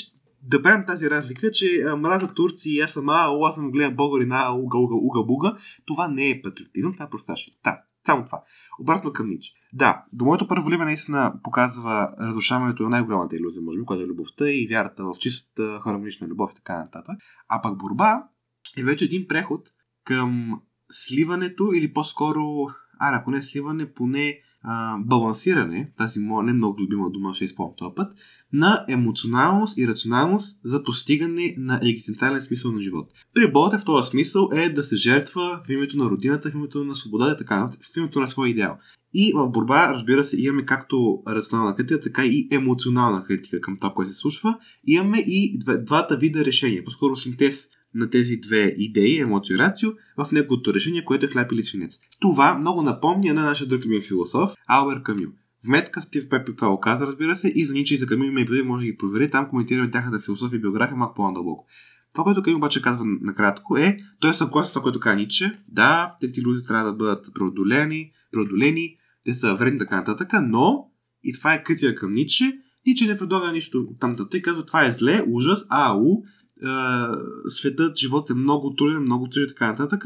да 0.44 0.62
правим 0.62 0.86
тази 0.88 1.10
разлика, 1.10 1.52
че 1.52 1.86
мраза 1.98 2.34
Турци, 2.34 2.80
аз 2.80 2.92
съм 2.92 3.10
а, 3.10 3.28
аз 3.48 3.56
съм 3.56 3.72
гледам 3.72 3.96
българи 3.96 4.26
на 4.26 4.56
уга, 4.56 4.78
уга, 4.78 4.96
уга, 4.96 5.24
буга. 5.24 5.58
Това 5.86 6.08
не 6.08 6.30
е 6.30 6.42
патриотизъм, 6.42 6.94
това 6.94 7.06
е 7.06 7.10
просташен. 7.10 7.54
Да, 7.64 7.82
само 8.10 8.26
това. 8.26 8.44
Обратно 8.80 9.14
към 9.14 9.30
Нич. 9.30 9.54
Да, 9.74 10.04
до 10.14 10.26
моето 10.26 10.48
първо 10.48 10.66
време 10.66 10.86
наистина 10.86 11.34
показва 11.44 12.14
разрушаването 12.22 12.84
на 12.84 12.90
най-голямата 12.90 13.36
иллюзия, 13.36 13.62
може 13.62 13.80
би, 13.80 13.86
която 13.86 14.04
е 14.04 14.08
любовта 14.08 14.50
и 14.50 14.68
вярата 14.70 15.04
в 15.04 15.14
чиста 15.20 15.80
хармонична 15.84 16.28
любов 16.28 16.52
и 16.52 16.56
така 16.56 16.78
нататък. 16.78 17.16
А 17.50 17.62
пък 17.62 17.78
борба 17.78 18.24
е 18.78 18.84
вече 18.84 19.06
един 19.06 19.28
преход 19.28 19.70
към 20.04 20.62
сливането 20.92 21.72
или 21.74 21.94
по-скоро, 21.94 22.42
а 23.00 23.20
ако 23.20 23.32
не 23.32 23.42
сливане, 23.42 23.94
поне 23.94 24.40
балансиране, 25.00 25.92
тази 25.98 26.20
моя 26.20 26.44
не 26.44 26.54
много 26.54 26.82
любима 26.82 27.10
дума, 27.10 27.36
ще 27.36 27.46
използвам 27.46 27.76
този 27.78 27.96
път, 27.96 28.14
на 28.54 28.86
емоционалност 28.90 29.78
и 29.78 29.88
рационалност 29.88 30.60
за 30.64 30.84
постигане 30.84 31.56
на 31.58 31.80
екзистенциален 31.84 32.42
смисъл 32.42 32.72
на 32.72 32.82
живота. 32.82 33.14
При 33.34 33.52
Болта 33.52 33.80
в 33.80 33.86
този 33.86 34.10
смисъл 34.10 34.50
е 34.54 34.70
да 34.70 34.84
се 34.84 34.96
жертва 34.96 35.62
в 35.68 35.70
името 35.70 35.98
на 35.98 36.06
родината, 36.06 36.50
в 36.50 36.54
името 36.54 36.84
на 36.84 36.96
свобода 36.96 37.32
и 37.34 37.38
така, 37.38 37.70
в 37.94 37.98
името 37.98 38.20
на 38.20 38.28
своя 38.28 38.50
идеал. 38.50 38.78
И 39.14 39.34
в 39.36 39.50
борба, 39.50 39.94
разбира 39.94 40.24
се, 40.24 40.42
имаме 40.42 40.66
както 40.66 41.22
рационална 41.28 41.76
критика, 41.76 42.02
така 42.02 42.26
и 42.26 42.48
емоционална 42.52 43.24
критика 43.24 43.62
към 43.62 43.78
това, 43.78 43.94
което 43.94 44.12
се 44.12 44.18
случва. 44.18 44.58
Имаме 44.88 45.18
и 45.28 45.60
двата 45.86 46.18
вида 46.18 46.46
решения, 46.46 46.84
по-скоро 46.84 47.16
синтез 47.16 47.68
на 47.96 48.10
тези 48.10 48.38
две 48.38 48.76
идеи, 48.78 49.20
емоцио 49.20 49.56
и 49.56 49.60
рацио, 49.60 49.90
в 50.18 50.32
неговото 50.32 50.74
решение, 50.74 51.06
което 51.06 51.26
е 51.26 51.30
хляб 51.30 51.52
или 51.52 51.64
свинец. 51.64 52.00
Това 52.20 52.58
много 52.58 52.82
напомня 52.82 53.34
на 53.34 53.44
нашия 53.44 53.68
друг 53.68 53.82
философ, 54.08 54.52
Албер 54.68 55.04
Камю. 55.04 55.28
Вметка 55.66 56.02
в 56.02 56.10
Тив 56.10 56.30
Пепи 56.30 56.56
това 56.56 56.74
оказа, 56.74 57.08
разбира 57.08 57.36
се, 57.36 57.48
и 57.56 57.66
за 57.66 57.74
Ниче 57.74 57.94
и 57.94 57.98
за 57.98 58.08
Камю 58.08 58.24
има 58.24 58.42
епизоди, 58.42 58.62
може 58.62 58.86
да 58.86 58.92
ги 58.92 58.98
провери. 58.98 59.32
Там 59.32 59.50
коментираме 59.50 59.92
тяхната 59.92 60.20
философия 60.20 60.58
и 60.58 60.62
биография 60.62 60.98
малко 60.98 61.16
по-надълбоко. 61.16 61.66
Това, 62.14 62.24
което 62.24 62.44
Камю 62.44 62.58
обаче 62.58 62.82
казва 62.82 63.06
накратко 63.06 63.78
е, 63.78 63.98
той 64.20 64.30
е 64.30 64.34
съгласен 64.34 64.70
с 64.70 64.74
това, 64.74 64.84
което 64.84 65.00
казва 65.00 65.16
Ниче. 65.16 65.60
Да, 65.68 66.16
тези 66.22 66.34
иллюзии 66.40 66.68
трябва 66.68 66.86
да 66.86 66.98
бъдат 66.98 67.26
преодолени, 67.34 68.12
преодолени, 68.32 68.96
те 69.26 69.34
са 69.34 69.56
вредни 69.56 69.80
така 69.80 69.96
нататък, 69.96 70.30
но, 70.44 70.86
и 71.24 71.34
това 71.34 71.54
е 71.54 71.64
критика 71.64 71.96
към 71.96 72.14
Ниче, 72.14 72.60
Ниче 72.88 73.08
не 73.08 73.18
предлага 73.18 73.52
нищо 73.52 73.88
там. 74.00 74.16
Той 74.32 74.42
казва, 74.42 74.66
това 74.66 74.86
е 74.86 74.92
зле, 74.92 75.24
ужас, 75.28 75.66
ау, 75.70 76.24
светът, 77.48 77.98
живот 77.98 78.30
е 78.30 78.34
много 78.34 78.76
труден, 78.76 79.02
много 79.02 79.30
труден 79.30 79.46
и 79.46 79.48
така 79.48 79.68
нататък. 79.68 80.04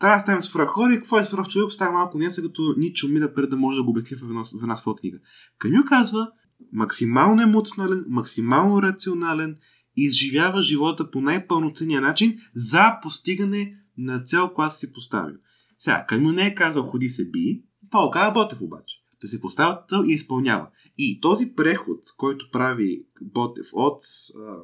Трябва 0.00 0.16
да 0.16 0.20
ставим 0.20 0.92
и 0.92 0.96
какво 0.96 1.18
е 1.18 1.24
свръхчовек, 1.24 1.68
поставя 1.68 1.92
малко 1.92 2.18
няса, 2.18 2.42
като 2.42 2.74
Ниче 2.76 3.06
умира 3.06 3.34
преди 3.34 3.48
да 3.48 3.56
може 3.56 3.76
да 3.76 3.84
го 3.84 3.90
обясни 3.90 4.16
в 4.16 4.22
една, 4.22 4.44
в 4.44 4.62
една 4.62 4.76
своя 4.76 4.96
книга. 4.96 5.18
Камю 5.58 5.84
казва, 5.86 6.30
максимално 6.72 7.42
емоционален, 7.42 8.04
максимално 8.08 8.82
рационален, 8.82 9.56
изживява 9.96 10.62
живота 10.62 11.10
по 11.10 11.20
най-пълноценния 11.20 12.00
начин 12.00 12.38
за 12.54 12.98
постигане 13.02 13.76
на 13.98 14.20
цел, 14.20 14.50
която 14.54 14.74
си 14.74 14.92
поставил. 14.92 15.36
Сега, 15.76 16.04
Камю 16.08 16.32
не 16.32 16.46
е 16.46 16.54
казал 16.54 16.82
ходи 16.82 17.08
се 17.08 17.30
би, 17.30 17.62
Пао 17.90 18.10
казва 18.10 18.32
Ботев 18.32 18.60
обаче. 18.60 18.94
Да 19.22 19.28
се 19.28 19.40
поставя 19.40 19.78
цел 19.88 20.04
и 20.06 20.12
изпълнява. 20.12 20.68
И 20.98 21.20
този 21.20 21.52
преход, 21.56 22.00
който 22.16 22.50
прави 22.52 23.02
Ботев 23.22 23.66
от 23.72 24.02
а, 24.38 24.56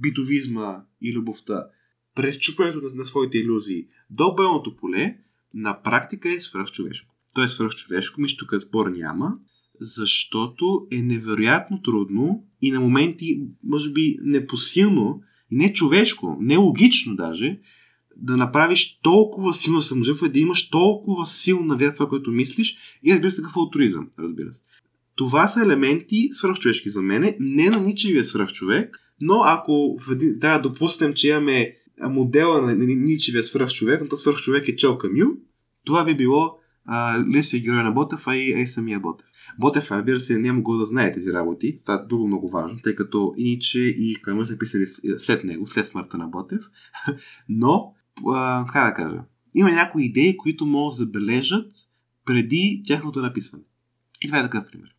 битовизма 0.00 0.76
и 1.02 1.12
любовта 1.12 1.64
през 2.14 2.38
чупването 2.38 2.80
на, 2.80 2.94
на 2.94 3.06
своите 3.06 3.38
иллюзии 3.38 3.86
до 4.10 4.34
белното 4.34 4.76
поле, 4.76 5.16
на 5.54 5.82
практика 5.82 6.32
е 6.32 6.40
свръхчовешко. 6.40 7.14
То 7.34 7.42
е 7.42 7.48
свръхчовешко, 7.48 8.20
мисля, 8.20 8.36
тук 8.38 8.62
спор 8.62 8.86
няма, 8.86 9.34
защото 9.80 10.86
е 10.90 11.02
невероятно 11.02 11.82
трудно 11.82 12.44
и 12.62 12.70
на 12.70 12.80
моменти, 12.80 13.42
може 13.64 13.92
би, 13.92 14.18
непосилно 14.22 15.22
и 15.50 15.56
не 15.56 15.72
човешко, 15.72 16.36
не 16.40 16.56
логично 16.56 17.16
даже, 17.16 17.58
да 18.16 18.36
направиш 18.36 19.00
толкова 19.02 19.54
силно 19.54 19.82
саможертва, 19.82 20.28
да 20.28 20.38
имаш 20.38 20.70
толкова 20.70 21.26
силна 21.26 21.76
вяра 21.76 21.92
в 21.92 21.94
това, 21.94 22.08
което 22.08 22.30
мислиш 22.30 22.98
и 23.04 23.12
разбира 23.12 23.30
се 23.30 23.42
какво 23.42 23.70
туризъм, 23.70 24.08
разбира 24.18 24.52
се. 24.52 24.62
Това 25.14 25.48
са 25.48 25.62
елементи 25.62 26.28
свръхчовешки 26.32 26.90
за 26.90 27.02
мене, 27.02 27.36
не 27.40 27.70
на 27.70 27.80
ничевия 27.80 28.24
свръхчовек, 28.24 29.01
но 29.22 29.42
ако 29.44 29.98
да 30.18 30.58
допуснем, 30.58 31.14
че 31.14 31.28
имаме 31.28 31.76
модела 32.00 32.62
на 32.62 32.74
ничевия 32.74 33.44
свръхчовек, 33.44 34.00
но 34.02 34.08
то 34.08 34.16
свръхчовек 34.16 34.68
е 34.68 34.76
Чел 34.76 34.98
Камю, 34.98 35.26
това 35.84 36.04
би 36.04 36.16
било 36.16 36.58
лисия 37.34 37.62
герой 37.62 37.82
на 37.82 37.92
Ботев, 37.92 38.26
а 38.26 38.36
и, 38.36 38.62
и 38.62 38.66
самия 38.66 39.00
Ботев. 39.00 39.26
Ботев, 39.58 39.90
разбира 39.90 40.20
се, 40.20 40.38
няма 40.38 40.60
го 40.60 40.76
да 40.76 40.86
знае 40.86 41.12
тези 41.12 41.32
работи. 41.32 41.80
Това 41.84 41.94
е 41.94 42.08
друго 42.08 42.26
много 42.26 42.48
важно, 42.48 42.78
тъй 42.82 42.94
като 42.94 43.34
Ниче 43.38 43.80
и 43.80 44.16
Камю 44.22 44.44
са 44.44 44.58
писали 44.58 44.86
след 45.16 45.44
него, 45.44 45.66
след 45.66 45.86
смъртта 45.86 46.18
на 46.18 46.28
Ботев. 46.28 46.60
Но, 47.48 47.94
как 48.72 48.90
да 48.90 48.94
кажа, 48.94 49.24
има 49.54 49.70
някои 49.70 50.04
идеи, 50.04 50.36
които 50.36 50.66
могат 50.66 50.98
да 50.98 51.04
забележат 51.04 51.72
преди 52.24 52.82
тяхното 52.86 53.20
написване. 53.20 53.64
И 54.24 54.26
това 54.26 54.38
е 54.38 54.42
такъв 54.42 54.64
пример. 54.72 54.94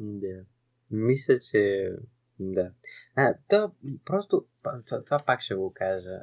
Да. 0.00 0.44
Мисля, 0.90 1.38
че... 1.38 1.90
Да. 2.40 2.70
А, 3.16 3.34
то 3.48 3.72
просто... 4.04 4.44
Това, 4.86 5.04
това 5.04 5.18
пак 5.26 5.40
ще 5.40 5.54
го 5.54 5.72
кажа. 5.74 6.22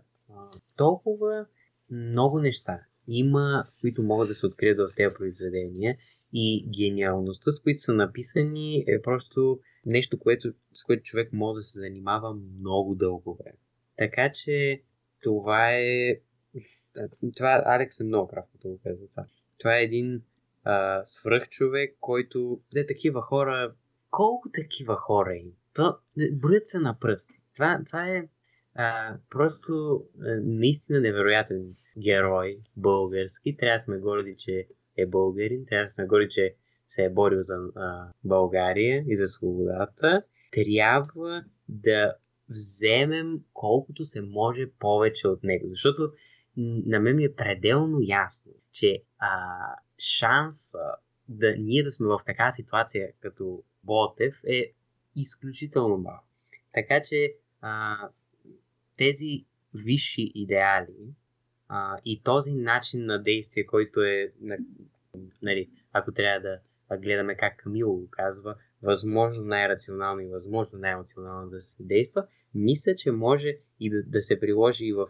Толкова 0.75 1.45
много 1.89 2.39
неща 2.39 2.79
има, 3.07 3.65
които 3.81 4.03
могат 4.03 4.27
да 4.27 4.35
се 4.35 4.45
открият 4.45 4.77
в 4.77 4.95
тези 4.95 5.13
произведения 5.13 5.97
и 6.33 6.69
гениалността, 6.77 7.51
с 7.51 7.61
които 7.61 7.81
са 7.81 7.93
написани, 7.93 8.83
е 8.87 9.01
просто 9.01 9.59
нещо, 9.85 10.19
което, 10.19 10.53
с 10.73 10.83
което 10.83 11.03
човек 11.03 11.33
може 11.33 11.55
да 11.55 11.63
се 11.63 11.79
занимава 11.79 12.33
много 12.59 12.95
дълго 12.95 13.35
време. 13.35 13.57
Така 13.97 14.31
че 14.31 14.81
това 15.21 15.71
е... 15.71 16.19
Това 17.35 17.63
Алекс 17.65 17.99
е 17.99 18.03
много 18.03 18.27
прав, 18.27 18.45
като 18.51 18.67
го 18.67 18.79
казва 18.83 19.07
това. 19.07 19.25
Това 19.57 19.77
е 19.77 19.83
един 19.83 20.21
а, 20.63 21.01
свръхчовек, 21.03 21.97
който... 21.99 22.61
Де 22.73 22.87
такива 22.87 23.21
хора... 23.21 23.73
Колко 24.11 24.49
такива 24.53 24.95
хора 24.95 25.35
има? 25.35 25.51
То, 25.75 25.97
броят 26.31 26.67
се 26.67 26.79
на 26.79 26.99
пръсти. 26.99 27.39
Това, 27.53 27.81
това 27.85 28.09
е 28.09 28.27
а, 28.75 29.17
просто 29.29 30.03
а, 30.21 30.39
наистина 30.43 30.99
невероятен 30.99 31.75
герой 31.97 32.57
български. 32.77 33.57
Трябва 33.57 33.75
да 33.75 33.79
сме 33.79 33.97
горди, 33.97 34.35
че 34.37 34.67
е 34.97 35.05
българин. 35.05 35.65
Трябва 35.65 35.85
да 35.85 35.89
сме 35.89 36.05
горди, 36.05 36.27
че 36.29 36.55
се 36.87 37.03
е 37.03 37.09
борил 37.09 37.39
за 37.41 37.55
а, 37.75 38.11
България 38.23 39.03
и 39.07 39.15
за 39.15 39.27
свободата. 39.27 40.23
Трябва 40.51 41.43
да 41.69 42.15
вземем 42.49 43.39
колкото 43.53 44.05
се 44.05 44.21
може 44.21 44.71
повече 44.79 45.27
от 45.27 45.43
него. 45.43 45.67
Защото 45.67 46.11
на 46.57 46.99
мен 46.99 47.15
ми 47.15 47.23
е 47.23 47.35
пределно 47.35 47.97
ясно, 48.01 48.53
че 48.71 49.03
а, 49.19 49.29
шанса 49.99 50.77
да 51.29 51.55
ние 51.57 51.83
да 51.83 51.91
сме 51.91 52.07
в 52.07 52.19
такава 52.25 52.51
ситуация 52.51 53.11
като 53.19 53.63
Ботев 53.83 54.35
е 54.47 54.71
изключително 55.15 55.97
малък. 55.97 56.23
Така 56.73 57.01
че 57.01 57.33
а, 57.61 57.97
тези 58.97 59.45
висши 59.73 60.31
идеали 60.35 61.13
а, 61.67 61.97
и 62.05 62.21
този 62.23 62.53
начин 62.53 63.05
на 63.05 63.23
действие, 63.23 63.65
който 63.65 64.01
е, 64.01 64.31
нали, 65.41 65.69
ако 65.93 66.11
трябва 66.11 66.39
да 66.39 66.61
гледаме 66.97 67.35
как 67.35 67.57
Камило 67.57 67.95
го 67.95 68.07
казва, 68.09 68.55
възможно 68.83 69.45
най-рационално 69.45 70.21
и 70.21 70.27
възможно 70.27 70.79
най-емоционално 70.79 71.49
да 71.49 71.61
се 71.61 71.83
действа, 71.83 72.27
мисля, 72.55 72.95
че 72.95 73.11
може 73.11 73.57
и 73.79 73.89
да, 73.89 74.03
да 74.03 74.21
се 74.21 74.39
приложи 74.39 74.85
и 74.85 74.93
в 74.93 75.07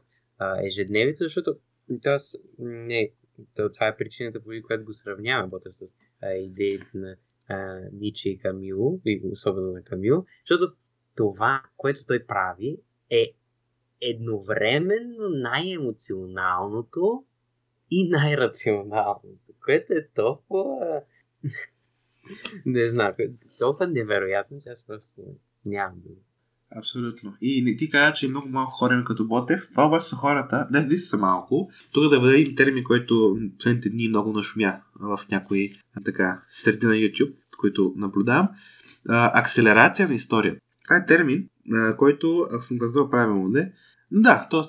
ежедневието, 0.64 1.24
защото 1.24 1.58
тоест, 2.04 2.36
не, 2.60 3.12
то, 3.56 3.72
това 3.72 3.88
е 3.88 3.98
причината, 3.98 4.40
по 4.40 4.50
която 4.68 4.86
го 4.86 4.94
сравняваме 4.94 5.50
Ботев 5.50 5.76
с 5.76 5.96
а, 6.22 6.34
идеите 6.34 6.86
на 6.94 7.16
а, 7.48 7.80
Ниче 7.94 8.30
и 8.30 8.38
Камило, 8.38 9.00
и 9.06 9.22
особено 9.32 9.72
на 9.72 9.84
Камило, 9.84 10.26
защото 10.50 10.76
това, 11.16 11.64
което 11.78 12.06
той 12.06 12.26
прави, 12.26 12.78
е 13.10 13.34
едновременно 14.02 15.30
най-емоционалното 15.30 17.26
и 17.92 18.10
най-рационалното, 18.10 19.54
което 19.66 19.94
е 19.94 20.08
толкова... 20.16 21.02
не 22.66 22.90
знам, 22.90 23.14
толкова 23.60 23.88
невероятно, 23.88 24.62
че 24.62 24.70
аз 24.70 24.84
просто 24.88 25.22
нямам 25.66 26.00
дума. 26.00 26.16
Абсолютно. 26.78 27.34
И 27.42 27.62
не 27.62 27.76
ти 27.76 27.90
кажа, 27.90 28.14
че 28.14 28.28
много 28.28 28.50
малко 28.50 28.72
хора 28.72 29.04
като 29.08 29.28
Ботев. 29.28 29.68
Това 29.72 29.86
обаче 29.86 30.06
са 30.06 30.16
хората, 30.16 30.68
не, 30.72 30.86
не 30.86 30.98
са 30.98 31.18
малко. 31.18 31.70
Тук 31.92 32.10
да 32.10 32.20
бъде 32.20 32.40
един 32.40 32.56
термин, 32.56 32.84
който 32.84 33.38
последните 33.58 33.90
дни 33.90 34.10
много 34.10 34.34
нашумя 34.34 34.74
в 35.00 35.20
някои 35.32 35.74
така 36.06 36.42
среди 36.50 36.86
на 36.86 36.94
YouTube, 36.94 37.34
които 37.58 37.94
наблюдавам. 37.98 38.50
А, 39.10 39.40
акселерация 39.40 40.08
на 40.08 40.14
история. 40.14 40.56
Това 40.84 40.98
е 40.98 41.06
термин, 41.06 41.50
а, 41.74 41.98
който, 41.98 42.48
ако 42.52 42.64
съм 42.64 42.80
казал 42.80 43.10
правилно, 43.10 43.48
не, 43.50 43.72
да, 44.12 44.48
то, 44.50 44.66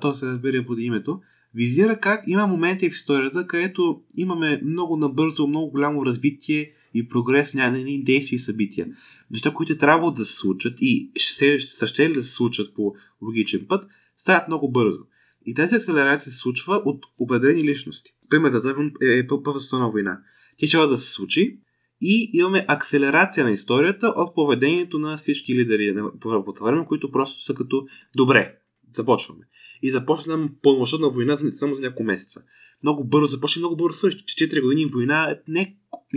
то 0.00 0.14
се 0.14 0.26
разбира 0.26 0.66
под 0.66 0.78
името. 0.78 1.20
Визира 1.54 2.00
как 2.00 2.24
има 2.26 2.46
моменти 2.46 2.90
в 2.90 2.92
историята, 2.92 3.46
където 3.46 4.02
имаме 4.16 4.60
много 4.64 4.96
набързо, 4.96 5.46
много 5.46 5.70
голямо 5.70 6.06
развитие 6.06 6.72
и 6.94 7.08
прогрес 7.08 7.54
на 7.54 7.66
едни 7.66 8.04
действия 8.04 8.36
и 8.36 8.40
събития. 8.40 8.86
Неща, 9.30 9.52
които 9.54 9.76
трябва 9.76 10.12
да 10.12 10.24
се 10.24 10.36
случат 10.36 10.74
и 10.80 11.10
ще, 11.16 11.60
са 11.60 11.86
ще 11.86 12.08
да 12.08 12.22
се 12.22 12.34
случат 12.34 12.74
по 12.74 12.94
логичен 13.22 13.66
път, 13.68 13.88
стават 14.16 14.48
много 14.48 14.72
бързо. 14.72 14.98
И 15.46 15.54
тази 15.54 15.74
акселерация 15.74 16.32
се 16.32 16.38
случва 16.38 16.82
от 16.84 17.04
определени 17.18 17.64
личности. 17.64 18.10
Пример 18.30 18.50
за 18.50 18.62
това 18.62 18.90
е, 19.02 19.18
е 19.18 19.26
Първата 19.26 19.60
световна 19.60 19.90
война. 19.90 20.20
Тя 20.58 20.66
ще 20.66 20.76
да 20.76 20.96
се 20.96 21.12
случи 21.12 21.58
и 22.00 22.30
имаме 22.32 22.64
акселерация 22.68 23.44
на 23.44 23.50
историята 23.50 24.12
от 24.16 24.34
поведението 24.34 24.98
на 24.98 25.16
всички 25.16 25.54
лидери 25.54 25.94
първото 26.20 26.64
време, 26.64 26.86
които 26.86 27.10
просто 27.10 27.42
са 27.42 27.54
като 27.54 27.86
добре, 28.16 28.59
започваме. 28.92 29.44
И 29.82 29.90
започна 29.90 30.50
пълномащабна 30.62 31.10
война 31.10 31.36
само 31.36 31.74
за 31.74 31.80
няколко 31.80 32.02
месеца. 32.02 32.42
Много 32.82 33.04
бързо 33.04 33.26
започна, 33.26 33.60
много 33.60 33.76
бързо 33.76 33.98
свърши. 33.98 34.18
4 34.18 34.62
години 34.62 34.86
война 34.86 35.36
не 35.48 35.76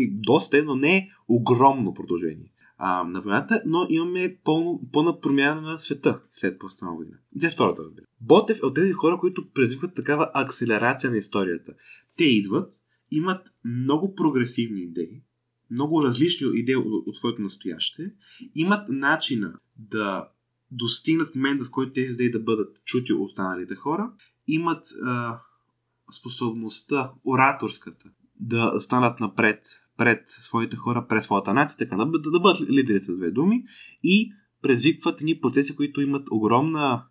доста, 0.09 0.63
но 0.63 0.75
не 0.75 0.97
е 0.97 1.09
огромно 1.27 1.93
продължение 1.93 2.53
а, 2.85 3.03
на 3.03 3.21
войната, 3.21 3.61
но 3.65 3.87
имаме 3.89 4.37
пълно, 4.43 4.81
пълна 4.91 5.19
промяна 5.19 5.61
на 5.61 5.79
света 5.79 6.19
след 6.31 6.59
по 6.59 6.67
война. 6.81 7.17
За 7.35 7.49
втората, 7.49 7.83
разбира. 7.83 8.05
Ботев 8.21 8.59
е 8.63 8.65
от 8.65 8.75
тези 8.75 8.91
хора, 8.91 9.17
които 9.19 9.49
предизвикват 9.53 9.95
такава 9.95 10.31
акселерация 10.33 11.11
на 11.11 11.17
историята. 11.17 11.73
Те 12.17 12.23
идват, 12.23 12.73
имат 13.11 13.53
много 13.65 14.15
прогресивни 14.15 14.81
идеи, 14.81 15.21
много 15.71 16.03
различни 16.03 16.59
идеи 16.59 16.75
от, 16.75 17.07
от 17.07 17.17
своето 17.17 17.41
настояще, 17.41 18.11
имат 18.55 18.89
начина 18.89 19.53
да 19.77 20.27
достигнат 20.73 21.35
момента, 21.35 21.65
в 21.65 21.71
който 21.71 21.93
тези 21.93 22.13
идеи 22.13 22.31
да 22.31 22.39
бъдат 22.39 22.83
чути 22.85 23.13
от 23.13 23.25
останалите 23.25 23.75
хора, 23.75 24.11
имат 24.47 24.85
а, 25.05 25.39
способността, 26.11 27.11
ораторската, 27.25 28.09
да 28.39 28.79
станат 28.79 29.19
напред 29.19 29.59
пред 29.97 30.29
своите 30.29 30.75
хора, 30.75 31.05
пред 31.09 31.23
своята 31.23 31.53
нация, 31.53 31.77
така 31.77 31.95
да, 31.95 32.05
да 32.05 32.39
бъдат 32.39 32.69
лидери 32.69 32.99
с 32.99 33.15
две 33.15 33.31
думи 33.31 33.63
и 34.03 34.33
предизвикват 34.61 35.21
едни 35.21 35.39
процеси, 35.41 35.75
които 35.75 36.01
имат 36.01 36.27
огромна, 36.31 37.05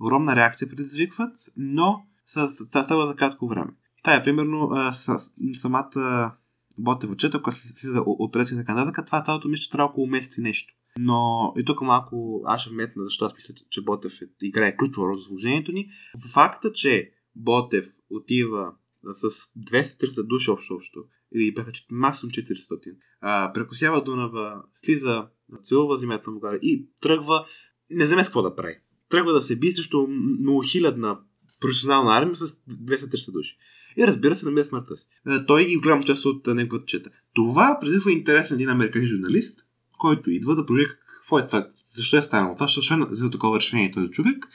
огромна 0.00 0.36
реакция, 0.36 0.68
предизвикват, 0.68 1.36
но 1.56 2.06
става 2.24 3.06
за 3.06 3.16
кратко 3.16 3.48
време. 3.48 3.70
Тая 4.02 4.20
е 4.20 4.22
примерно 4.22 4.70
с, 4.92 5.18
самата 5.54 6.32
ботева 6.78 7.16
чета, 7.16 7.42
която 7.42 7.60
се 7.60 7.88
от 8.06 8.36
резки 8.36 8.54
на 8.54 8.64
кандидатка, 8.64 9.04
това 9.04 9.22
цялото 9.22 9.48
мисля, 9.48 9.62
че 9.62 9.70
трябва 9.70 9.90
около 9.90 10.06
месец 10.06 10.38
и 10.38 10.42
нещо. 10.42 10.74
Но 11.02 11.52
и 11.56 11.64
тук 11.64 11.80
малко 11.80 12.42
аз 12.44 12.60
ще 12.60 12.70
вметна, 12.70 13.04
защото 13.04 13.24
аз 13.24 13.34
мисля, 13.34 13.54
че 13.70 13.84
Ботев 13.84 14.12
е, 14.22 14.46
играе 14.46 14.76
ключова 14.76 15.08
роля 15.08 15.18
за 15.18 15.24
служението 15.24 15.72
ни. 15.72 15.88
Факта, 16.32 16.72
че 16.72 17.10
Ботев 17.36 17.86
отива 18.10 18.72
с 19.12 19.30
200-300 19.58 20.26
души 20.26 20.50
общо 20.50 20.74
общо, 20.74 21.04
или 21.34 21.54
бяха 21.54 21.72
максимум 21.90 22.30
400, 22.30 22.94
а, 23.20 23.52
прекусява 23.52 24.04
Дунава, 24.04 24.62
слиза, 24.72 25.26
целува 25.62 25.96
земята 25.96 26.30
му 26.30 26.40
и 26.62 26.88
тръгва, 27.00 27.46
не 27.90 28.06
знаме 28.06 28.24
с 28.24 28.26
какво 28.26 28.42
да 28.42 28.56
прави. 28.56 28.78
Тръгва 29.08 29.32
да 29.32 29.40
се 29.40 29.58
би 29.58 29.72
срещу 29.72 30.06
многохилядна 30.40 31.18
професионална 31.60 32.18
армия 32.18 32.36
с 32.36 32.46
200-300 32.46 33.32
души. 33.32 33.56
И 33.96 34.06
разбира 34.06 34.34
се, 34.34 34.46
намира 34.46 34.64
смъртта 34.64 34.96
си. 34.96 35.08
Той 35.46 35.62
и 35.62 35.76
голяма 35.76 36.02
част 36.02 36.24
от 36.24 36.46
неговата 36.46 36.86
чета. 36.86 37.10
Това 37.34 37.78
предизвиква 37.80 38.12
интерес 38.12 38.50
на 38.50 38.54
един 38.54 38.68
американски 38.68 39.08
журналист, 39.08 39.64
който 40.00 40.30
идва 40.30 40.54
да 40.54 40.66
прожи 40.66 40.86
какво 40.86 41.38
е 41.38 41.46
това, 41.46 41.68
защо 41.94 42.16
е 42.16 42.22
станало 42.22 42.54
това, 42.54 42.66
защо 42.66 42.94
е 42.94 43.06
за 43.10 43.30
такова 43.30 43.56
решение 43.56 43.90
този 43.90 44.10
човек 44.10 44.46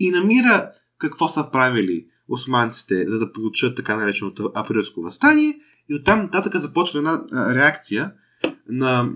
и 0.00 0.10
намира 0.10 0.70
какво 0.98 1.28
са 1.28 1.50
правили 1.52 2.06
османците, 2.28 3.08
за 3.08 3.18
да 3.18 3.32
получат 3.32 3.76
така 3.76 3.96
нареченото 3.96 4.52
априлско 4.54 5.02
възстание 5.02 5.58
и 5.88 5.94
оттам 5.94 6.22
нататък 6.22 6.56
започва 6.56 6.98
една 6.98 7.24
реакция 7.54 8.12
на 8.68 9.12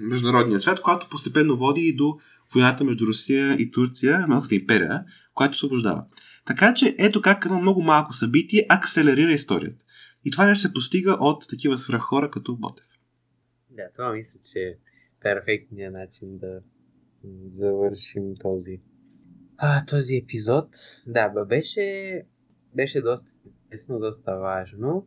международния 0.00 0.60
свят, 0.60 0.80
която 0.80 1.08
постепенно 1.08 1.56
води 1.56 1.80
и 1.80 1.96
до 1.96 2.18
войната 2.54 2.84
между 2.84 3.06
Русия 3.06 3.54
и 3.54 3.70
Турция, 3.70 4.26
Малката 4.28 4.54
империя, 4.54 5.04
която 5.34 5.54
освобождава. 5.54 6.04
Така 6.46 6.74
че 6.74 6.96
ето 6.98 7.20
как 7.20 7.44
едно 7.44 7.60
много 7.60 7.82
малко 7.82 8.12
събитие 8.12 8.66
акселерира 8.68 9.32
историята. 9.32 9.84
И 10.24 10.30
това 10.30 10.46
нещо 10.46 10.62
се 10.62 10.72
постига 10.72 11.16
от 11.20 11.48
такива 11.48 11.78
свръххора 11.78 12.30
като 12.30 12.56
Ботев. 12.56 12.86
Да, 13.70 13.82
това 13.96 14.12
мисля, 14.12 14.40
че 14.52 14.76
перфектният 15.20 15.92
начин 15.92 16.38
да 16.38 16.62
завършим 17.46 18.36
този, 18.36 18.80
а, 19.56 19.84
този 19.84 20.16
епизод. 20.16 20.68
Да, 21.06 21.28
бе, 21.28 21.44
беше, 21.44 22.22
беше 22.74 23.02
доста 23.02 23.30
интересно, 23.44 23.98
доста 23.98 24.36
важно. 24.36 25.06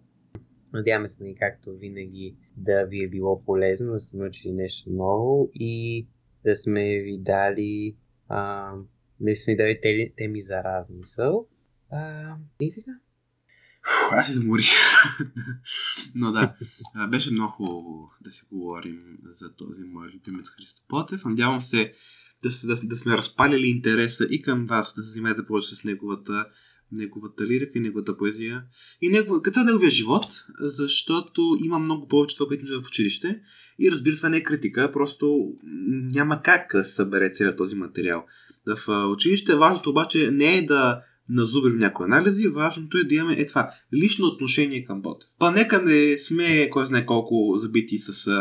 Надяваме 0.73 1.07
се, 1.07 1.23
нали, 1.23 1.35
както 1.35 1.77
винаги, 1.77 2.35
да 2.57 2.85
ви 2.85 3.03
е 3.03 3.09
било 3.09 3.43
полезно, 3.43 3.91
да 3.91 3.99
сте 3.99 4.17
научили 4.17 4.53
нещо 4.53 4.89
ново 4.89 5.49
и 5.53 6.07
да 6.43 6.55
сме 6.55 6.99
ви 6.99 7.17
дали 7.21 7.97
а, 8.27 8.73
да 9.19 9.35
сме 9.35 9.55
дали 9.55 10.13
теми 10.17 10.41
за 10.41 10.63
размисъл. 10.63 11.47
А, 11.89 12.35
и 12.61 12.73
така. 12.75 12.99
Аз 14.11 14.27
се 14.27 14.33
заморих. 14.33 14.69
Но 16.15 16.31
да, 16.31 16.49
беше 17.07 17.31
много 17.31 17.51
хубаво 17.51 18.11
да 18.21 18.31
си 18.31 18.43
говорим 18.51 19.17
за 19.29 19.55
този 19.55 19.83
мой 19.83 20.07
любимец 20.07 20.49
Христо 20.49 20.81
Потев. 20.87 21.25
Надявам 21.25 21.61
се 21.61 21.93
да, 22.43 22.49
да, 22.75 22.81
да 22.83 22.97
сме 22.97 23.17
разпалили 23.17 23.67
интереса 23.67 24.27
и 24.29 24.41
към 24.41 24.65
вас, 24.65 24.95
да 24.95 25.03
се 25.03 25.09
занимавате 25.09 25.45
повече 25.45 25.75
с 25.75 25.83
неговата, 25.83 26.45
неговата 26.91 27.45
лирика 27.45 27.71
и 27.79 27.81
неговата 27.81 28.17
поезия 28.17 28.63
и 29.01 29.09
негов, 29.09 29.41
като 29.41 29.63
неговия 29.63 29.89
живот, 29.89 30.25
защото 30.59 31.57
има 31.63 31.79
много 31.79 32.07
повече 32.07 32.35
това, 32.35 32.47
което 32.47 32.81
в 32.81 32.87
училище. 32.87 33.41
И 33.79 33.91
разбира 33.91 34.15
се, 34.15 34.29
не 34.29 34.37
е 34.37 34.43
критика, 34.43 34.91
просто 34.91 35.53
няма 36.13 36.41
как 36.41 36.71
да 36.71 36.83
събере 36.85 37.31
целият 37.31 37.57
този 37.57 37.75
материал. 37.75 38.25
В 38.65 39.07
училище 39.11 39.55
важното 39.55 39.89
обаче 39.89 40.31
не 40.31 40.57
е 40.57 40.65
да 40.65 41.01
назубрим 41.29 41.77
някои 41.77 42.05
анализи, 42.05 42.47
важното 42.47 42.97
е 42.97 43.03
да 43.03 43.15
имаме 43.15 43.33
е 43.33 43.45
това, 43.45 43.71
лично 43.93 44.27
отношение 44.27 44.85
към 44.85 45.01
бота. 45.01 45.25
Па 45.39 45.51
нека 45.51 45.81
не 45.81 46.17
сме, 46.17 46.69
кой 46.69 46.85
знае 46.85 47.05
колко 47.05 47.57
забити 47.57 47.97
с 47.97 48.31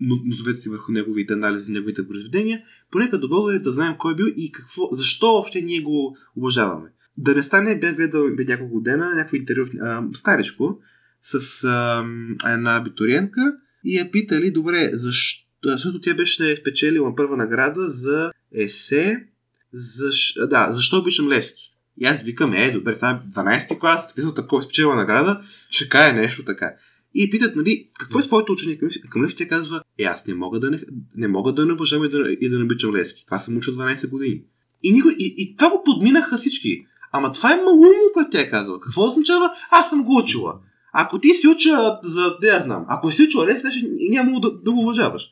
нозовете 0.00 0.70
върху 0.70 0.92
неговите 0.92 1.32
анализи, 1.32 1.72
неговите 1.72 2.08
произведения, 2.08 2.62
понека 2.90 3.18
до 3.18 3.28
българи 3.28 3.58
да 3.58 3.72
знаем 3.72 3.94
кой 3.98 4.12
е 4.12 4.16
бил 4.16 4.26
и 4.36 4.52
какво, 4.52 4.88
защо 4.92 5.26
въобще 5.26 5.62
ние 5.62 5.80
го 5.80 6.16
уважаваме. 6.36 6.88
Да 7.16 7.34
не 7.34 7.42
стане, 7.42 7.78
бях 7.78 7.96
гледал 7.96 8.36
бе 8.36 8.44
няколко 8.44 8.80
дена 8.80 9.14
някакво 9.14 9.36
интервю 9.36 9.66
старичко 10.14 10.78
с 11.22 11.64
а, 11.64 12.04
една 12.52 12.76
абитуриентка 12.76 13.56
и 13.84 13.98
я 13.98 14.10
питали, 14.10 14.50
добре, 14.50 14.90
защо, 14.92 15.48
защото 15.64 16.00
тя 16.00 16.14
беше 16.14 16.56
спечелила 16.56 17.16
първа 17.16 17.36
награда 17.36 17.90
за 17.90 18.32
есе, 18.54 19.26
защ... 19.74 20.48
да, 20.48 20.72
защо 20.72 20.98
обичам 20.98 21.28
Левски? 21.28 21.74
И 22.00 22.04
аз 22.04 22.22
викам, 22.22 22.52
е, 22.52 22.70
добре, 22.70 22.94
сега 22.94 23.22
12-ти 23.34 23.78
клас, 23.78 24.08
написал 24.08 24.34
такова 24.34 24.62
спечела 24.62 24.96
награда, 24.96 25.40
ще 25.70 25.88
кае 25.88 26.12
нещо 26.12 26.44
така. 26.44 26.74
И 27.14 27.30
питат, 27.30 27.56
нали, 27.56 27.88
какво 27.98 28.18
е 28.18 28.22
своето 28.22 28.52
учение 28.52 28.78
към, 28.78 28.88
към 29.10 29.24
Левски? 29.24 29.38
Тя 29.38 29.48
казва, 29.48 29.82
е, 29.98 30.04
аз 30.04 30.26
не 30.26 30.34
мога 30.34 30.60
да 30.60 30.70
не, 30.70 30.80
не, 31.16 31.28
мога 31.28 31.52
да 31.52 31.66
не 31.66 31.72
обожавам 31.72 32.04
и 32.04 32.10
да, 32.10 32.18
и 32.40 32.48
да 32.48 32.58
не 32.58 32.64
обичам 32.64 32.94
Левски. 32.94 33.24
Това 33.26 33.38
съм 33.38 33.56
учил 33.56 33.74
12 33.74 34.10
години. 34.10 34.40
И, 34.82 34.92
никой, 34.92 35.12
и, 35.12 35.34
и 35.38 35.56
това 35.56 35.70
го 35.70 35.82
подминаха 35.84 36.36
всички. 36.36 36.86
Ама 37.12 37.32
това 37.32 37.52
е 37.52 37.56
малумно, 37.56 38.10
което 38.14 38.30
тя 38.30 38.40
е 38.40 38.50
казала. 38.50 38.80
Какво 38.80 39.04
означава? 39.04 39.50
Аз 39.70 39.90
съм 39.90 40.04
го 40.04 40.18
учила. 40.18 40.54
Ако 40.92 41.18
ти 41.18 41.34
си 41.34 41.48
уча 41.48 41.98
за, 42.02 42.36
да 42.40 42.46
я 42.46 42.60
знам, 42.60 42.84
ако 42.88 43.10
си 43.10 43.22
учила 43.22 43.46
Левски, 43.46 43.88
няма 44.10 44.40
да, 44.40 44.50
да 44.50 44.72
го 44.72 44.80
уважаваш. 44.80 45.30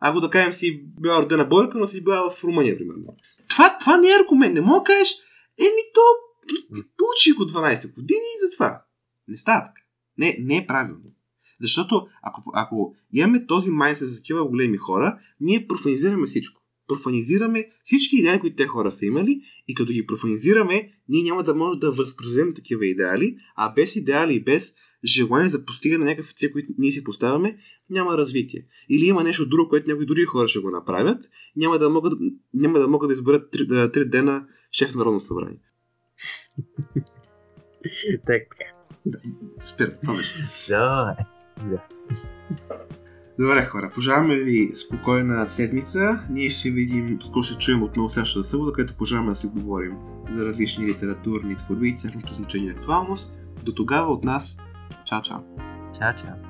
Ако 0.00 0.20
да 0.20 0.30
кажем 0.30 0.52
си 0.52 0.82
била 1.00 1.22
родена 1.22 1.44
Бойка, 1.44 1.78
но 1.78 1.86
си 1.86 2.04
била 2.04 2.30
в 2.30 2.44
Румъния, 2.44 2.78
примерно. 2.78 3.16
Това, 3.52 3.78
това 3.78 3.96
не 3.96 4.08
е 4.08 4.18
аргумент. 4.24 4.54
Не 4.54 4.60
мога 4.60 4.80
да 4.80 4.84
кажеш, 4.84 5.08
еми 5.58 5.82
то 5.94 6.00
учи 7.12 7.32
го 7.32 7.42
12 7.42 7.94
години 7.94 8.20
и 8.36 8.40
затова. 8.42 8.82
Не 9.28 9.36
става 9.36 9.60
така. 9.60 9.80
Не, 10.18 10.36
не 10.40 10.56
е 10.56 10.66
правилно. 10.66 11.10
Защото 11.60 12.06
ако, 12.22 12.42
ако 12.54 12.94
имаме 13.12 13.46
този 13.46 13.70
майндсет 13.70 14.08
за 14.08 14.16
такива 14.16 14.48
големи 14.48 14.76
хора, 14.76 15.18
ние 15.40 15.66
профанизираме 15.66 16.26
всичко. 16.26 16.62
Профанизираме 16.88 17.68
всички 17.84 18.16
идеи, 18.16 18.40
които 18.40 18.56
те 18.56 18.66
хора 18.66 18.92
са 18.92 19.06
имали 19.06 19.40
и 19.68 19.74
като 19.74 19.92
ги 19.92 20.06
профанизираме, 20.06 20.92
ние 21.08 21.22
няма 21.22 21.42
да 21.42 21.54
можем 21.54 21.80
да 21.80 21.92
възпроизведем 21.92 22.54
такива 22.54 22.86
идеали, 22.86 23.36
а 23.56 23.72
без 23.72 23.96
идеали 23.96 24.34
и 24.34 24.44
без 24.44 24.74
желание 25.04 25.50
за 25.50 25.64
постигане 25.64 26.04
на 26.04 26.10
някакви 26.10 26.34
цели, 26.34 26.52
които 26.52 26.72
ние 26.78 26.92
си 26.92 27.04
поставяме, 27.04 27.58
няма 27.90 28.18
развитие. 28.18 28.66
Или 28.88 29.06
има 29.06 29.24
нещо 29.24 29.48
друго, 29.48 29.68
което 29.68 29.90
някои 29.90 30.06
други 30.06 30.24
хора 30.24 30.48
ще 30.48 30.60
го 30.60 30.70
направят, 30.70 31.22
няма 31.56 31.78
да 31.78 31.90
могат, 31.90 32.12
няма 32.54 32.78
да, 32.78 32.88
могат 32.88 33.08
да 33.08 33.12
изберат 33.12 33.50
три, 33.50 33.66
да, 33.66 33.92
три 33.92 34.08
дена 34.08 34.46
шеф 34.72 34.94
на 34.94 34.98
Народно 34.98 35.20
събрание. 35.20 35.58
така. 38.26 38.56
Да, 39.06 39.18
спира, 39.64 39.98
това 40.00 40.16
беше. 40.16 40.48
Да. 40.68 41.16
Добре, 43.38 43.64
хора, 43.64 43.90
пожелаваме 43.94 44.36
ви 44.36 44.70
спокойна 44.74 45.48
седмица. 45.48 46.26
Ние 46.30 46.50
ще 46.50 46.70
видим, 46.70 47.18
скоро 47.26 47.42
ще 47.42 47.58
чуем 47.58 47.82
отново 47.82 48.08
следващата 48.08 48.44
събота, 48.44 48.72
където 48.72 48.96
пожелаваме 48.98 49.30
да 49.30 49.34
си 49.34 49.46
говорим 49.46 49.92
за 50.34 50.44
различни 50.44 50.86
литературни 50.86 51.56
творби 51.56 51.88
и 51.88 51.94
тяхното 51.96 52.34
значение 52.34 52.68
и 52.68 52.70
актуалност. 52.70 53.38
До 53.64 53.74
тогава 53.74 54.12
от 54.12 54.24
нас, 54.24 54.58
ciao 55.04 56.42